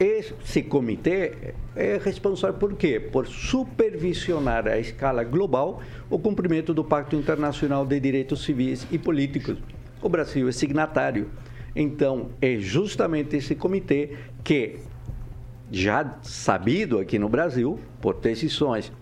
esse 0.00 0.62
comitê 0.62 1.54
é 1.76 2.00
responsável 2.02 2.58
por 2.58 2.74
quê? 2.74 2.98
Por 2.98 3.26
supervisionar 3.26 4.66
a 4.66 4.78
escala 4.78 5.22
global 5.22 5.80
o 6.10 6.18
cumprimento 6.18 6.74
do 6.74 6.82
Pacto 6.82 7.14
Internacional 7.14 7.86
de 7.86 8.00
Direitos 8.00 8.42
Civis 8.42 8.86
e 8.90 8.98
Políticos. 8.98 9.58
O 10.02 10.08
Brasil 10.08 10.48
é 10.48 10.52
signatário. 10.52 11.30
Então, 11.74 12.30
é 12.40 12.56
justamente 12.56 13.36
esse 13.36 13.54
comitê 13.54 14.16
que, 14.42 14.76
já 15.70 16.18
sabido 16.22 16.98
aqui 16.98 17.18
no 17.18 17.28
Brasil, 17.28 17.78
por 18.00 18.14
decisões 18.14 18.92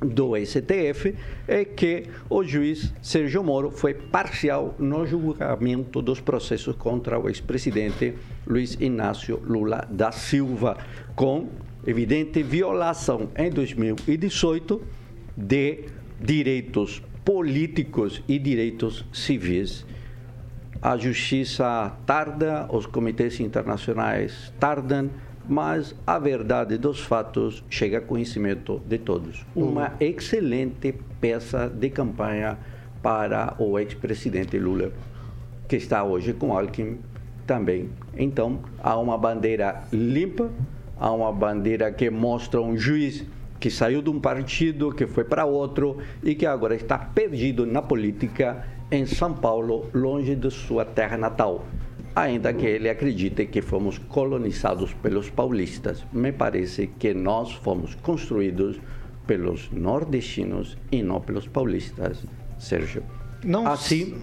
do 0.00 0.34
STF, 0.36 1.14
é 1.48 1.64
que 1.64 2.04
o 2.28 2.42
juiz 2.44 2.92
Sérgio 3.00 3.42
Moro 3.42 3.70
foi 3.70 3.94
parcial 3.94 4.74
no 4.78 5.06
julgamento 5.06 6.02
dos 6.02 6.20
processos 6.20 6.76
contra 6.76 7.18
o 7.18 7.28
ex-presidente 7.28 8.14
Luiz 8.46 8.76
Inácio 8.80 9.40
Lula 9.44 9.86
da 9.90 10.12
Silva, 10.12 10.76
com 11.14 11.48
evidente 11.86 12.42
violação 12.42 13.30
em 13.36 13.50
2018 13.50 14.82
de 15.36 15.84
direitos 16.20 17.02
políticos 17.24 18.22
e 18.28 18.38
direitos 18.38 19.04
civis 19.12 19.84
a 20.86 20.96
justiça 20.96 21.92
tarda, 22.06 22.64
os 22.70 22.86
comitês 22.86 23.40
internacionais 23.40 24.52
tardam, 24.60 25.10
mas 25.48 25.96
a 26.06 26.16
verdade 26.16 26.78
dos 26.78 27.00
fatos 27.00 27.64
chega 27.68 27.98
a 27.98 28.00
conhecimento 28.00 28.80
de 28.86 28.96
todos. 28.96 29.44
Uma 29.52 29.88
uhum. 29.88 29.96
excelente 29.98 30.94
peça 31.20 31.68
de 31.68 31.90
campanha 31.90 32.56
para 33.02 33.56
o 33.58 33.76
ex-presidente 33.80 34.56
Lula, 34.60 34.92
que 35.68 35.74
está 35.74 36.04
hoje 36.04 36.32
com 36.32 36.56
Alckmin 36.56 37.00
também. 37.48 37.90
Então, 38.16 38.60
há 38.80 38.96
uma 38.96 39.18
bandeira 39.18 39.82
limpa, 39.92 40.48
há 41.00 41.10
uma 41.10 41.32
bandeira 41.32 41.90
que 41.90 42.08
mostra 42.10 42.60
um 42.60 42.78
juiz 42.78 43.24
que 43.58 43.70
saiu 43.70 44.00
de 44.00 44.10
um 44.10 44.20
partido, 44.20 44.92
que 44.92 45.08
foi 45.08 45.24
para 45.24 45.46
outro 45.46 45.98
e 46.22 46.36
que 46.36 46.46
agora 46.46 46.76
está 46.76 46.96
perdido 46.96 47.66
na 47.66 47.82
política 47.82 48.75
em 48.90 49.04
São 49.04 49.34
Paulo, 49.34 49.88
longe 49.92 50.34
de 50.36 50.50
sua 50.50 50.84
terra 50.84 51.16
natal, 51.16 51.64
ainda 52.14 52.52
que 52.52 52.66
ele 52.66 52.88
acredite 52.88 53.46
que 53.46 53.60
fomos 53.60 53.98
colonizados 53.98 54.94
pelos 54.94 55.28
paulistas. 55.28 56.04
Me 56.12 56.32
parece 56.32 56.86
que 56.86 57.12
nós 57.12 57.52
fomos 57.52 57.94
construídos 57.96 58.80
pelos 59.26 59.70
nordestinos 59.72 60.78
e 60.90 61.02
não 61.02 61.20
pelos 61.20 61.48
paulistas, 61.48 62.24
Sérgio. 62.58 63.02
Não... 63.44 63.66
Assim, 63.66 64.18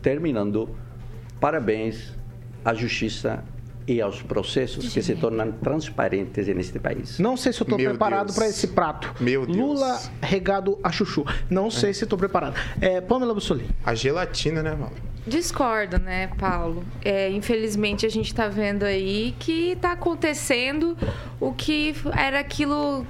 terminando, 0.00 0.70
parabéns 1.38 2.16
à 2.64 2.72
justiça 2.72 3.44
e 3.90 4.00
aos 4.00 4.22
processos 4.22 4.92
que 4.92 5.02
se 5.02 5.16
tornam 5.16 5.50
transparentes 5.50 6.46
neste 6.46 6.78
país. 6.78 7.18
Não 7.18 7.36
sei 7.36 7.52
se 7.52 7.60
eu 7.60 7.64
estou 7.64 7.76
preparado 7.76 8.32
para 8.32 8.46
esse 8.46 8.68
prato. 8.68 9.12
Meu 9.20 9.44
Deus. 9.44 9.58
Lula 9.58 10.00
regado 10.22 10.78
a 10.80 10.92
chuchu. 10.92 11.26
Não 11.50 11.66
é. 11.66 11.70
sei 11.70 11.92
se 11.92 12.04
estou 12.04 12.16
preparado. 12.16 12.54
É, 12.80 13.00
Pamela 13.00 13.34
Bussolini. 13.34 13.68
A 13.84 13.92
gelatina, 13.92 14.62
né, 14.62 14.76
Val? 14.78 14.92
Discordo, 15.26 15.98
né, 15.98 16.28
Paulo? 16.38 16.84
É, 17.04 17.28
infelizmente 17.30 18.06
a 18.06 18.08
gente 18.08 18.28
está 18.28 18.46
vendo 18.46 18.84
aí 18.84 19.34
que 19.40 19.72
está 19.72 19.92
acontecendo 19.92 20.96
o 21.40 21.52
que 21.52 21.92
era 22.16 22.38
aquilo 22.38 23.04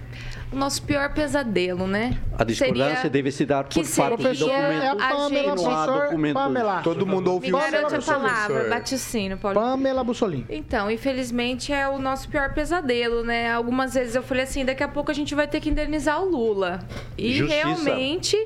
o 0.52 0.56
nosso 0.56 0.82
pior 0.82 1.12
pesadelo, 1.12 1.86
né? 1.86 2.18
A 2.36 2.42
discordância 2.42 2.96
seria 2.96 3.10
deve 3.10 3.30
se 3.30 3.46
dar 3.46 3.64
por 3.64 3.72
parte 3.74 4.32
de 4.32 4.38
documentos. 4.38 4.82
É 4.82 4.88
a 4.88 4.96
Pamela, 4.96 5.54
documentos. 5.54 6.42
Pamela. 6.42 6.82
Todo 6.82 7.06
mundo 7.06 7.32
ouviu 7.32 7.56
Me 7.56 7.62
garante 7.62 7.94
a 7.94 8.02
palavra, 8.02 8.68
baticínio, 8.68 9.38
Paulo. 9.38 9.60
Pamela 9.60 10.02
Bussolini. 10.02 10.46
Então, 10.48 10.90
infelizmente 10.90 11.72
é 11.72 11.88
o 11.88 11.98
nosso 11.98 12.28
pior 12.28 12.52
pesadelo, 12.52 13.22
né? 13.22 13.52
Algumas 13.52 13.94
vezes 13.94 14.14
eu 14.14 14.22
falei 14.22 14.44
assim, 14.44 14.64
daqui 14.64 14.82
a 14.82 14.88
pouco 14.88 15.10
a 15.10 15.14
gente 15.14 15.34
vai 15.34 15.46
ter 15.46 15.60
que 15.60 15.68
indenizar 15.68 16.20
o 16.20 16.28
Lula. 16.28 16.80
E 17.16 17.34
Justiça. 17.34 17.54
realmente 17.54 18.36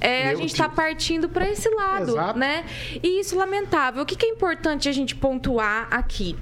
é, 0.00 0.30
a 0.30 0.34
gente 0.34 0.52
está 0.52 0.68
partindo 0.68 1.28
para 1.28 1.48
esse 1.50 1.68
lado, 1.68 2.12
Exato. 2.12 2.38
né? 2.38 2.64
E 3.02 3.20
isso 3.20 3.36
lamentável. 3.36 4.02
O 4.02 4.06
que, 4.06 4.16
que 4.16 4.24
é 4.24 4.28
importante 4.30 4.88
a 4.88 4.92
gente 4.92 5.14
pontuar 5.14 5.88
aqui? 5.90 6.36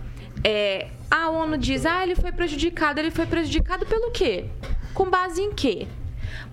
É, 0.44 0.86
a 1.10 1.30
ONU 1.30 1.56
diz, 1.58 1.86
ah, 1.86 2.02
ele 2.02 2.14
foi 2.14 2.30
prejudicado. 2.30 3.00
Ele 3.00 3.10
foi 3.10 3.26
prejudicado 3.26 3.84
pelo 3.86 4.10
quê? 4.10 4.44
Com 4.98 5.08
base 5.08 5.40
em 5.40 5.52
quê? 5.52 5.86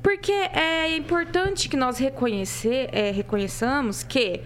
Porque 0.03 0.31
é 0.31 0.95
importante 0.95 1.67
que 1.67 1.75
nós 1.75 1.97
reconhecer, 1.97 2.89
é, 2.91 3.09
reconheçamos 3.09 4.03
que 4.03 4.39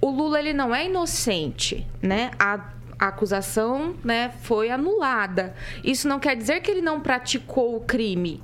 o 0.00 0.10
Lula 0.10 0.38
ele 0.38 0.52
não 0.52 0.72
é 0.72 0.86
inocente, 0.86 1.84
né? 2.00 2.30
A, 2.38 2.70
a 2.96 3.08
acusação 3.08 3.96
né, 4.04 4.32
foi 4.42 4.70
anulada. 4.70 5.56
Isso 5.82 6.06
não 6.06 6.20
quer 6.20 6.36
dizer 6.36 6.60
que 6.60 6.70
ele 6.70 6.82
não 6.82 7.00
praticou 7.00 7.74
o 7.74 7.80
crime. 7.80 8.40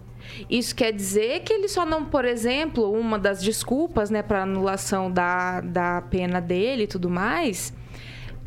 Isso 0.50 0.74
quer 0.74 0.90
dizer 0.90 1.42
que 1.44 1.52
ele 1.52 1.68
só 1.68 1.86
não, 1.86 2.04
por 2.04 2.24
exemplo, 2.24 2.90
uma 2.90 3.20
das 3.20 3.40
desculpas 3.40 4.10
né, 4.10 4.20
para 4.20 4.42
anulação 4.42 5.08
da, 5.12 5.60
da 5.60 6.02
pena 6.10 6.40
dele 6.40 6.82
e 6.82 6.86
tudo 6.88 7.08
mais 7.08 7.72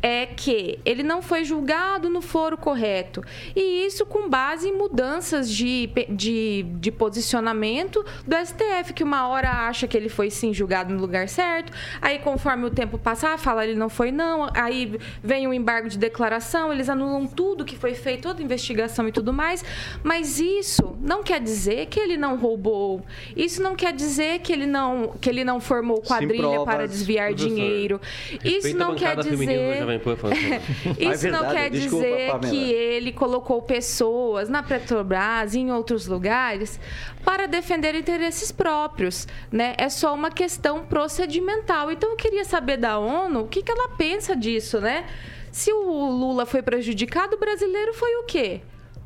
é 0.02 0.26
que 0.26 0.80
ele 0.84 1.04
não 1.04 1.22
foi 1.22 1.44
julgado 1.44 2.10
no 2.10 2.20
foro 2.20 2.56
correto. 2.58 3.22
E 3.54 3.86
isso 3.86 4.04
com 4.04 4.28
base 4.28 4.68
em 4.68 4.76
mudanças 4.76 5.48
de, 5.48 5.88
de, 6.08 6.64
de 6.80 6.90
posicionamento 6.90 8.04
do 8.26 8.36
STF, 8.36 8.92
que 8.92 9.04
uma 9.04 9.28
hora 9.28 9.48
acha 9.48 9.86
que 9.86 9.96
ele 9.96 10.08
foi 10.08 10.28
sim 10.28 10.52
julgado 10.52 10.92
no 10.92 11.00
lugar 11.00 11.28
certo, 11.28 11.72
aí 12.00 12.18
conforme 12.18 12.66
o 12.66 12.70
tempo 12.70 12.98
passar, 12.98 13.38
fala 13.38 13.64
ele 13.64 13.78
não 13.78 13.88
foi 13.88 14.10
não, 14.10 14.48
aí 14.54 14.98
vem 15.22 15.46
o 15.46 15.54
embargo 15.54 15.88
de 15.88 15.96
declaração, 15.96 16.72
eles 16.72 16.88
anulam 16.88 17.26
tudo 17.26 17.64
que 17.64 17.76
foi 17.76 17.94
feito, 17.94 18.22
toda 18.22 18.40
a 18.40 18.44
investigação 18.44 19.06
e 19.06 19.12
tudo 19.12 19.32
mais, 19.32 19.64
mas 20.02 20.40
isso 20.40 20.96
não 21.00 21.22
quer 21.22 21.40
dizer 21.40 21.86
que 21.86 22.00
ele 22.00 22.16
não 22.16 22.36
roubou, 22.36 23.04
isso 23.36 23.62
não 23.62 23.76
quer 23.76 23.92
dizer 23.92 24.40
que 24.40 24.52
ele 24.52 24.66
não, 24.66 25.14
que 25.20 25.30
ele 25.30 25.44
não 25.44 25.60
formou 25.60 26.00
quadrilha 26.00 26.64
para 26.64 26.88
desviar 26.88 27.32
dinheiro, 27.34 28.00
isso 28.42 28.76
não 28.76 28.96
quer 28.96 29.16
dizer 29.16 29.91
Jovem 29.92 29.98
Pan 29.98 30.16
falando 30.16 30.38
Isso 30.98 31.26
é 31.26 31.30
não 31.30 31.50
quer 31.50 31.70
Desculpa, 31.70 32.06
dizer 32.06 32.30
Pamela. 32.30 32.52
que 32.52 32.72
ele 32.72 33.12
colocou 33.12 33.62
pessoas 33.62 34.48
na 34.48 34.62
Petrobras 34.62 35.54
e 35.54 35.60
em 35.60 35.72
outros 35.72 36.06
lugares 36.06 36.78
para 37.24 37.46
defender 37.46 37.94
interesses 37.94 38.50
próprios, 38.50 39.26
né? 39.50 39.74
É 39.78 39.88
só 39.88 40.14
uma 40.14 40.30
questão 40.30 40.84
procedimental. 40.84 41.90
Então 41.90 42.10
eu 42.10 42.16
queria 42.16 42.44
saber 42.44 42.76
da 42.76 42.98
ONU 42.98 43.40
o 43.40 43.48
que, 43.48 43.62
que 43.62 43.70
ela 43.70 43.88
pensa 43.90 44.34
disso, 44.34 44.80
né? 44.80 45.06
Se 45.50 45.72
o 45.72 46.10
Lula 46.10 46.46
foi 46.46 46.62
prejudicado, 46.62 47.36
o 47.36 47.38
brasileiro 47.38 47.92
foi 47.92 48.14
o 48.16 48.24
quê? 48.24 48.62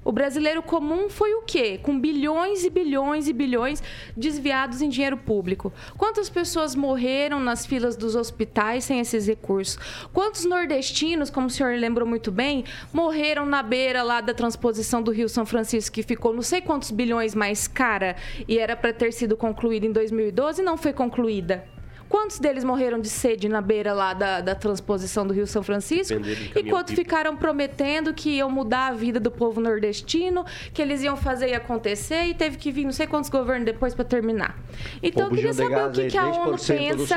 O 0.07 0.13
brasileiro 0.13 0.63
comum 0.63 1.11
foi 1.11 1.35
o 1.35 1.43
quê? 1.43 1.81
Com 1.83 1.99
bilhões 1.99 2.65
e 2.65 2.71
bilhões 2.71 3.27
e 3.27 3.33
bilhões 3.33 3.83
desviados 4.17 4.81
em 4.81 4.89
dinheiro 4.89 5.17
público. 5.17 5.73
Quantas 5.99 6.31
pessoas 6.31 6.77
morreram 6.77 7.41
nas 7.41 7.67
filas 7.67 7.97
dos 7.97 8.15
hospitais 8.15 8.85
sem 8.85 9.01
esses 9.01 9.27
recursos? 9.27 9.77
Quantos 10.13 10.45
nordestinos, 10.45 11.29
como 11.29 11.49
o 11.49 11.51
senhor 11.51 11.77
lembrou 11.77 12.09
muito 12.09 12.31
bem, 12.31 12.65
morreram 12.93 13.45
na 13.45 13.65
beira 13.65 14.05
lá 14.05 14.21
da 14.21 14.33
transposição 14.33 15.03
do 15.03 15.11
Rio 15.11 15.29
São 15.29 15.45
Francisco, 15.45 15.97
que 15.97 16.05
ficou 16.05 16.33
não 16.33 16.41
sei 16.41 16.61
quantos 16.61 16.93
bilhões 16.93 17.35
mais 17.35 17.67
cara 17.67 18.15
e 18.47 18.61
era 18.61 18.77
para 18.77 18.93
ter 18.93 19.13
sido 19.13 19.37
concluída 19.37 19.87
em 19.87 19.93
2012 19.93 20.63
e 20.63 20.65
não 20.65 20.77
foi 20.77 20.93
concluída? 20.93 21.76
Quantos 22.09 22.39
deles 22.39 22.65
morreram 22.65 23.01
de 23.01 23.09
sede 23.09 23.49
na 23.49 23.61
beira 23.61 23.93
lá 23.93 24.15
da, 24.15 24.41
da 24.41 24.55
transposição 24.55 25.27
do 25.27 25.35
Rio 25.35 25.47
São 25.47 25.63
Francisco? 25.63 26.15
E 26.55 26.63
quantos 26.65 26.95
ficaram 26.95 27.37
prometendo 27.37 28.15
que 28.15 28.31
iam 28.37 28.51
mudar 28.51 28.89
a 28.89 28.93
vida 28.93 29.19
do 29.19 29.31
povo 29.31 29.61
nordestino, 29.61 30.45
que 30.73 30.81
eles 30.81 31.03
iam 31.03 31.17
fazer 31.17 31.49
e 31.49 31.55
acontecer, 31.55 32.25
e 32.25 32.35
teve 32.35 32.57
que 32.57 32.71
vir 32.71 32.85
não 32.85 32.93
sei 32.93 33.07
quantos 33.07 33.31
governos 33.31 33.65
depois 33.65 33.95
para 33.95 34.05
terminar. 34.05 34.59
Então, 35.03 35.29
eu 35.29 35.35
queria 35.35 35.53
saber 35.53 35.87
o 35.87 35.91
que, 35.91 36.07
que 36.07 36.19
a 36.19 36.27
ONU 36.27 36.57
pensa. 36.59 37.15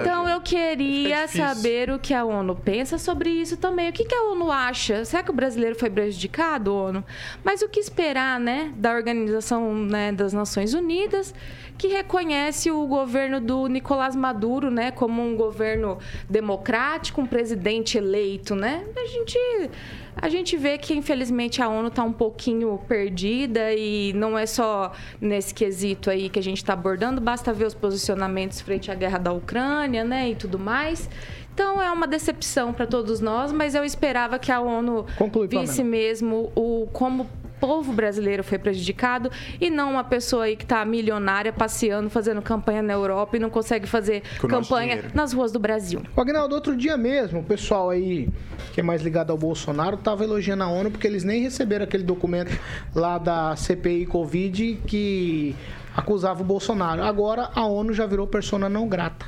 Então, 0.00 0.28
eu 0.28 0.40
queria 0.40 1.28
saber 1.28 1.90
o 1.90 1.98
que 1.98 2.14
a 2.14 2.24
ONU 2.24 2.56
pensa 2.56 2.98
sobre 2.98 3.30
isso 3.30 3.56
também. 3.56 3.88
O 3.88 3.92
que, 3.92 4.04
que 4.04 4.14
a 4.14 4.24
ONU 4.24 4.50
acha? 4.50 5.04
Será 5.04 5.22
que 5.22 5.30
o 5.30 5.34
brasileiro 5.34 5.76
foi 5.76 5.90
prejudicado, 5.90 6.74
ONU? 6.74 7.04
Mas 7.44 7.62
o 7.62 7.68
que 7.68 7.80
esperar, 7.80 8.38
né, 8.38 8.72
da 8.76 8.94
Organização 8.94 9.74
né, 9.74 10.12
das 10.12 10.32
Nações 10.32 10.74
Unidas? 10.74 11.34
que 11.82 11.88
reconhece 11.88 12.70
o 12.70 12.86
governo 12.86 13.40
do 13.40 13.66
Nicolás 13.66 14.01
Maduro, 14.10 14.70
né, 14.70 14.90
como 14.90 15.22
um 15.22 15.36
governo 15.36 15.98
democrático, 16.28 17.20
um 17.20 17.26
presidente 17.26 17.96
eleito, 17.96 18.54
né? 18.54 18.84
A 18.96 19.06
gente 19.06 19.70
a 20.14 20.28
gente 20.28 20.56
vê 20.58 20.76
que 20.76 20.92
infelizmente 20.92 21.62
a 21.62 21.68
ONU 21.68 21.88
está 21.88 22.02
um 22.02 22.12
pouquinho 22.12 22.78
perdida 22.86 23.72
e 23.72 24.12
não 24.12 24.38
é 24.38 24.44
só 24.44 24.92
nesse 25.20 25.54
quesito 25.54 26.10
aí 26.10 26.28
que 26.28 26.38
a 26.38 26.42
gente 26.42 26.58
está 26.58 26.74
abordando, 26.74 27.20
basta 27.20 27.52
ver 27.52 27.64
os 27.64 27.74
posicionamentos 27.74 28.60
frente 28.60 28.90
à 28.90 28.94
guerra 28.94 29.18
da 29.18 29.32
Ucrânia, 29.32 30.04
né, 30.04 30.30
e 30.30 30.34
tudo 30.34 30.58
mais. 30.58 31.08
Então 31.54 31.82
é 31.82 31.90
uma 31.90 32.06
decepção 32.06 32.72
para 32.72 32.86
todos 32.86 33.20
nós, 33.20 33.52
mas 33.52 33.74
eu 33.74 33.84
esperava 33.84 34.38
que 34.38 34.50
a 34.50 34.60
ONU 34.60 35.06
Conclui, 35.18 35.46
visse 35.48 35.84
mesmo 35.84 36.50
o 36.54 36.88
como 36.92 37.28
povo 37.62 37.92
brasileiro 37.92 38.42
foi 38.42 38.58
prejudicado 38.58 39.30
e 39.60 39.70
não 39.70 39.92
uma 39.92 40.02
pessoa 40.02 40.46
aí 40.46 40.56
que 40.56 40.64
está 40.64 40.84
milionária 40.84 41.52
passeando, 41.52 42.10
fazendo 42.10 42.42
campanha 42.42 42.82
na 42.82 42.92
Europa 42.92 43.36
e 43.36 43.40
não 43.40 43.48
consegue 43.48 43.86
fazer 43.86 44.24
Com 44.40 44.48
campanha 44.48 45.04
nas 45.14 45.32
ruas 45.32 45.52
do 45.52 45.60
Brasil. 45.60 46.02
O 46.16 46.20
Agnaldo, 46.20 46.56
outro 46.56 46.76
dia 46.76 46.96
mesmo, 46.96 47.38
o 47.38 47.44
pessoal 47.44 47.88
aí 47.88 48.28
que 48.72 48.80
é 48.80 48.82
mais 48.82 49.00
ligado 49.00 49.30
ao 49.30 49.38
Bolsonaro 49.38 49.94
estava 49.94 50.24
elogiando 50.24 50.64
a 50.64 50.68
ONU 50.68 50.90
porque 50.90 51.06
eles 51.06 51.22
nem 51.22 51.40
receberam 51.40 51.84
aquele 51.84 52.02
documento 52.02 52.50
lá 52.92 53.16
da 53.16 53.54
CPI 53.54 54.06
Covid 54.06 54.80
que 54.84 55.54
acusava 55.94 56.42
o 56.42 56.44
Bolsonaro. 56.44 57.04
Agora 57.04 57.48
a 57.54 57.64
ONU 57.64 57.92
já 57.92 58.06
virou 58.06 58.26
persona 58.26 58.68
não 58.68 58.88
grata. 58.88 59.24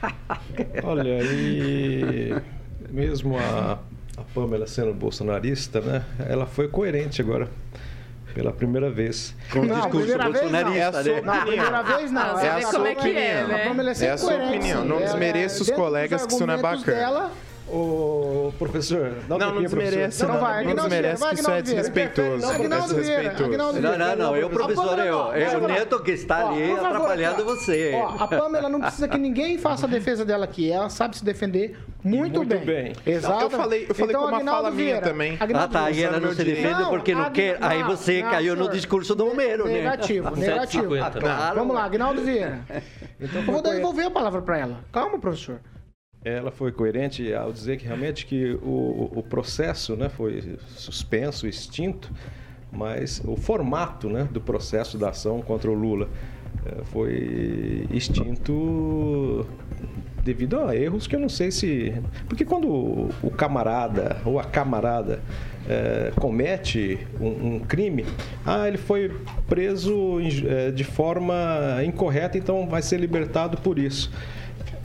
Olha, 0.82 1.22
e 1.22 2.34
mesmo 2.90 3.36
a 3.36 3.78
a 4.20 4.34
Pamela 4.34 4.66
sendo 4.66 4.92
bolsonarista, 4.92 5.80
né? 5.80 6.04
Ela 6.28 6.46
foi 6.46 6.68
coerente 6.68 7.20
agora. 7.22 7.48
Pela 8.34 8.52
primeira 8.52 8.88
vez. 8.88 9.34
Com 9.50 9.60
o 9.60 9.66
discurso 9.66 10.18
bolsonarista, 10.18 11.02
né? 11.02 11.20
Não, 11.20 11.40
primeira 11.40 11.82
vez 11.82 12.12
não. 12.12 12.38
É 12.38 12.50
a 12.50 12.62
sua 12.62 12.90
opinião. 12.90 13.18
É, 13.18 13.46
né? 13.46 13.94
é, 14.00 14.10
a 14.10 14.18
sua 14.18 14.34
opinião. 14.36 14.84
Não 14.84 14.98
desmereça 14.98 15.62
os 15.62 15.70
colegas 15.70 16.26
que 16.26 16.32
isso 16.34 16.46
não 16.46 16.54
é 16.54 16.58
bacana. 16.58 16.96
Dela, 16.96 17.32
o 17.72 18.52
professor, 18.58 19.12
não, 19.28 19.38
não, 19.38 19.54
não 19.54 19.62
desmerece, 19.62 20.22
não, 20.24 20.34
não, 20.34 20.40
vai, 20.40 20.64
não 20.64 20.74
desmerece 20.74 21.28
que 21.28 21.34
isso 21.36 21.50
é 21.50 21.62
desrespeitoso. 21.62 22.46
Não, 22.46 23.72
não, 23.72 23.98
não, 23.98 24.16
não, 24.16 24.36
eu, 24.36 24.50
professor, 24.50 24.98
eu, 24.98 25.32
é 25.32 25.56
o 25.56 25.66
Neto 25.68 26.02
que 26.02 26.10
está 26.10 26.48
ali 26.48 26.72
atrapalhando 26.72 27.44
você. 27.44 27.92
a 28.18 28.26
Pamela 28.26 28.68
não 28.68 28.80
precisa 28.80 29.06
que 29.06 29.16
ninguém 29.18 29.56
faça 29.56 29.86
a 29.86 29.88
defesa 29.88 30.24
dela 30.24 30.44
aqui, 30.44 30.70
ela 30.70 30.90
sabe 30.90 31.16
se 31.16 31.24
defender 31.24 31.78
muito, 32.02 32.44
bem. 32.44 32.64
bem. 32.64 32.92
Exato. 33.06 33.44
Eu 33.44 33.50
falei, 33.50 33.86
eu 33.88 33.94
falei 33.94 34.16
então, 34.16 34.28
com 34.28 34.36
uma 34.36 34.44
fala 34.44 34.70
minha 34.70 35.00
também. 35.00 35.38
Ah, 35.40 35.68
tá, 35.68 35.84
aí 35.84 36.02
ela 36.02 36.18
não 36.18 36.32
se 36.32 36.42
defende 36.42 36.84
porque 36.88 37.14
não 37.14 37.30
quer, 37.30 37.58
aí 37.60 37.82
você 37.84 38.22
caiu 38.22 38.56
no 38.56 38.68
discurso 38.68 39.14
do 39.14 39.30
Homero, 39.30 39.66
né? 39.66 39.74
Negativo, 39.74 40.30
negativo. 40.36 40.94
Vamos 41.54 41.74
lá, 41.74 41.84
Agnaldo 41.84 42.22
Vieira. 42.22 42.60
Então, 43.22 43.42
eu 43.42 43.52
vou 43.52 43.60
devolver 43.60 44.06
a 44.06 44.10
palavra 44.10 44.40
para 44.40 44.58
ela. 44.58 44.80
Calma, 44.90 45.18
professor 45.18 45.60
ela 46.24 46.50
foi 46.50 46.70
coerente 46.70 47.32
ao 47.32 47.52
dizer 47.52 47.78
que 47.78 47.86
realmente 47.86 48.26
que 48.26 48.52
o, 48.62 49.10
o 49.14 49.22
processo 49.22 49.96
né, 49.96 50.08
foi 50.08 50.58
suspenso, 50.68 51.46
extinto, 51.46 52.12
mas 52.70 53.22
o 53.24 53.36
formato 53.36 54.08
né, 54.08 54.28
do 54.30 54.40
processo 54.40 54.98
da 54.98 55.10
ação 55.10 55.40
contra 55.40 55.70
o 55.70 55.74
Lula 55.74 56.08
é, 56.66 56.84
foi 56.84 57.86
extinto 57.90 59.46
devido 60.22 60.60
a 60.60 60.76
erros 60.76 61.06
que 61.06 61.16
eu 61.16 61.20
não 61.20 61.28
sei 61.28 61.50
se. 61.50 61.94
Porque 62.28 62.44
quando 62.44 62.68
o 63.22 63.30
camarada 63.30 64.20
ou 64.24 64.38
a 64.38 64.44
camarada 64.44 65.20
é, 65.68 66.12
comete 66.16 66.98
um, 67.18 67.54
um, 67.54 67.60
crime, 67.60 68.04
ah, 68.44 68.68
ele 68.68 68.76
foi 68.76 69.10
preso 69.48 70.18
é, 70.46 70.70
de 70.70 70.84
forma 70.84 71.34
incorreta, 71.84 72.36
então 72.36 72.68
vai 72.68 72.82
ser 72.82 72.98
libertado 72.98 73.56
por 73.58 73.78
isso. 73.78 74.12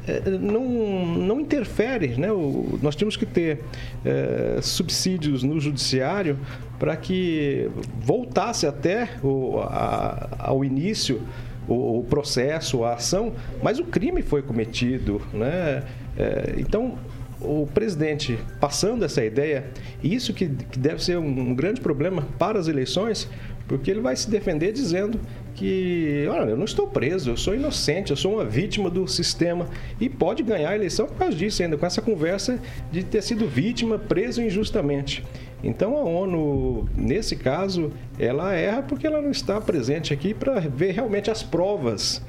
É, 0.08 0.30
não, 0.30 0.64
não 1.06 1.40
interfere, 1.40 2.16
né? 2.20 2.32
O, 2.32 2.78
nós 2.82 2.96
temos 2.96 3.18
que 3.18 3.26
ter 3.26 3.62
é, 4.04 4.60
subsídios 4.62 5.42
no 5.44 5.60
judiciário 5.60 6.38
para 6.78 6.96
que 6.96 7.70
voltasse 8.02 8.68
até 8.68 9.10
o, 9.24 9.60
a, 9.62 10.30
ao 10.38 10.64
início 10.64 11.22
o, 11.68 12.00
o, 12.00 12.04
processo, 12.04 12.84
a 12.84 12.94
ação, 12.94 13.34
mas 13.64 13.80
o 13.80 13.86
crime 13.86 14.22
foi 14.22 14.42
cometido, 14.42 15.22
né? 15.34 15.84
É, 16.18 16.56
então 16.58 16.98
o 17.42 17.68
presidente 17.74 18.40
passando 18.60 19.04
essa 19.04 19.24
ideia, 19.24 19.66
isso 20.04 20.34
que, 20.34 20.48
que 20.48 20.80
deve 20.80 21.04
ser 21.04 21.18
um, 21.18 21.28
um 21.28 21.56
grande 21.56 21.82
problema 21.82 22.28
para 22.38 22.60
as 22.60 22.68
eleições, 22.68 23.30
porque 23.68 23.90
ele 23.90 24.02
vai 24.02 24.16
se 24.16 24.30
defender 24.30 24.72
dizendo 24.72 25.20
que, 25.56 26.28
olha, 26.30 26.50
eu 26.50 26.58
não 26.58 26.66
estou 26.66 26.88
preso, 26.88 27.32
eu 27.32 27.38
sou 27.38 27.56
inocente, 27.56 28.12
eu 28.12 28.18
sou 28.18 28.34
uma 28.34 28.46
vítima 28.46 28.90
do 28.90 29.08
sistema 29.08 29.68
e 30.00 30.10
pode 30.10 30.44
ganhar 30.44 30.70
a 30.70 30.76
eleição 30.76 31.08
por 31.08 31.16
causa 31.16 31.36
disso 31.36 31.64
ainda, 31.64 31.78
com 31.78 31.86
essa 31.86 32.02
conversa 32.02 32.60
de 32.92 33.04
ter 33.04 33.24
sido 33.24 33.48
vítima, 33.48 33.98
preso 33.98 34.42
injustamente. 34.42 35.24
Então 35.64 35.98
a 35.98 36.04
ONU, 36.04 36.88
nesse 36.96 37.36
caso, 37.36 37.92
ela 38.20 38.54
erra 38.54 38.84
porque 38.84 39.08
ela 39.08 39.22
não 39.22 39.32
está 39.32 39.60
presente 39.60 40.14
aqui 40.14 40.34
para 40.34 40.60
ver 40.60 40.92
realmente 40.92 41.32
as 41.32 41.42
provas 41.42 42.22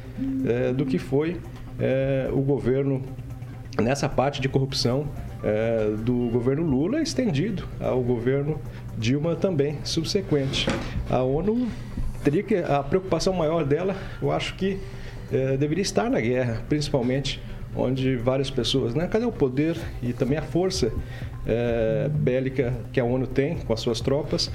é, 0.46 0.72
do 0.72 0.86
que 0.86 0.98
foi 0.98 1.36
é, 1.78 2.28
o 2.32 2.40
governo 2.40 3.02
nessa 3.82 4.08
parte 4.08 4.40
de 4.40 4.48
corrupção 4.48 5.06
é, 5.44 5.90
do 6.02 6.30
governo 6.30 6.62
Lula 6.62 7.00
estendido 7.00 7.68
ao 7.78 8.02
governo 8.02 8.58
Dilma 8.98 9.36
também 9.36 9.78
subsequente. 9.84 10.66
A 11.10 11.22
ONU 11.22 11.68
teria 12.24 12.42
que 12.42 12.56
a 12.56 12.82
preocupação 12.82 13.32
maior 13.32 13.64
dela, 13.64 13.94
eu 14.20 14.32
acho 14.32 14.54
que 14.54 14.78
é, 15.30 15.56
deveria 15.56 15.82
estar 15.82 16.10
na 16.10 16.20
guerra, 16.20 16.62
principalmente 16.68 17.40
onde 17.74 18.16
várias 18.16 18.50
pessoas, 18.50 18.94
né? 18.94 19.06
Cadê 19.06 19.26
o 19.26 19.32
poder 19.32 19.76
e 20.02 20.12
também 20.12 20.38
a 20.38 20.42
força 20.42 20.90
é, 21.46 22.08
bélica 22.08 22.74
que 22.92 22.98
a 22.98 23.04
ONU 23.04 23.26
tem 23.26 23.56
com 23.56 23.72
as 23.72 23.80
suas 23.80 24.00
tropas 24.00 24.50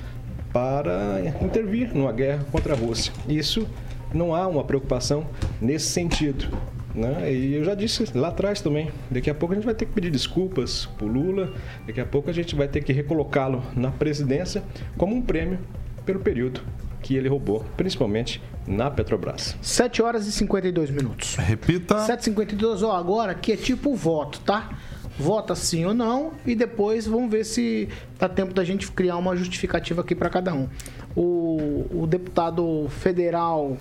para 0.52 1.22
intervir 1.42 1.94
numa 1.94 2.12
guerra 2.12 2.44
contra 2.52 2.74
a 2.74 2.78
Rússia? 2.78 3.14
Isso 3.28 3.68
não 4.14 4.34
há 4.34 4.48
uma 4.48 4.64
preocupação 4.64 5.26
nesse 5.62 5.88
sentido. 5.88 6.48
Né? 6.94 7.34
E 7.34 7.56
eu 7.56 7.64
já 7.64 7.74
disse 7.74 8.06
lá 8.18 8.30
atrás 8.30 8.62
também, 8.62 8.92
daqui 9.10 9.30
a 9.30 9.34
pouco 9.34 9.54
a 9.54 9.56
gente 9.56 9.66
vai 9.66 9.74
ter 9.74 9.86
que 9.86 9.94
pedir 9.94 10.12
desculpas 10.12 10.86
para 10.98 11.06
o 11.06 11.08
Lula, 11.08 11.54
daqui 11.88 12.02
a 12.02 12.06
pouco 12.06 12.30
a 12.30 12.34
gente 12.34 12.56
vai 12.56 12.68
ter 12.68 12.84
que 12.84 12.92
recolocá-lo 12.92 13.64
na 13.76 13.92
presidência 13.92 14.64
como 14.98 15.16
um 15.16 15.22
prêmio 15.22 15.60
pelo 16.06 16.20
período 16.20 16.62
que 17.02 17.16
ele 17.16 17.28
roubou, 17.28 17.66
principalmente 17.76 18.42
na 18.68 18.92
Petrobras. 18.92 19.56
7 19.62 20.02
horas 20.02 20.28
e 20.28 20.32
52 20.32 20.92
minutos. 20.92 21.36
Repita. 21.36 21.96
7h52, 21.96 22.84
ó, 22.84 22.96
agora 22.96 23.34
que 23.34 23.52
é 23.52 23.58
tipo 23.58 23.96
voto, 23.96 24.39
tá? 24.42 24.70
Vota 25.18 25.56
sim 25.56 25.86
ou 25.86 25.94
não 25.94 26.32
e 26.46 26.56
depois 26.56 27.06
vamos 27.06 27.30
ver 27.30 27.44
se 27.44 27.89
dá 28.18 28.30
tempo 28.30 28.54
da 28.54 28.64
gente 28.64 28.89
criar 28.92 29.18
uma 29.18 29.36
justificativa 29.36 30.02
aqui 30.02 30.16
para 30.16 30.30
cada 30.30 30.54
um. 30.54 30.68
O, 31.16 31.86
o 31.92 32.08
deputado 32.08 32.88
federal 32.89 33.78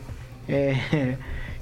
é, 0.48 1.16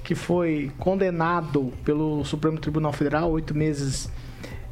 que 0.08 0.14
foi 0.14 0.72
condenado 0.78 1.70
pelo 1.84 2.24
Supremo 2.24 2.58
Tribunal 2.58 2.94
Federal, 2.94 3.30
oito 3.30 3.54
meses, 3.54 4.10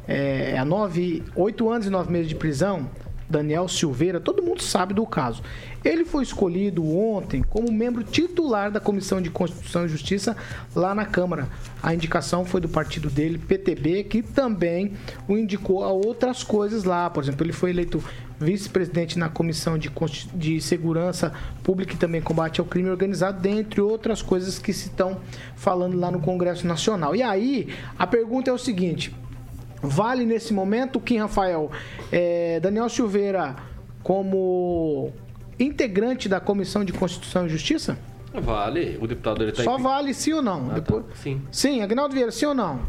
é, 0.07 0.57
a 0.57 0.65
nove, 0.65 1.23
oito 1.35 1.69
anos 1.69 1.85
e 1.85 1.91
nove 1.91 2.11
meses 2.11 2.27
de 2.27 2.33
prisão, 2.33 2.89
Daniel 3.29 3.67
Silveira, 3.67 4.19
todo 4.19 4.41
mundo 4.41 4.63
sabe 4.63 4.95
do 4.95 5.05
caso. 5.05 5.43
Ele 5.85 6.05
foi 6.05 6.23
escolhido 6.23 6.83
ontem 6.83 7.43
como 7.43 7.71
membro 7.71 8.03
titular 8.03 8.71
da 8.71 8.79
Comissão 8.79 9.21
de 9.21 9.29
Constituição 9.29 9.85
e 9.85 9.89
Justiça 9.89 10.35
lá 10.75 10.95
na 10.95 11.05
Câmara. 11.05 11.47
A 11.83 11.93
indicação 11.93 12.43
foi 12.43 12.59
do 12.59 12.67
partido 12.67 13.07
dele, 13.07 13.37
PTB, 13.37 14.05
que 14.05 14.23
também 14.23 14.93
o 15.27 15.37
indicou 15.37 15.83
a 15.83 15.91
outras 15.91 16.43
coisas 16.43 16.83
lá. 16.83 17.11
Por 17.11 17.21
exemplo, 17.21 17.45
ele 17.45 17.53
foi 17.53 17.69
eleito 17.69 18.03
vice-presidente 18.39 19.17
na 19.17 19.29
Comissão 19.29 19.77
de, 19.77 19.91
de 20.33 20.61
Segurança 20.61 21.33
Pública 21.63 21.93
e 21.93 21.97
também 21.97 22.21
combate 22.21 22.59
ao 22.59 22.65
crime 22.65 22.89
organizado, 22.89 23.39
dentre 23.41 23.81
outras 23.81 24.21
coisas 24.21 24.59
que 24.59 24.71
se 24.71 24.87
estão 24.87 25.19
falando 25.55 25.97
lá 25.97 26.11
no 26.11 26.19
Congresso 26.19 26.67
Nacional. 26.67 27.15
E 27.15 27.23
aí, 27.23 27.73
a 27.97 28.05
pergunta 28.05 28.49
é 28.49 28.53
o 28.53 28.57
seguinte: 28.57 29.15
vale 29.81 30.25
nesse 30.25 30.53
momento, 30.53 30.99
Kim 30.99 31.17
Rafael, 31.17 31.71
é, 32.11 32.59
Daniel 32.59 32.89
Silveira 32.89 33.55
como 34.03 35.11
integrante 35.59 36.29
da 36.29 36.39
Comissão 36.39 36.85
de 36.85 36.93
Constituição 36.93 37.45
e 37.45 37.49
Justiça? 37.49 37.97
Vale. 38.33 38.97
O 39.01 39.07
deputado 39.07 39.41
ele 39.41 39.51
tá 39.51 39.63
Só 39.63 39.77
vale 39.77 40.13
sim 40.13 40.33
ou 40.33 40.41
não? 40.41 40.69
Ah, 40.71 40.75
Depois... 40.75 41.05
tá. 41.05 41.15
Sim. 41.15 41.41
Sim, 41.51 41.81
Agnaldo 41.81 42.13
Vieira, 42.13 42.31
sim 42.31 42.45
ou 42.45 42.53
não? 42.53 42.81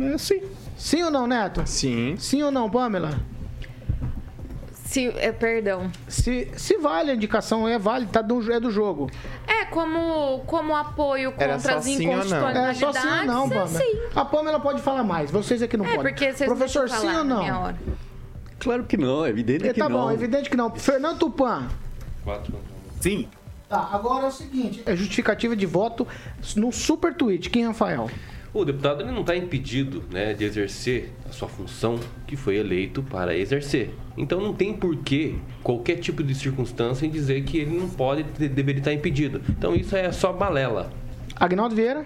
É, 0.00 0.16
sim. 0.18 0.40
Sim 0.76 1.02
ou 1.02 1.10
não, 1.10 1.26
Neto? 1.26 1.62
Sim. 1.66 2.14
Sim 2.18 2.42
ou 2.42 2.50
não, 2.50 2.70
Pamela? 2.70 3.18
Se, 4.96 5.08
é, 5.18 5.30
perdão. 5.30 5.90
Se, 6.08 6.50
se 6.56 6.78
vale 6.78 7.10
a 7.10 7.14
indicação, 7.14 7.68
é 7.68 7.78
válido, 7.78 8.10
tá 8.12 8.22
do, 8.22 8.50
é 8.50 8.58
do 8.58 8.70
jogo. 8.70 9.10
É, 9.46 9.66
como, 9.66 10.40
como 10.46 10.74
apoio 10.74 11.34
Era 11.36 11.54
contra 11.56 11.72
só 11.72 11.78
as 11.78 11.84
sim 11.84 11.96
ou 11.96 11.98
não? 12.00 12.12
É 12.12 12.14
inconstitucionalidades. 12.16 12.78
só 12.80 12.92
sim 12.92 12.98
ou 13.08 13.24
não, 13.26 13.44
é 13.44 13.48
Pamela. 13.50 13.66
sim. 13.68 13.98
A 14.14 14.24
Pamela 14.24 14.58
pode 14.60 14.80
falar 14.80 15.04
mais, 15.04 15.30
vocês 15.30 15.60
aqui 15.60 15.76
não 15.76 15.84
É, 15.84 15.96
podem. 15.96 16.02
porque 16.14 16.32
vocês 16.32 16.48
Professor, 16.48 16.86
deixam 16.88 17.00
sim 17.00 17.06
falar 17.08 17.18
ou 17.18 17.24
na 17.24 17.36
minha 17.40 17.52
não? 17.52 17.62
hora. 17.62 17.76
Claro 18.58 18.84
que 18.84 18.96
não, 18.96 19.26
é 19.26 19.28
evidente 19.28 19.68
É, 19.68 19.72
que 19.74 19.78
tá 19.80 19.86
não. 19.86 20.00
bom, 20.00 20.10
evidente 20.10 20.48
que 20.48 20.56
não. 20.56 20.74
Fernando 20.74 21.18
Tupan. 21.18 21.68
Quatro. 22.24 22.54
Sim. 22.98 23.28
Tá, 23.68 23.90
agora 23.92 24.24
é 24.24 24.28
o 24.28 24.32
seguinte, 24.32 24.82
é 24.86 24.96
justificativa 24.96 25.54
de 25.54 25.66
voto 25.66 26.06
no 26.56 26.72
super 26.72 27.12
tweet, 27.12 27.50
Kim 27.50 27.66
Rafael. 27.66 28.08
O 28.58 28.64
deputado 28.64 29.02
ele 29.02 29.12
não 29.12 29.20
está 29.20 29.36
impedido 29.36 30.02
né, 30.10 30.32
de 30.32 30.44
exercer 30.44 31.12
a 31.28 31.32
sua 31.32 31.46
função 31.46 31.98
que 32.26 32.36
foi 32.36 32.56
eleito 32.56 33.02
para 33.02 33.36
exercer. 33.36 33.90
Então 34.16 34.40
não 34.40 34.54
tem 34.54 34.72
porquê, 34.72 35.34
qualquer 35.62 35.96
tipo 35.96 36.22
de 36.22 36.34
circunstância, 36.34 37.04
em 37.06 37.10
dizer 37.10 37.42
que 37.44 37.58
ele 37.58 37.78
não 37.78 37.88
pode, 37.88 38.22
de- 38.22 38.48
deveria 38.48 38.80
estar 38.80 38.92
impedido. 38.94 39.42
Então 39.50 39.74
isso 39.74 39.94
é 39.94 40.10
só 40.10 40.32
balela. 40.32 40.90
Agnaldo 41.38 41.74
Vieira. 41.76 42.02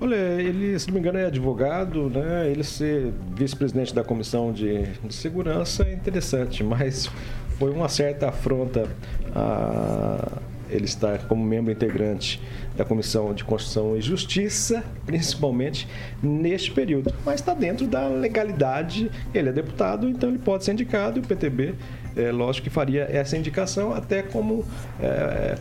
Olha, 0.00 0.14
ele, 0.14 0.78
se 0.78 0.86
não 0.86 0.94
me 0.94 1.00
engano, 1.00 1.18
é 1.18 1.26
advogado, 1.26 2.08
né? 2.08 2.48
Ele 2.50 2.62
ser 2.64 3.12
vice-presidente 3.36 3.92
da 3.94 4.02
Comissão 4.04 4.52
de, 4.52 4.84
de 5.04 5.12
Segurança 5.12 5.82
é 5.82 5.92
interessante, 5.92 6.62
mas 6.64 7.10
foi 7.58 7.70
uma 7.72 7.88
certa 7.88 8.28
afronta 8.28 8.88
a 9.34 10.38
ele 10.70 10.84
estar 10.84 11.26
como 11.26 11.44
membro 11.44 11.72
integrante 11.72 12.40
da 12.76 12.84
Comissão 12.84 13.34
de 13.34 13.44
Constituição 13.44 13.96
e 13.96 14.00
Justiça, 14.00 14.84
principalmente 15.04 15.88
neste 16.22 16.70
período. 16.70 17.12
Mas 17.24 17.36
está 17.40 17.54
dentro 17.54 17.86
da 17.86 18.06
legalidade, 18.08 19.10
ele 19.34 19.48
é 19.48 19.52
deputado, 19.52 20.08
então 20.08 20.28
ele 20.28 20.38
pode 20.38 20.64
ser 20.64 20.72
indicado 20.72 21.18
e 21.18 21.22
o 21.22 21.26
PTB, 21.26 21.74
é, 22.16 22.30
lógico 22.30 22.64
que 22.64 22.70
faria 22.70 23.02
essa 23.10 23.36
indicação 23.36 23.92
até 23.92 24.22
como 24.22 24.64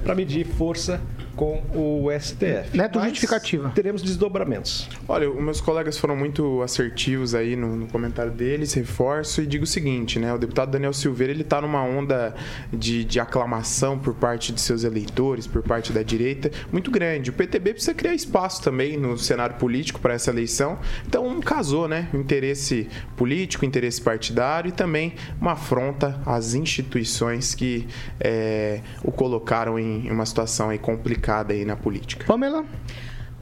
para 0.03 0.15
medir 0.15 0.45
força 0.45 1.01
com 1.37 1.61
o 1.71 2.09
STF. 2.19 2.75
Neto, 2.75 2.97
Mas 2.97 3.09
justificativa. 3.09 3.71
Teremos 3.75 4.01
desdobramentos. 4.01 4.89
Olha, 5.07 5.29
os 5.29 5.41
meus 5.41 5.61
colegas 5.61 5.95
foram 5.95 6.15
muito 6.15 6.63
assertivos 6.63 7.35
aí 7.35 7.55
no, 7.55 7.75
no 7.75 7.87
comentário 7.87 8.31
deles, 8.31 8.73
reforço 8.73 9.43
e 9.43 9.45
digo 9.45 9.63
o 9.63 9.67
seguinte, 9.67 10.17
né? 10.17 10.33
O 10.33 10.37
deputado 10.39 10.71
Daniel 10.71 10.91
Silveira, 10.91 11.31
ele 11.31 11.43
tá 11.43 11.61
numa 11.61 11.83
onda 11.83 12.33
de, 12.73 13.05
de 13.05 13.19
aclamação 13.19 13.99
por 13.99 14.15
parte 14.15 14.51
de 14.51 14.59
seus 14.59 14.83
eleitores, 14.83 15.45
por 15.45 15.61
parte 15.61 15.93
da 15.93 16.01
direita, 16.01 16.51
muito 16.71 16.89
grande. 16.89 17.29
O 17.29 17.33
PTB 17.33 17.73
precisa 17.73 17.93
criar 17.93 18.15
espaço 18.15 18.63
também 18.63 18.97
no 18.97 19.15
cenário 19.15 19.57
político 19.57 19.99
para 19.99 20.15
essa 20.15 20.31
eleição. 20.31 20.79
Então, 21.07 21.39
casou, 21.39 21.87
né? 21.87 22.09
O 22.13 22.17
interesse 22.17 22.89
político, 23.15 23.63
o 23.63 23.67
interesse 23.67 24.01
partidário 24.01 24.69
e 24.69 24.71
também 24.71 25.13
uma 25.39 25.51
afronta 25.51 26.19
às 26.25 26.55
instituições 26.55 27.53
que 27.53 27.87
é, 28.19 28.81
o 29.03 29.11
colocaram 29.11 29.77
em 29.77 30.09
uma 30.09 30.25
situação 30.25 30.71
aí 30.71 30.79
complicada 30.79 31.26
aí 31.53 31.65
na 31.65 31.75
política. 31.75 32.25
Pamela. 32.25 32.63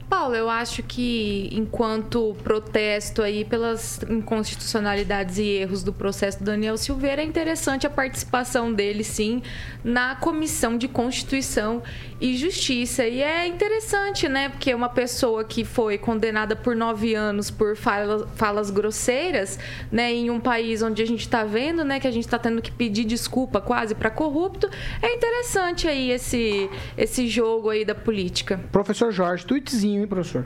Paulo, 0.08 0.36
eu 0.36 0.48
acho 0.48 0.82
que 0.84 1.48
enquanto 1.52 2.36
protesto 2.44 3.22
aí 3.22 3.44
pelas 3.44 4.00
inconstitucionalidades 4.08 5.38
e 5.38 5.44
erros 5.44 5.82
do 5.82 5.92
processo 5.92 6.38
do 6.38 6.44
Daniel 6.44 6.76
Silveira, 6.76 7.22
é 7.22 7.24
interessante 7.24 7.86
a 7.86 7.90
participação 7.90 8.72
dele, 8.72 9.02
sim, 9.02 9.42
na 9.82 10.14
Comissão 10.14 10.78
de 10.78 10.86
Constituição 10.86 11.82
e 12.20 12.36
Justiça. 12.36 13.06
E 13.06 13.22
é 13.22 13.46
interessante, 13.46 14.28
né? 14.28 14.48
Porque 14.48 14.72
uma 14.74 14.88
pessoa 14.88 15.44
que 15.44 15.64
foi 15.64 15.98
condenada 15.98 16.54
por 16.56 16.74
nove 16.74 17.14
anos 17.14 17.50
por 17.50 17.76
falas, 17.76 18.24
falas 18.36 18.70
grosseiras, 18.70 19.58
né? 19.90 20.12
Em 20.12 20.30
um 20.30 20.40
país 20.40 20.82
onde 20.82 21.02
a 21.02 21.06
gente 21.06 21.20
está 21.20 21.44
vendo, 21.44 21.84
né? 21.84 22.00
Que 22.00 22.06
a 22.06 22.10
gente 22.10 22.24
está 22.24 22.38
tendo 22.38 22.62
que 22.62 22.70
pedir 22.70 23.04
desculpa 23.04 23.60
quase 23.60 23.94
para 23.94 24.10
corrupto. 24.10 24.68
É 25.02 25.14
interessante 25.14 25.88
aí 25.88 26.10
esse, 26.10 26.70
esse 26.96 27.26
jogo 27.28 27.70
aí 27.70 27.84
da 27.84 27.94
política. 27.94 28.60
Professor 28.72 29.10
Jorge, 29.12 29.44
tweetzinho, 29.44 29.95
hein, 30.00 30.06
professor? 30.06 30.44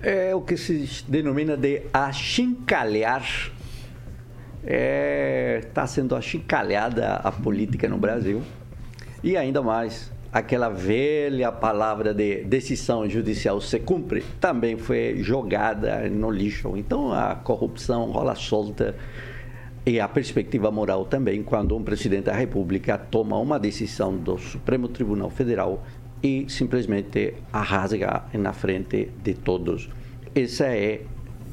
É 0.00 0.34
o 0.34 0.40
que 0.40 0.56
se 0.56 1.04
denomina 1.08 1.56
de 1.56 1.82
achincalhar. 1.92 3.22
Está 3.22 4.64
é, 4.64 5.62
tá 5.72 5.86
sendo 5.86 6.14
achincalhada 6.14 7.14
a 7.14 7.32
política 7.32 7.88
no 7.88 7.98
Brasil. 7.98 8.42
E 9.22 9.36
ainda 9.36 9.62
mais, 9.62 10.12
aquela 10.32 10.68
velha 10.68 11.50
palavra 11.50 12.12
de 12.12 12.44
decisão 12.44 13.08
judicial 13.08 13.60
se 13.60 13.80
cumpre 13.80 14.22
também 14.40 14.76
foi 14.76 15.18
jogada 15.22 16.08
no 16.08 16.30
lixo. 16.30 16.76
Então 16.76 17.12
a 17.12 17.34
corrupção 17.34 18.10
rola 18.10 18.34
solta 18.34 18.94
e 19.86 19.98
a 19.98 20.06
perspectiva 20.06 20.70
moral 20.70 21.06
também 21.06 21.42
quando 21.42 21.74
um 21.76 21.82
presidente 21.82 22.24
da 22.24 22.34
República 22.34 22.98
toma 22.98 23.38
uma 23.38 23.58
decisão 23.58 24.16
do 24.16 24.36
Supremo 24.36 24.86
Tribunal 24.86 25.30
Federal 25.30 25.82
e 26.22 26.46
simplesmente 26.48 27.34
arrasga 27.52 28.24
na 28.32 28.52
frente 28.52 29.10
de 29.22 29.34
todos. 29.34 29.88
Essa 30.34 30.66
é 30.66 31.02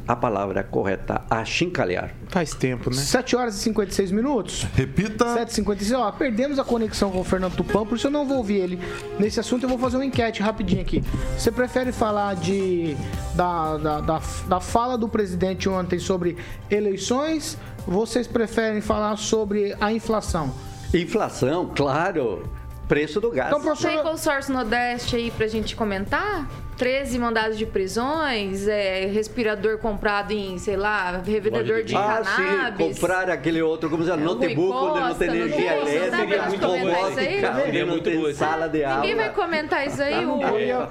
a 0.07 0.15
palavra 0.15 0.63
correta, 0.63 1.23
achincalhar. 1.29 2.13
Faz 2.27 2.53
tempo, 2.53 2.89
né? 2.89 2.95
7 2.95 3.35
horas 3.35 3.55
e 3.55 3.59
56 3.59 4.11
minutos. 4.11 4.67
Repita. 4.75 5.33
7 5.33 5.49
e 5.49 5.53
56 5.53 5.99
Ó, 5.99 6.11
perdemos 6.11 6.59
a 6.59 6.63
conexão 6.63 7.09
com 7.11 7.19
o 7.19 7.23
Fernando 7.23 7.55
Tupan, 7.55 7.85
por 7.85 7.97
isso 7.97 8.07
eu 8.07 8.11
não 8.11 8.25
vou 8.25 8.37
ouvir 8.37 8.57
ele 8.57 8.79
nesse 9.19 9.39
assunto. 9.39 9.63
Eu 9.63 9.69
vou 9.69 9.79
fazer 9.79 9.97
uma 9.97 10.05
enquete 10.05 10.41
rapidinho 10.41 10.81
aqui. 10.81 11.03
Você 11.37 11.51
prefere 11.51 11.91
falar 11.91 12.35
de 12.35 12.95
da, 13.33 13.77
da, 13.77 14.01
da, 14.01 14.21
da 14.47 14.59
fala 14.59 14.97
do 14.97 15.09
presidente 15.09 15.67
ontem 15.67 15.97
sobre 15.97 16.37
eleições? 16.69 17.57
Vocês 17.87 18.27
preferem 18.27 18.81
falar 18.81 19.17
sobre 19.17 19.75
a 19.79 19.91
inflação? 19.91 20.53
Inflação, 20.93 21.71
claro 21.75 22.47
preço 22.87 23.19
do 23.19 23.31
gás. 23.31 23.49
Então, 23.49 23.61
professor... 23.61 23.91
Tem 23.91 24.03
consórcio 24.03 24.53
Nordeste 24.53 25.15
aí 25.15 25.31
pra 25.31 25.47
gente 25.47 25.75
comentar? 25.75 26.47
13 26.77 27.17
mandados 27.19 27.57
de 27.57 27.65
prisões, 27.65 28.67
é, 28.67 29.05
respirador 29.05 29.77
comprado 29.77 30.31
em, 30.31 30.57
sei 30.57 30.75
lá, 30.75 31.21
revendedor 31.25 31.83
de 31.83 31.95
ah, 31.95 32.21
cannabis. 32.21 32.87
Sim, 32.87 32.93
comprar 32.93 33.29
aquele 33.29 33.61
outro, 33.61 33.89
como 33.89 34.03
se 34.03 34.09
chama, 34.09 34.21
é, 34.21 34.25
notebook 34.25 34.73
onde 34.73 34.99
não 34.99 35.15
tem 35.15 35.27
energia 35.29 35.77
elétrica, 35.77 36.43
muito 36.47 36.67
robótica, 36.67 37.63
onde 37.65 37.85
não 37.85 37.99
tem 37.99 38.33
sala 38.33 38.67
de 38.67 38.83
aula. 38.83 39.01
Ninguém 39.01 39.15
vai 39.15 39.33
comentar 39.33 39.87
isso 39.87 40.01
aí. 40.01 40.25
O, 40.25 40.41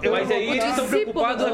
é, 0.03 0.09
mas 0.09 0.31
aí 0.31 0.51
eles 0.51 0.65
estão 0.65 0.89
preocupados, 0.89 1.47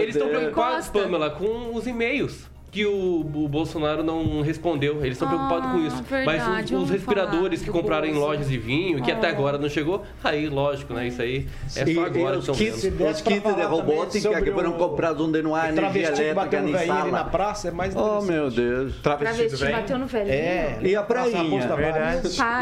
eles 0.00 0.16
estão 0.16 0.28
preocupados, 0.28 0.88
Pamela, 0.88 1.30
com 1.30 1.74
os 1.74 1.86
e-mails 1.86 2.50
que 2.70 2.86
o, 2.86 3.20
o, 3.20 3.48
Bolsonaro 3.48 4.02
não 4.02 4.42
respondeu. 4.42 5.04
Eles 5.04 5.12
estão 5.12 5.28
ah, 5.28 5.32
preocupados 5.32 5.70
com 5.72 5.86
isso. 5.86 6.02
Verdade, 6.02 6.48
Mas 6.48 6.70
os, 6.70 6.84
os 6.84 6.90
respiradores 6.90 7.62
que 7.62 7.70
compraram 7.70 8.06
em 8.06 8.14
lojas 8.14 8.48
de 8.48 8.58
vinho, 8.58 9.02
que 9.02 9.10
até 9.10 9.28
ah. 9.28 9.30
agora 9.30 9.58
não 9.58 9.68
chegou, 9.68 10.04
aí, 10.22 10.48
lógico, 10.48 10.94
né? 10.94 11.08
Isso 11.08 11.20
aí 11.20 11.48
é 11.76 11.86
só 11.86 12.04
agora. 12.04 12.38
Os 12.38 12.48
kits, 12.50 12.84
os 12.84 13.20
kits 13.20 13.54
de 13.54 13.62
robótica 13.62 14.42
que 14.42 14.52
foram 14.52 14.72
comprados 14.72 15.26
onde 15.26 15.42
não 15.42 15.54
há 15.54 15.68
energia 15.68 16.08
elétrica 16.08 16.60
nem 16.60 16.86
sala. 16.86 17.10
na 17.10 17.24
praça 17.24 17.68
é 17.68 17.70
mais 17.70 17.94
Oh, 17.96 18.22
meu 18.22 18.50
Deus. 18.50 18.96
Travesti, 19.02 19.48
Travesti 19.48 19.72
bateu 19.72 19.98
no 19.98 20.06
velhinho. 20.06 20.32
É. 20.32 20.78
E 20.82 20.96
a 20.96 21.02
prainha. 21.02 21.68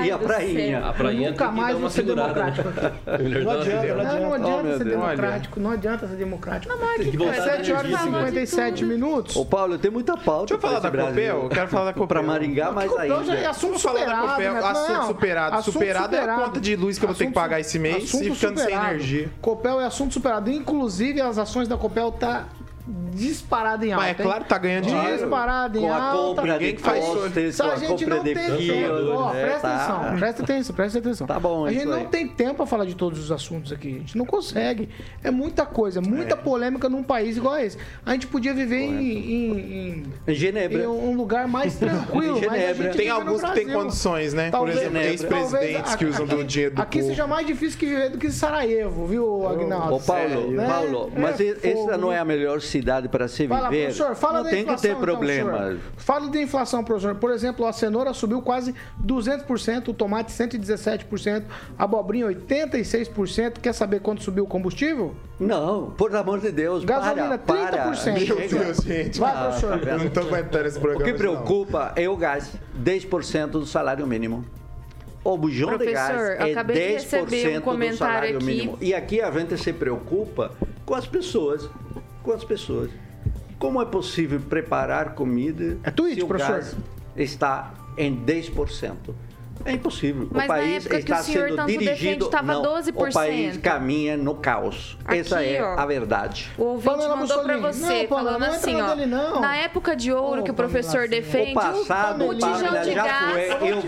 E 0.05 0.11
a 0.11 0.19
prainha. 0.19 0.87
A 0.87 0.93
prainha 0.93 1.31
Nunca 1.31 1.51
mais 1.51 1.77
uma 1.77 1.91
segurada. 1.91 2.45
Né? 2.45 2.53
Não 3.45 3.61
adianta, 3.61 4.19
não 4.19 4.35
adianta 4.35 4.79
ser 4.79 4.85
democrático. 4.85 5.61
Não 5.61 5.71
adianta 5.71 6.09
ser 6.09 6.17
democrático. 6.17 6.75
Não, 6.75 6.85
mas 6.85 7.45
7 7.45 7.73
horas 7.73 7.93
e 7.93 7.97
57 7.97 8.85
minutos. 8.85 9.37
Ô, 9.37 9.45
Paulo, 9.45 9.79
tem 9.79 9.91
muita 9.99 10.17
pauta. 10.17 10.47
Deixa 10.47 10.55
eu 10.55 10.61
falar 10.61 10.81
da 10.81 10.91
Copel. 10.91 11.43
Eu 11.43 11.49
quero 11.49 11.69
falar 11.69 11.85
da 11.87 11.93
Copel. 11.93 12.07
Pra 12.07 12.23
Maringá, 12.23 12.71
mais 12.71 12.97
ainda. 12.97 13.25
Já 13.25 13.35
é 13.35 13.47
assunto 13.47 13.79
superado. 13.79 14.27
Da 14.27 14.33
Copel, 14.33 14.55
né? 14.55 14.61
assunto 14.61 14.93
não, 14.93 15.07
superado. 15.07 15.57
Assunto 15.57 15.73
superado, 15.73 16.17
é 16.17 16.21
a 16.21 16.37
conta 16.37 16.61
de 16.61 16.77
luz 16.77 16.99
que 16.99 17.05
eu 17.05 17.09
vou 17.09 17.17
ter 17.17 17.27
que 17.27 17.33
pagar 17.33 17.61
esse 17.61 17.79
mês 17.79 18.15
e 18.15 18.33
ficando 18.33 18.59
superado. 18.59 18.61
sem 18.61 18.75
energia. 18.75 19.31
Copel 19.41 19.81
é 19.81 19.85
assunto 19.85 20.15
superado. 20.15 20.51
Inclusive, 20.51 21.21
as 21.21 21.39
ações 21.39 21.69
da 21.69 21.77
Copel 21.77 22.13
tá 22.13 22.47
disparado 23.13 23.85
em 23.85 23.93
alta. 23.93 24.07
Mas 24.07 24.19
é 24.19 24.23
claro, 24.23 24.45
tá 24.45 24.59
ganhando 24.59 24.87
dinheiro. 24.87 25.19
Disparado 25.19 25.79
em 25.79 25.83
com 25.83 25.93
a 25.93 26.13
compra 26.13 26.59
de 26.59 26.77
faz 26.79 27.05
postes, 27.05 27.61
a 27.61 27.77
gente 27.77 28.07
não 28.07 28.23
tem 28.23 28.35
tempo. 28.35 29.11
Ó, 29.13 29.33
né? 29.33 29.43
presta 29.45 29.69
tá. 29.69 29.77
atenção, 29.77 30.19
presta 30.19 30.43
atenção, 30.43 30.77
presta 30.77 30.99
atenção. 30.99 31.27
Tá 31.27 31.41
bom, 31.41 31.67
A 31.67 31.73
gente 31.73 31.85
não 31.85 32.07
tem 32.07 32.27
tempo 32.27 32.55
para 32.55 32.67
falar 32.67 32.87
de 32.87 32.95
todos 32.95 33.19
os 33.19 33.31
assuntos 33.31 33.73
aqui. 33.73 33.89
A 33.89 33.99
gente 33.99 34.17
não 34.17 34.25
consegue. 34.25 34.89
É 35.23 35.31
muita 35.31 35.67
coisa, 35.67 36.01
muita 36.01 36.35
é. 36.35 36.37
polêmica 36.37 36.89
num 36.89 37.03
país 37.03 37.37
igual 37.37 37.55
a 37.55 37.65
esse. 37.65 37.77
A 38.07 38.13
gente 38.13 38.27
podia 38.27 38.55
viver 38.55 38.81
em, 38.81 39.03
em, 39.03 40.05
em, 40.27 40.35
Genebra. 40.35 40.85
Em 40.85 40.87
um 40.87 41.15
lugar 41.15 41.47
mais 41.47 41.77
tranquilo. 41.79 42.41
Genebra. 42.41 42.95
tem 42.95 43.11
alguns 43.11 43.43
que 43.43 43.53
têm 43.53 43.69
condições, 43.69 44.33
né? 44.33 44.51
Talvez, 44.51 44.77
Por 44.77 44.83
exemplo, 44.83 44.99
ex-presidentes 44.99 45.95
que 45.95 46.05
usam 46.07 46.27
do 46.27 46.45
dinheiro 46.45 46.77
do 46.77 46.83
Aqui 46.83 46.99
povo. 46.99 47.11
seja 47.11 47.27
mais 47.27 47.47
difícil 47.47 47.79
que 47.79 47.87
viver 47.87 48.11
do 48.11 48.19
que 48.19 48.31
Sarajevo, 48.31 49.07
viu, 49.07 49.47
Agnaldo? 49.47 49.97
Ô, 49.97 50.01
Paulo, 50.01 50.51
né? 50.53 50.67
Paulo, 50.67 51.13
mas 51.17 51.41
é 51.41 51.57
essa 51.63 51.99
não 51.99 52.13
é 52.13 52.19
a 52.19 52.25
melhor 52.25 52.61
cidade 52.61 52.78
para 53.09 53.29
se 53.29 53.43
viver. 53.43 53.55
Fala, 53.55 53.69
professor, 53.69 54.15
fala 54.15 54.35
não 54.39 54.45
da 54.45 54.51
tem 54.51 54.63
inflação, 54.63 54.91
que 54.91 54.97
ter 54.97 55.01
problema. 55.01 55.73
Então, 55.73 55.79
Fale 55.97 56.31
da 56.31 56.41
inflação, 56.41 56.85
professor. 56.85 57.15
Por 57.15 57.31
exemplo, 57.31 57.67
a 57.67 57.73
cenoura 57.73 58.13
subiu 58.13 58.43
quase 58.43 58.75
200%, 59.05 59.89
o 59.89 59.95
tomate 59.95 60.33
117%, 60.33 61.45
a 61.79 61.85
abobrinha 61.85 62.27
86%. 62.27 63.59
Quer 63.61 63.73
saber 63.73 64.01
quanto 64.01 64.23
subiu 64.23 64.45
o 64.45 64.47
combustível? 64.47 65.15
Não, 65.39 65.91
por 65.91 66.15
amor 66.15 66.41
de 66.41 66.51
Deus, 66.51 66.85
Gasolina, 66.85 67.39
para, 67.39 67.95
30%. 67.95 68.03
Para. 68.05 68.13
Meu 68.13 68.49
Deus, 68.49 68.77
gente. 68.79 69.21
Vai, 69.21 69.45
professor. 69.45 69.89
Eu 69.89 69.99
não 69.99 70.07
estou 70.07 70.23
aguentando 70.25 70.67
esse 70.67 70.81
programa. 70.81 71.05
O 71.05 71.13
que 71.13 71.19
preocupa 71.19 71.93
não. 71.97 72.03
é 72.03 72.09
o 72.09 72.17
gás, 72.17 72.53
10% 72.83 73.47
do 73.51 73.67
salário 73.67 74.07
mínimo. 74.07 74.45
O 75.25 75.37
bujão 75.37 75.69
Professor, 75.69 75.89
de 75.89 75.93
gás 75.93 76.41
é 76.41 76.55
10% 76.65 77.67
um 77.67 77.79
do 77.79 77.97
salário 77.97 78.37
aqui. 78.37 78.47
mínimo. 78.47 78.79
E 78.81 78.95
aqui 78.95 79.21
a 79.21 79.31
gente 79.31 79.59
se 79.59 79.73
preocupa 79.73 80.53
com 80.87 80.95
as 80.95 81.07
pessoas. 81.07 81.69
Com 82.29 82.35
as 82.35 82.45
pessoas. 82.45 82.91
Como 83.59 83.81
é 83.81 83.87
possível 83.87 84.39
preparar 84.39 85.15
comida 85.15 85.79
é 85.83 85.91
tweet, 85.91 86.17
se 86.17 86.23
o 86.23 86.29
professor. 86.29 86.57
gás 86.57 86.77
está 87.17 87.73
em 87.97 88.23
10%? 88.23 89.15
É 89.65 89.73
impossível. 89.73 90.29
Mas 90.31 90.45
o 90.45 90.49
país 90.49 90.87
está 90.87 91.23
sendo 91.23 91.67
dirigido. 91.67 92.29
Defende, 92.29 92.47
não, 92.47 92.63
12%. 92.63 93.11
O 93.11 93.13
país 93.13 93.57
caminha 93.59 94.17
no 94.17 94.35
caos. 94.35 94.97
Aqui, 95.05 95.21
Essa 95.21 95.43
é 95.43 95.63
ó, 95.63 95.79
a 95.79 95.87
verdade. 95.87 96.51
O 96.57 96.65
ouvinte 96.65 96.91
Pamela 96.91 97.17
mandou 97.17 97.43
para 97.43 97.59
você, 97.59 98.03
não, 98.03 98.09
falando 98.09 98.41
não 98.41 98.49
assim, 98.49 98.81
ó. 98.81 98.95
Dele, 98.95 99.07
na 99.07 99.57
época 99.57 99.97
de 99.97 100.13
ouro 100.13 100.41
oh, 100.41 100.45
que 100.45 100.51
o 100.51 100.55
professor 100.55 100.93
Pamela, 100.93 101.09
defende, 101.09 101.51
o, 101.53 101.55
passado, 101.55 102.25
o 102.25 102.27
botijão 102.29 102.83
de 102.83 102.95
gás 102.95 103.37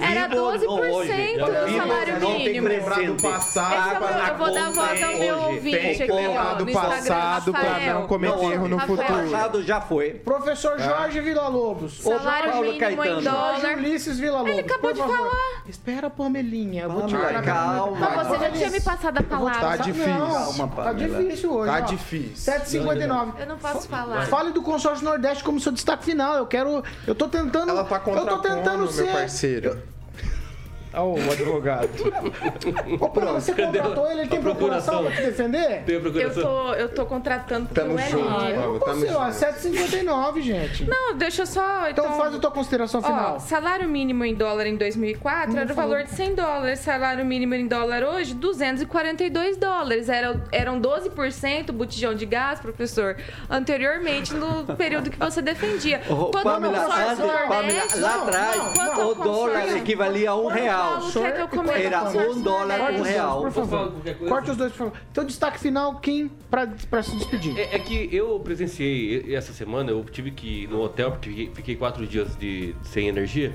era 0.03 0.29
12% 0.29 0.61
do 0.61 1.77
salário 1.77 2.21
mínimo. 2.21 2.69
Do 2.71 3.23
passado, 3.23 4.05
é 4.05 4.31
eu 4.31 4.37
vou 4.37 4.53
dar 4.53 4.71
voz 4.71 5.03
ao 5.03 5.17
meu 5.17 5.39
ouvinte 5.39 6.03
aqui, 6.03 6.13
ó, 6.13 6.55
do 6.55 6.67
passado 6.73 7.53
para 7.53 7.95
não 7.95 8.07
cometer 8.07 8.53
erro 8.53 8.69
no 8.69 8.79
futuro. 8.81 9.03
O 9.03 9.31
passado 9.31 9.63
já 9.63 9.81
foi. 9.81 10.11
Professor 10.11 10.79
Jorge 10.79 11.21
Villa-Lobos. 11.21 12.01
Salário 12.01 12.61
mínimo 12.63 13.05
em 13.05 13.23
dólar. 13.23 13.77
Ulisses 13.77 14.19
Villa-Lobos. 14.19 14.53
Ele 14.53 14.61
acabou 14.61 14.93
de 14.93 15.01
falar. 15.01 15.63
Espera, 15.71 16.11
Pamelinha. 16.11 16.83
Eu 16.83 16.91
vou 16.91 17.07
te 17.07 17.17
dar 17.17 17.43
calma. 17.43 17.99
Mas 17.99 18.27
você 18.27 18.39
já 18.39 18.51
tinha 18.51 18.71
me 18.71 18.81
passado 18.81 19.19
a 19.19 19.23
palavra. 19.23 19.61
Tá 19.61 19.77
difícil. 19.77 20.19
Não, 20.19 20.69
tá 20.69 20.93
difícil 20.93 21.53
hoje. 21.53 21.73
Tá 21.73 21.79
ó. 21.79 21.81
difícil. 21.81 22.53
7h59. 22.55 23.41
Eu 23.41 23.47
não 23.47 23.59
posso 23.59 23.89
falar. 23.89 24.27
Fale 24.27 24.53
do 24.53 24.63
consórcio 24.63 25.05
Nordeste 25.05 25.45
como 25.45 25.61
seu 25.61 25.73
destaque 25.73 26.05
final. 26.05 26.37
Eu 26.37 26.47
quero. 26.47 26.83
Eu 27.07 27.15
tô 27.15 27.29
tentando. 27.29 27.71
Ela 27.71 27.85
tá 27.85 28.03
eu 28.07 28.27
tô 28.27 28.39
tentando 28.39 28.91
ser. 28.91 29.05
meu 29.05 29.13
parceiro. 29.13 29.71
Olha 29.71 30.00
o 30.93 31.15
advogado. 31.31 31.89
Ô, 33.01 33.09
Bruno, 33.09 33.35
você 33.35 33.55
contratou 33.55 34.11
ele, 34.11 34.21
ele 34.23 34.29
tem 34.29 34.43
procuração 34.43 35.05
pra 35.05 35.15
te 35.15 35.23
defender? 35.23 35.83
Tem 35.85 36.01
procuração. 36.01 36.43
Eu 36.43 36.49
tô, 36.49 36.75
eu 36.75 36.89
tô 36.89 37.07
contratando 37.07 37.69
tá 37.73 37.83
é 37.83 38.11
jogo, 38.11 38.45
ele. 38.45 38.57
Eu 38.57 38.73
não 38.73 38.79
consigo, 38.81 39.15
ó, 39.15 39.29
7,59, 39.29 40.41
gente. 40.41 40.85
Não, 40.85 41.15
deixa 41.15 41.47
só... 41.47 41.89
Então, 41.89 42.05
então 42.05 42.17
faz 42.17 42.35
a 42.35 42.39
tua 42.39 42.51
consideração 42.51 43.01
final. 43.01 43.37
Ó, 43.37 43.39
salário 43.39 43.89
mínimo 43.89 44.25
em 44.25 44.35
dólar 44.35 44.67
em 44.67 44.77
2004 44.77 45.55
não 45.55 45.61
era 45.61 45.73
o 45.73 45.77
valor 45.77 46.03
de 46.03 46.11
100 46.11 46.35
dólares. 46.35 46.81
Salário 46.81 47.25
mínimo 47.25 47.55
em 47.55 47.67
dólar 47.67 48.03
hoje, 48.03 48.35
242 48.35 49.57
dólares. 49.57 50.09
Era, 50.09 50.41
eram 50.51 50.81
12% 50.81 51.71
botijão 51.73 52.15
de 52.15 52.27
gás, 52.27 52.59
professor, 52.59 53.17
anteriormente, 53.49 54.35
no 54.35 54.65
período 54.77 55.11
que 55.11 55.19
você 55.19 55.41
defendia. 55.41 56.01
Oh, 56.09 56.27
Quando 56.27 56.45
Pamela, 56.45 56.85
o 56.85 57.49
Pamela, 57.49 57.87
lá 57.97 58.15
atrás, 58.23 58.57
não, 58.77 58.97
não, 58.97 59.11
o 59.11 59.15
dólar 59.15 59.77
equivalia 59.77 60.31
a 60.31 60.37
um 60.37 60.47
real 60.47 60.80
real. 60.81 62.13
Era 62.21 62.31
um 62.31 62.43
dólar, 62.43 62.81
um 62.93 63.03
real. 63.03 63.41
Por 63.43 63.53
favor. 63.53 63.93
Corte 64.29 64.51
os 64.51 64.57
dois, 64.57 64.73
por 64.73 64.79
favor. 64.79 64.93
Então, 65.11 65.25
destaque 65.25 65.59
final, 65.61 65.95
Kim, 66.01 66.31
pra, 66.51 66.67
pra 66.89 67.03
se 67.03 67.17
despedir. 67.17 67.59
É, 67.59 67.77
é 67.77 67.79
que 67.79 68.09
eu 68.13 68.39
presenciei 68.41 69.35
essa 69.35 69.53
semana, 69.53 69.91
eu 69.91 70.05
tive 70.05 70.31
que 70.31 70.65
ir 70.65 70.69
no 70.69 70.81
hotel, 70.83 71.13
porque 71.13 71.51
fiquei, 71.55 71.77
quatro 71.77 72.07
dias 72.07 72.37
de, 72.37 72.75
sem 72.83 73.09
energia. 73.09 73.53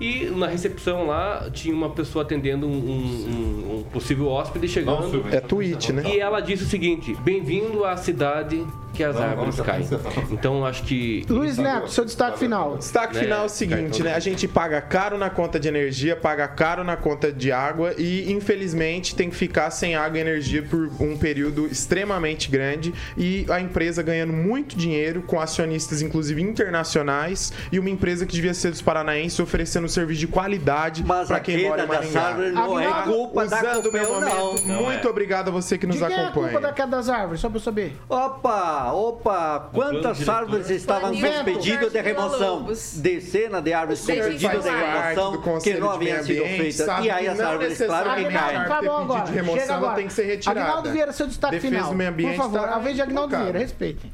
E 0.00 0.26
na 0.26 0.46
recepção 0.46 1.08
lá 1.08 1.50
tinha 1.52 1.74
uma 1.74 1.90
pessoa 1.90 2.24
atendendo 2.24 2.68
um, 2.68 2.70
um- 2.70 3.78
um 3.78 3.82
possível 3.90 4.28
hóspede 4.28 4.68
chegando. 4.68 5.26
É 5.34 5.40
tweet, 5.40 5.92
né? 5.92 6.02
E 6.06 6.20
ela 6.20 6.38
disse 6.40 6.62
o 6.62 6.66
seguinte: 6.66 7.16
Bem-vindo 7.16 7.84
à 7.84 7.96
cidade 7.96 8.64
que 8.98 9.04
as 9.04 9.16
árvores 9.16 9.60
caem. 9.60 9.86
Então 10.32 10.66
acho 10.66 10.82
que. 10.82 11.24
Luiz 11.28 11.56
Neto, 11.56 11.88
seu 11.88 12.04
destaque 12.04 12.36
final. 12.38 12.76
Destaque 12.78 13.14
Né? 13.14 13.22
final 13.22 13.42
é 13.42 13.46
o 13.46 13.48
seguinte, 13.48 14.02
né? 14.02 14.12
A 14.14 14.18
gente 14.18 14.48
paga 14.48 14.80
caro 14.80 15.16
na 15.16 15.30
conta 15.30 15.60
de 15.60 15.68
energia, 15.68 16.16
paga 16.16 16.48
caro 16.48 16.82
na 16.82 16.96
conta 16.96 17.30
de 17.32 17.52
água 17.52 17.94
e, 17.96 18.30
infelizmente, 18.32 19.14
tem 19.14 19.30
que 19.30 19.36
ficar 19.36 19.70
sem 19.70 19.94
água 19.94 20.18
e 20.18 20.20
energia 20.20 20.62
por 20.64 20.90
um 21.00 21.16
período 21.16 21.66
extremamente 21.68 22.50
grande 22.50 22.92
e 23.16 23.46
a 23.48 23.60
empresa 23.60 24.02
ganhando 24.02 24.32
muito 24.32 24.76
dinheiro 24.76 25.22
com 25.22 25.38
acionistas, 25.40 26.02
inclusive 26.02 26.42
internacionais, 26.42 27.52
e 27.70 27.78
uma 27.78 27.90
empresa 27.90 28.26
que 28.26 28.32
devia 28.32 28.52
ser 28.54 28.70
dos 28.70 28.82
paranaenses 28.82 29.38
oferecendo 29.38 29.88
serviço 29.88 30.20
de 30.20 30.26
qualidade 30.26 31.04
para 31.04 31.38
quem 31.38 31.68
mora 31.68 31.84
em 31.84 31.86
Maringá. 31.86 32.34
não 32.52 32.80
é 32.80 33.02
culpa 33.04 33.46
da 33.46 33.58
Usando 33.58 33.86
o 33.86 33.92
meu 33.92 34.06
Copel, 34.06 34.20
não. 34.20 34.46
momento, 34.46 34.66
muito 34.66 35.08
obrigado 35.08 35.48
a 35.48 35.50
você 35.52 35.78
que 35.78 35.86
nos 35.86 35.96
De 35.98 36.04
quem 36.04 36.16
é 36.16 36.18
a 36.18 36.24
acompanha. 36.28 36.48
culpa 36.52 36.66
da 36.66 36.72
queda 36.72 36.88
das 36.96 37.08
árvores? 37.08 37.40
Só 37.40 37.48
pra 37.48 37.58
eu 37.58 37.62
saber. 37.62 37.96
Opa, 38.08 38.87
opa, 38.92 39.70
quantas 39.72 40.28
árvores 40.28 40.70
estavam 40.70 41.12
com 41.12 41.44
pedido 41.44 41.90
de 41.90 42.00
remoção? 42.00 42.66
Dezenas 42.96 43.62
de 43.62 43.72
árvores 43.72 44.00
com 44.00 44.06
pedido 44.06 44.38
de 44.38 44.68
remoção 44.68 45.60
que 45.60 45.74
não 45.74 45.90
haviam 45.90 46.22
sido 46.22 46.44
feitas. 46.44 47.04
E 47.04 47.10
aí 47.10 47.28
as 47.28 47.40
árvores, 47.40 47.78
claro 47.78 48.14
que 48.14 48.30
caem. 48.30 48.56
Acabou 48.58 48.80
pedido 48.80 49.12
agora. 49.12 49.24
de 49.24 49.32
remoção, 49.32 49.60
Chega 49.60 49.74
agora. 49.74 49.94
tem 49.96 50.06
que 50.06 50.12
ser 50.12 50.24
retirada. 50.24 50.60
Agnaldo 50.60 50.90
Vieira, 50.90 51.12
seu 51.12 51.26
destaque 51.26 51.54
Defesa 51.56 51.74
final. 51.74 51.90
do 51.90 51.96
meio 51.96 52.10
ambiente 52.10 52.36
Por 52.36 52.42
favor, 52.42 52.60
tá 52.60 52.76
a 52.76 52.78
vez 52.78 52.96
de 52.96 53.02
Agnaldo. 53.02 53.36
Vieira, 53.36 53.58
respeitem. 53.58 54.12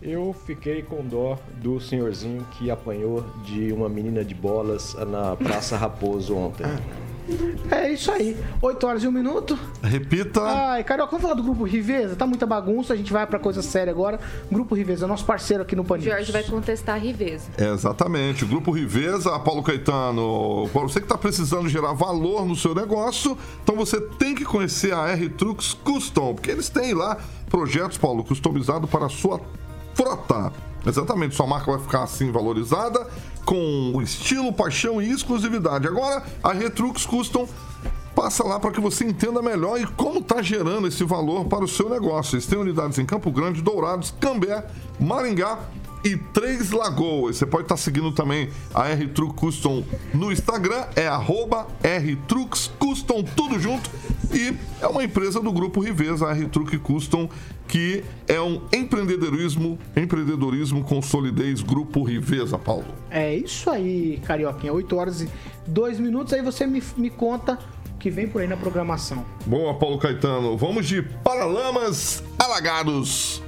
Eu 0.00 0.34
fiquei 0.46 0.82
com 0.82 1.04
dó 1.06 1.38
do 1.62 1.80
senhorzinho 1.80 2.44
que 2.58 2.70
apanhou 2.72 3.24
de 3.44 3.72
uma 3.72 3.88
menina 3.88 4.24
de 4.24 4.34
bolas 4.34 4.94
na 4.94 5.36
Praça 5.36 5.76
Raposo 5.76 6.36
ontem. 6.36 6.66
É 7.70 7.92
isso 7.92 8.10
aí. 8.10 8.36
8 8.60 8.86
horas 8.86 9.04
e 9.04 9.08
1 9.08 9.12
minuto. 9.12 9.58
Repita. 9.82 10.42
Ai, 10.42 10.84
Carioca, 10.84 11.10
vamos 11.10 11.22
falar 11.22 11.34
do 11.34 11.42
Grupo 11.42 11.64
Riveza? 11.64 12.16
Tá 12.16 12.26
muita 12.26 12.46
bagunça, 12.46 12.92
a 12.92 12.96
gente 12.96 13.12
vai 13.12 13.26
pra 13.26 13.38
coisa 13.38 13.62
séria 13.62 13.90
agora. 13.90 14.18
Grupo 14.50 14.74
Riveza, 14.74 15.06
nosso 15.06 15.24
parceiro 15.24 15.62
aqui 15.62 15.76
no 15.76 15.84
Pan 15.84 15.96
News. 15.96 16.06
Jorge 16.06 16.32
vai 16.32 16.42
contestar 16.42 16.96
a 16.96 16.98
Riveza. 16.98 17.48
É, 17.56 17.72
exatamente. 17.72 18.44
O 18.44 18.48
Grupo 18.48 18.72
Riveza, 18.72 19.38
Paulo 19.38 19.62
Caetano, 19.62 20.68
para 20.72 20.82
você 20.82 21.00
que 21.00 21.06
está 21.06 21.16
precisando 21.16 21.68
gerar 21.68 21.92
valor 21.92 22.44
no 22.44 22.56
seu 22.56 22.74
negócio, 22.74 23.36
então 23.62 23.76
você 23.76 24.00
tem 24.00 24.34
que 24.34 24.44
conhecer 24.44 24.92
a 24.92 25.08
R-Trux 25.10 25.74
Custom, 25.74 26.34
porque 26.34 26.50
eles 26.50 26.68
têm 26.68 26.94
lá 26.94 27.16
projetos, 27.48 27.98
Paulo, 27.98 28.24
customizados 28.24 28.88
para 28.90 29.06
a 29.06 29.08
sua 29.08 29.40
frota. 29.94 30.52
Exatamente, 30.84 31.34
sua 31.34 31.46
marca 31.46 31.70
vai 31.70 31.80
ficar 31.80 32.02
assim 32.02 32.32
valorizada, 32.32 33.06
com 33.44 34.00
estilo, 34.02 34.52
paixão 34.52 35.00
e 35.00 35.10
exclusividade. 35.10 35.86
Agora, 35.86 36.24
a 36.42 36.52
Retrux 36.52 37.06
Custom 37.06 37.48
Passa 38.14 38.44
lá 38.44 38.60
para 38.60 38.70
que 38.70 38.80
você 38.80 39.04
entenda 39.04 39.40
melhor 39.40 39.80
e 39.80 39.86
como 39.86 40.18
está 40.18 40.42
gerando 40.42 40.86
esse 40.86 41.02
valor 41.02 41.46
para 41.46 41.64
o 41.64 41.68
seu 41.68 41.88
negócio. 41.88 42.34
Eles 42.34 42.46
têm 42.46 42.58
unidades 42.58 42.98
em 42.98 43.06
Campo 43.06 43.30
Grande, 43.30 43.62
Dourados, 43.62 44.14
Cambé, 44.20 44.66
Maringá 45.00 45.58
e 46.04 46.16
Três 46.16 46.72
Lagoas. 46.72 47.38
Você 47.38 47.46
pode 47.46 47.64
estar 47.64 47.78
seguindo 47.78 48.12
também 48.12 48.50
a 48.74 48.88
R-Truck 48.90 49.34
Custom 49.34 49.82
no 50.12 50.30
Instagram, 50.30 50.84
é 50.94 51.08
arroba 51.08 51.66
Custom, 52.78 53.24
tudo 53.34 53.58
junto. 53.58 53.90
E 54.32 54.56
é 54.80 54.86
uma 54.86 55.04
empresa 55.04 55.40
do 55.40 55.52
grupo 55.52 55.80
Riveza, 55.80 56.26
a 56.26 56.32
R-Truck 56.32 56.78
Custom, 56.78 57.28
que 57.68 58.02
é 58.26 58.40
um 58.40 58.62
empreendedorismo, 58.72 59.78
empreendedorismo 59.94 60.82
com 60.82 61.02
solidez 61.02 61.60
Grupo 61.60 62.02
Riveza, 62.02 62.58
Paulo. 62.58 62.86
É 63.10 63.34
isso 63.34 63.68
aí, 63.68 64.20
Carioquinha. 64.24 64.72
8 64.72 64.96
horas 64.96 65.20
e 65.20 65.28
2 65.66 66.00
minutos. 66.00 66.32
Aí 66.32 66.42
você 66.42 66.66
me, 66.66 66.82
me 66.96 67.10
conta 67.10 67.58
o 67.94 67.98
que 67.98 68.10
vem 68.10 68.26
por 68.26 68.40
aí 68.40 68.48
na 68.48 68.56
programação. 68.56 69.24
Boa, 69.44 69.74
Paulo 69.74 69.98
Caetano. 69.98 70.56
Vamos 70.56 70.86
de 70.86 71.02
Paralamas 71.02 72.22
Alagados. 72.38 73.42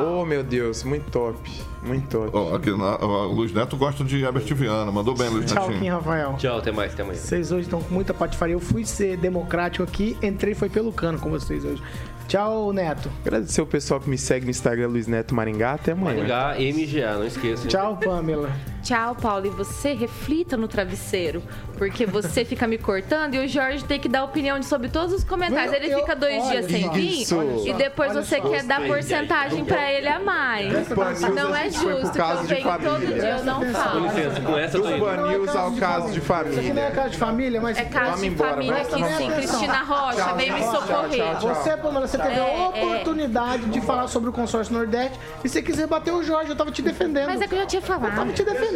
Oh, 0.00 0.24
meu 0.24 0.44
Deus, 0.44 0.84
muito 0.84 1.10
top. 1.10 1.69
Muito. 1.82 2.30
Ó, 2.32 2.54
aqui 2.54 2.70
na, 2.70 2.96
ó, 3.00 3.26
o 3.26 3.32
Luiz 3.32 3.52
Neto 3.52 3.76
gosta 3.76 4.04
de 4.04 4.22
Herbert 4.22 4.44
Viana. 4.54 4.90
Mandou 4.92 5.14
bem, 5.14 5.28
Luiz 5.28 5.50
Tchau, 5.50 5.66
Kim 5.66 5.74
Netinho. 5.74 5.94
Rafael. 5.94 6.34
Tchau, 6.36 6.58
até 6.58 6.70
mais, 6.70 6.92
até 6.92 7.02
amanhã. 7.02 7.18
Vocês 7.18 7.50
hoje 7.50 7.62
estão 7.62 7.82
com 7.82 7.94
muita 7.94 8.12
patifaria. 8.12 8.54
Eu 8.54 8.60
fui 8.60 8.84
ser 8.84 9.16
democrático 9.16 9.82
aqui, 9.82 10.16
entrei 10.22 10.54
foi 10.54 10.68
pelo 10.68 10.92
cano 10.92 11.18
com 11.18 11.30
vocês 11.30 11.64
hoje. 11.64 11.82
Tchau, 12.28 12.72
Neto. 12.72 13.10
Agradecer 13.26 13.60
o 13.60 13.66
pessoal 13.66 13.98
que 13.98 14.08
me 14.08 14.16
segue 14.16 14.44
no 14.44 14.50
Instagram, 14.50 14.88
Luiz 14.88 15.06
Neto 15.06 15.34
Maringá. 15.34 15.72
Até 15.72 15.92
amanhã. 15.92 16.18
Maringá, 16.18 16.54
MGA, 16.58 17.14
não 17.14 17.26
esqueça. 17.26 17.66
Tchau, 17.66 17.96
Pamela. 17.96 18.50
Tchau, 18.82 19.14
Paulo. 19.14 19.46
E 19.46 19.50
você 19.50 19.92
reflita 19.92 20.56
no 20.56 20.66
travesseiro, 20.68 21.42
porque 21.76 22.06
você 22.06 22.44
fica 22.46 22.66
me 22.66 22.78
cortando 22.78 23.34
e 23.34 23.44
o 23.44 23.48
Jorge 23.48 23.84
tem 23.84 23.98
que 24.00 24.08
dar 24.08 24.24
opinião 24.24 24.60
sobre 24.62 24.88
todos 24.88 25.12
os 25.14 25.24
comentários. 25.24 25.72
Ele 25.74 25.92
Eu- 25.92 26.00
fica 26.00 26.14
dois 26.16 26.48
dias 26.48 26.66
sem 26.66 26.90
vir 26.90 27.24
e 27.66 27.72
depois 27.74 28.10
olha 28.12 28.22
você 28.22 28.36
só. 28.40 28.48
quer 28.48 28.62
dar 28.64 28.80
porcentagem 28.86 29.64
pra 29.64 29.90
ele 29.92 30.08
a 30.08 30.18
mais. 30.18 30.88
Não 31.34 31.54
é 31.54 31.70
justo 31.70 32.10
que 32.12 32.18
caso 32.18 32.42
eu 32.42 32.46
venho 32.48 32.62
todo 32.62 32.80
família. 32.82 33.20
dia 33.20 33.36
eu 33.38 33.44
não 33.44 33.60
Com 33.64 33.72
falo. 33.72 34.00
licença, 34.06 34.40
com 34.40 34.58
essa 34.58 34.76
eu 34.76 34.82
tô 34.82 34.88
Do 34.88 34.94
indo. 34.96 35.04
Ban 35.04 35.16
News 35.28 35.56
ao 35.56 35.72
caso 35.72 36.12
de 36.12 36.18
Isso 36.20 36.32
aqui 36.32 36.42
não 36.50 36.58
é 36.58 36.60
família. 36.62 36.90
casa 36.90 37.10
de 37.10 37.18
família, 37.18 37.60
mas. 37.60 37.78
É 37.78 37.84
caso 37.84 38.04
Vamos 38.06 38.20
de 38.20 38.26
embora, 38.28 38.50
família 38.50 38.82
aqui 38.82 39.04
sim. 39.16 39.30
Cristina 39.30 39.82
Rocha, 39.82 40.32
vem 40.34 40.52
me 40.52 40.62
socorrer. 40.62 41.36
Você, 41.40 41.76
Pamela, 41.76 42.06
você 42.06 42.18
teve 42.18 42.34
a 42.40 42.44
É, 42.44 42.62
é. 42.64 42.66
oportunidade 42.68 43.64
de 43.66 43.80
falar 43.80 44.06
sobre 44.08 44.30
o 44.30 44.32
consórcio 44.32 44.72
Nordeste 44.74 45.18
e 45.44 45.48
você 45.48 45.62
quis 45.62 45.76
rebater 45.78 46.14
o 46.14 46.22
Jorge, 46.22 46.50
eu 46.50 46.56
tava 46.56 46.70
te 46.70 46.82
defendendo. 46.82 47.26
Mas 47.26 47.40
é 47.40 47.46
que 47.46 47.54
eu 47.54 47.58
já 47.60 47.66
tinha 47.66 47.82
Eu 47.82 47.86
tava 47.86 48.10
falado. 48.10 48.32
te 48.32 48.42
defendendo. 48.44 48.69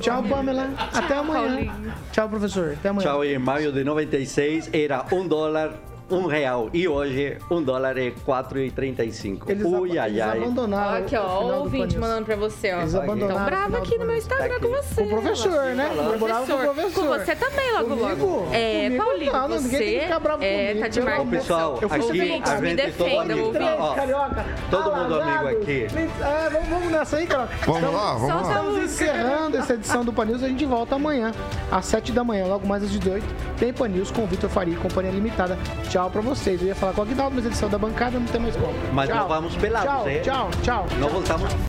Tchau, 0.00 0.22
Pamela. 0.22 0.70
Até 0.92 1.14
amanhã. 1.14 1.72
Tchau, 2.12 2.28
professor. 2.28 2.72
Até 2.72 2.88
amanhã. 2.88 3.08
Tchau, 3.08 3.24
em 3.24 3.38
maio 3.38 3.72
de 3.72 3.84
96 3.84 4.70
era 4.72 5.04
um 5.12 5.26
dólar, 5.26 5.72
um 6.10 6.26
real. 6.26 6.68
E 6.72 6.86
hoje 6.86 7.38
um 7.50 7.62
dólar 7.62 7.96
é 7.98 8.12
4,35. 8.26 9.48
Eles, 9.48 9.64
Ui, 9.64 9.90
ab- 9.90 9.98
ai, 9.98 10.08
eles 10.10 10.20
ai. 10.22 10.38
abandonaram. 10.38 10.98
Aqui, 11.04 11.16
o 11.16 11.20
ó, 11.22 11.44
o 11.44 11.48
do 11.48 11.54
ouvinte 11.60 11.98
mandando 11.98 12.24
pra 12.26 12.36
você, 12.36 12.72
ó. 12.72 12.80
Eles 12.80 12.94
abandonaram 12.94 13.34
Tão 13.34 13.42
o 13.42 13.46
bravo 13.46 13.66
final 13.66 13.82
aqui 13.82 13.98
no 13.98 14.04
meu 14.06 14.16
Instagram 14.16 14.60
com 14.60 14.68
você. 14.68 14.94
Com 14.94 15.02
o 15.04 15.08
professor, 15.20 15.64
né? 15.74 15.90
Com 15.94 15.94
o 16.02 16.12
Eu 16.12 16.18
morava 16.18 16.46
com 16.46 16.52
o 16.52 16.56
professor. 16.58 16.74
professor. 16.74 17.02
Com 17.04 17.24
você 17.24 17.36
também, 17.36 17.72
logo, 17.72 17.88
Comigo? 17.96 18.26
logo. 18.26 18.48
É, 18.52 18.84
Comigo 18.84 19.04
Paulinho, 19.04 19.32
não, 19.32 19.48
ninguém 19.48 19.60
tem 19.70 19.70
que 19.70 19.76
você 19.94 20.00
ficar 20.00 20.18
bravo 20.20 20.44
é, 20.44 20.66
comigo, 20.68 20.80
tá 20.80 20.88
de 20.88 21.00
marca. 21.00 21.24
Pessoal, 21.24 21.78
Eu 21.80 21.88
fui 21.88 21.98
aqui 21.98 22.06
ouvinte, 22.06 22.50
a 22.50 22.60
me 22.60 22.68
gente 22.70 22.80
é 22.80 22.90
todo 22.90 22.98
defenda, 23.04 23.20
amigo. 23.32 23.46
ouvinte. 23.46 23.64
Ó, 23.78 23.94
Carioca. 23.94 24.44
todo 24.70 24.96
mundo 24.96 25.20
amigo 25.22 25.48
aqui. 25.48 25.86
É, 26.22 26.50
vamos, 26.50 26.68
vamos 26.68 26.92
nessa 26.92 27.16
aí, 27.16 27.26
Carioca. 27.26 27.54
Vamos 27.66 27.92
lá, 27.92 28.12
vamos 28.14 28.28
lá. 28.28 28.42
Estamos 28.42 28.78
encerrando 28.84 29.56
essa 29.56 29.74
edição 29.74 30.04
do 30.04 30.12
Pan 30.12 30.24
News. 30.26 30.42
A 30.42 30.48
gente 30.48 30.64
volta 30.64 30.94
amanhã, 30.96 31.32
às 31.72 31.86
7 31.86 32.12
da 32.12 32.22
manhã, 32.22 32.46
logo 32.46 32.66
mais 32.66 32.82
às 32.82 32.90
18. 32.90 33.24
Tem 33.58 33.72
Pan 33.72 33.88
News 33.88 34.10
com 34.10 34.22
o 34.24 34.26
Vitor 34.26 34.50
Faria 34.50 34.74
e 34.74 34.76
Companhia 34.76 35.10
Limitada. 35.12 35.58
Tchau 35.94 36.10
pra 36.10 36.20
vocês. 36.20 36.60
Eu 36.60 36.66
ia 36.66 36.74
falar 36.74 36.92
com 36.92 37.02
o 37.02 37.04
Aguinaldo, 37.04 37.36
mas 37.36 37.46
edição 37.46 37.68
da 37.68 37.78
bancada 37.78 38.18
não 38.18 38.26
tem 38.26 38.40
mais 38.40 38.56
como. 38.56 38.74
Mas 38.92 39.08
tchau. 39.08 39.16
não 39.16 39.28
vamos 39.28 39.54
pelados, 39.54 39.88
Tchau, 39.88 40.08
hein? 40.08 40.20
tchau, 40.24 40.50
tchau. 40.60 40.86
Não 40.98 41.08
voltamos. 41.08 41.54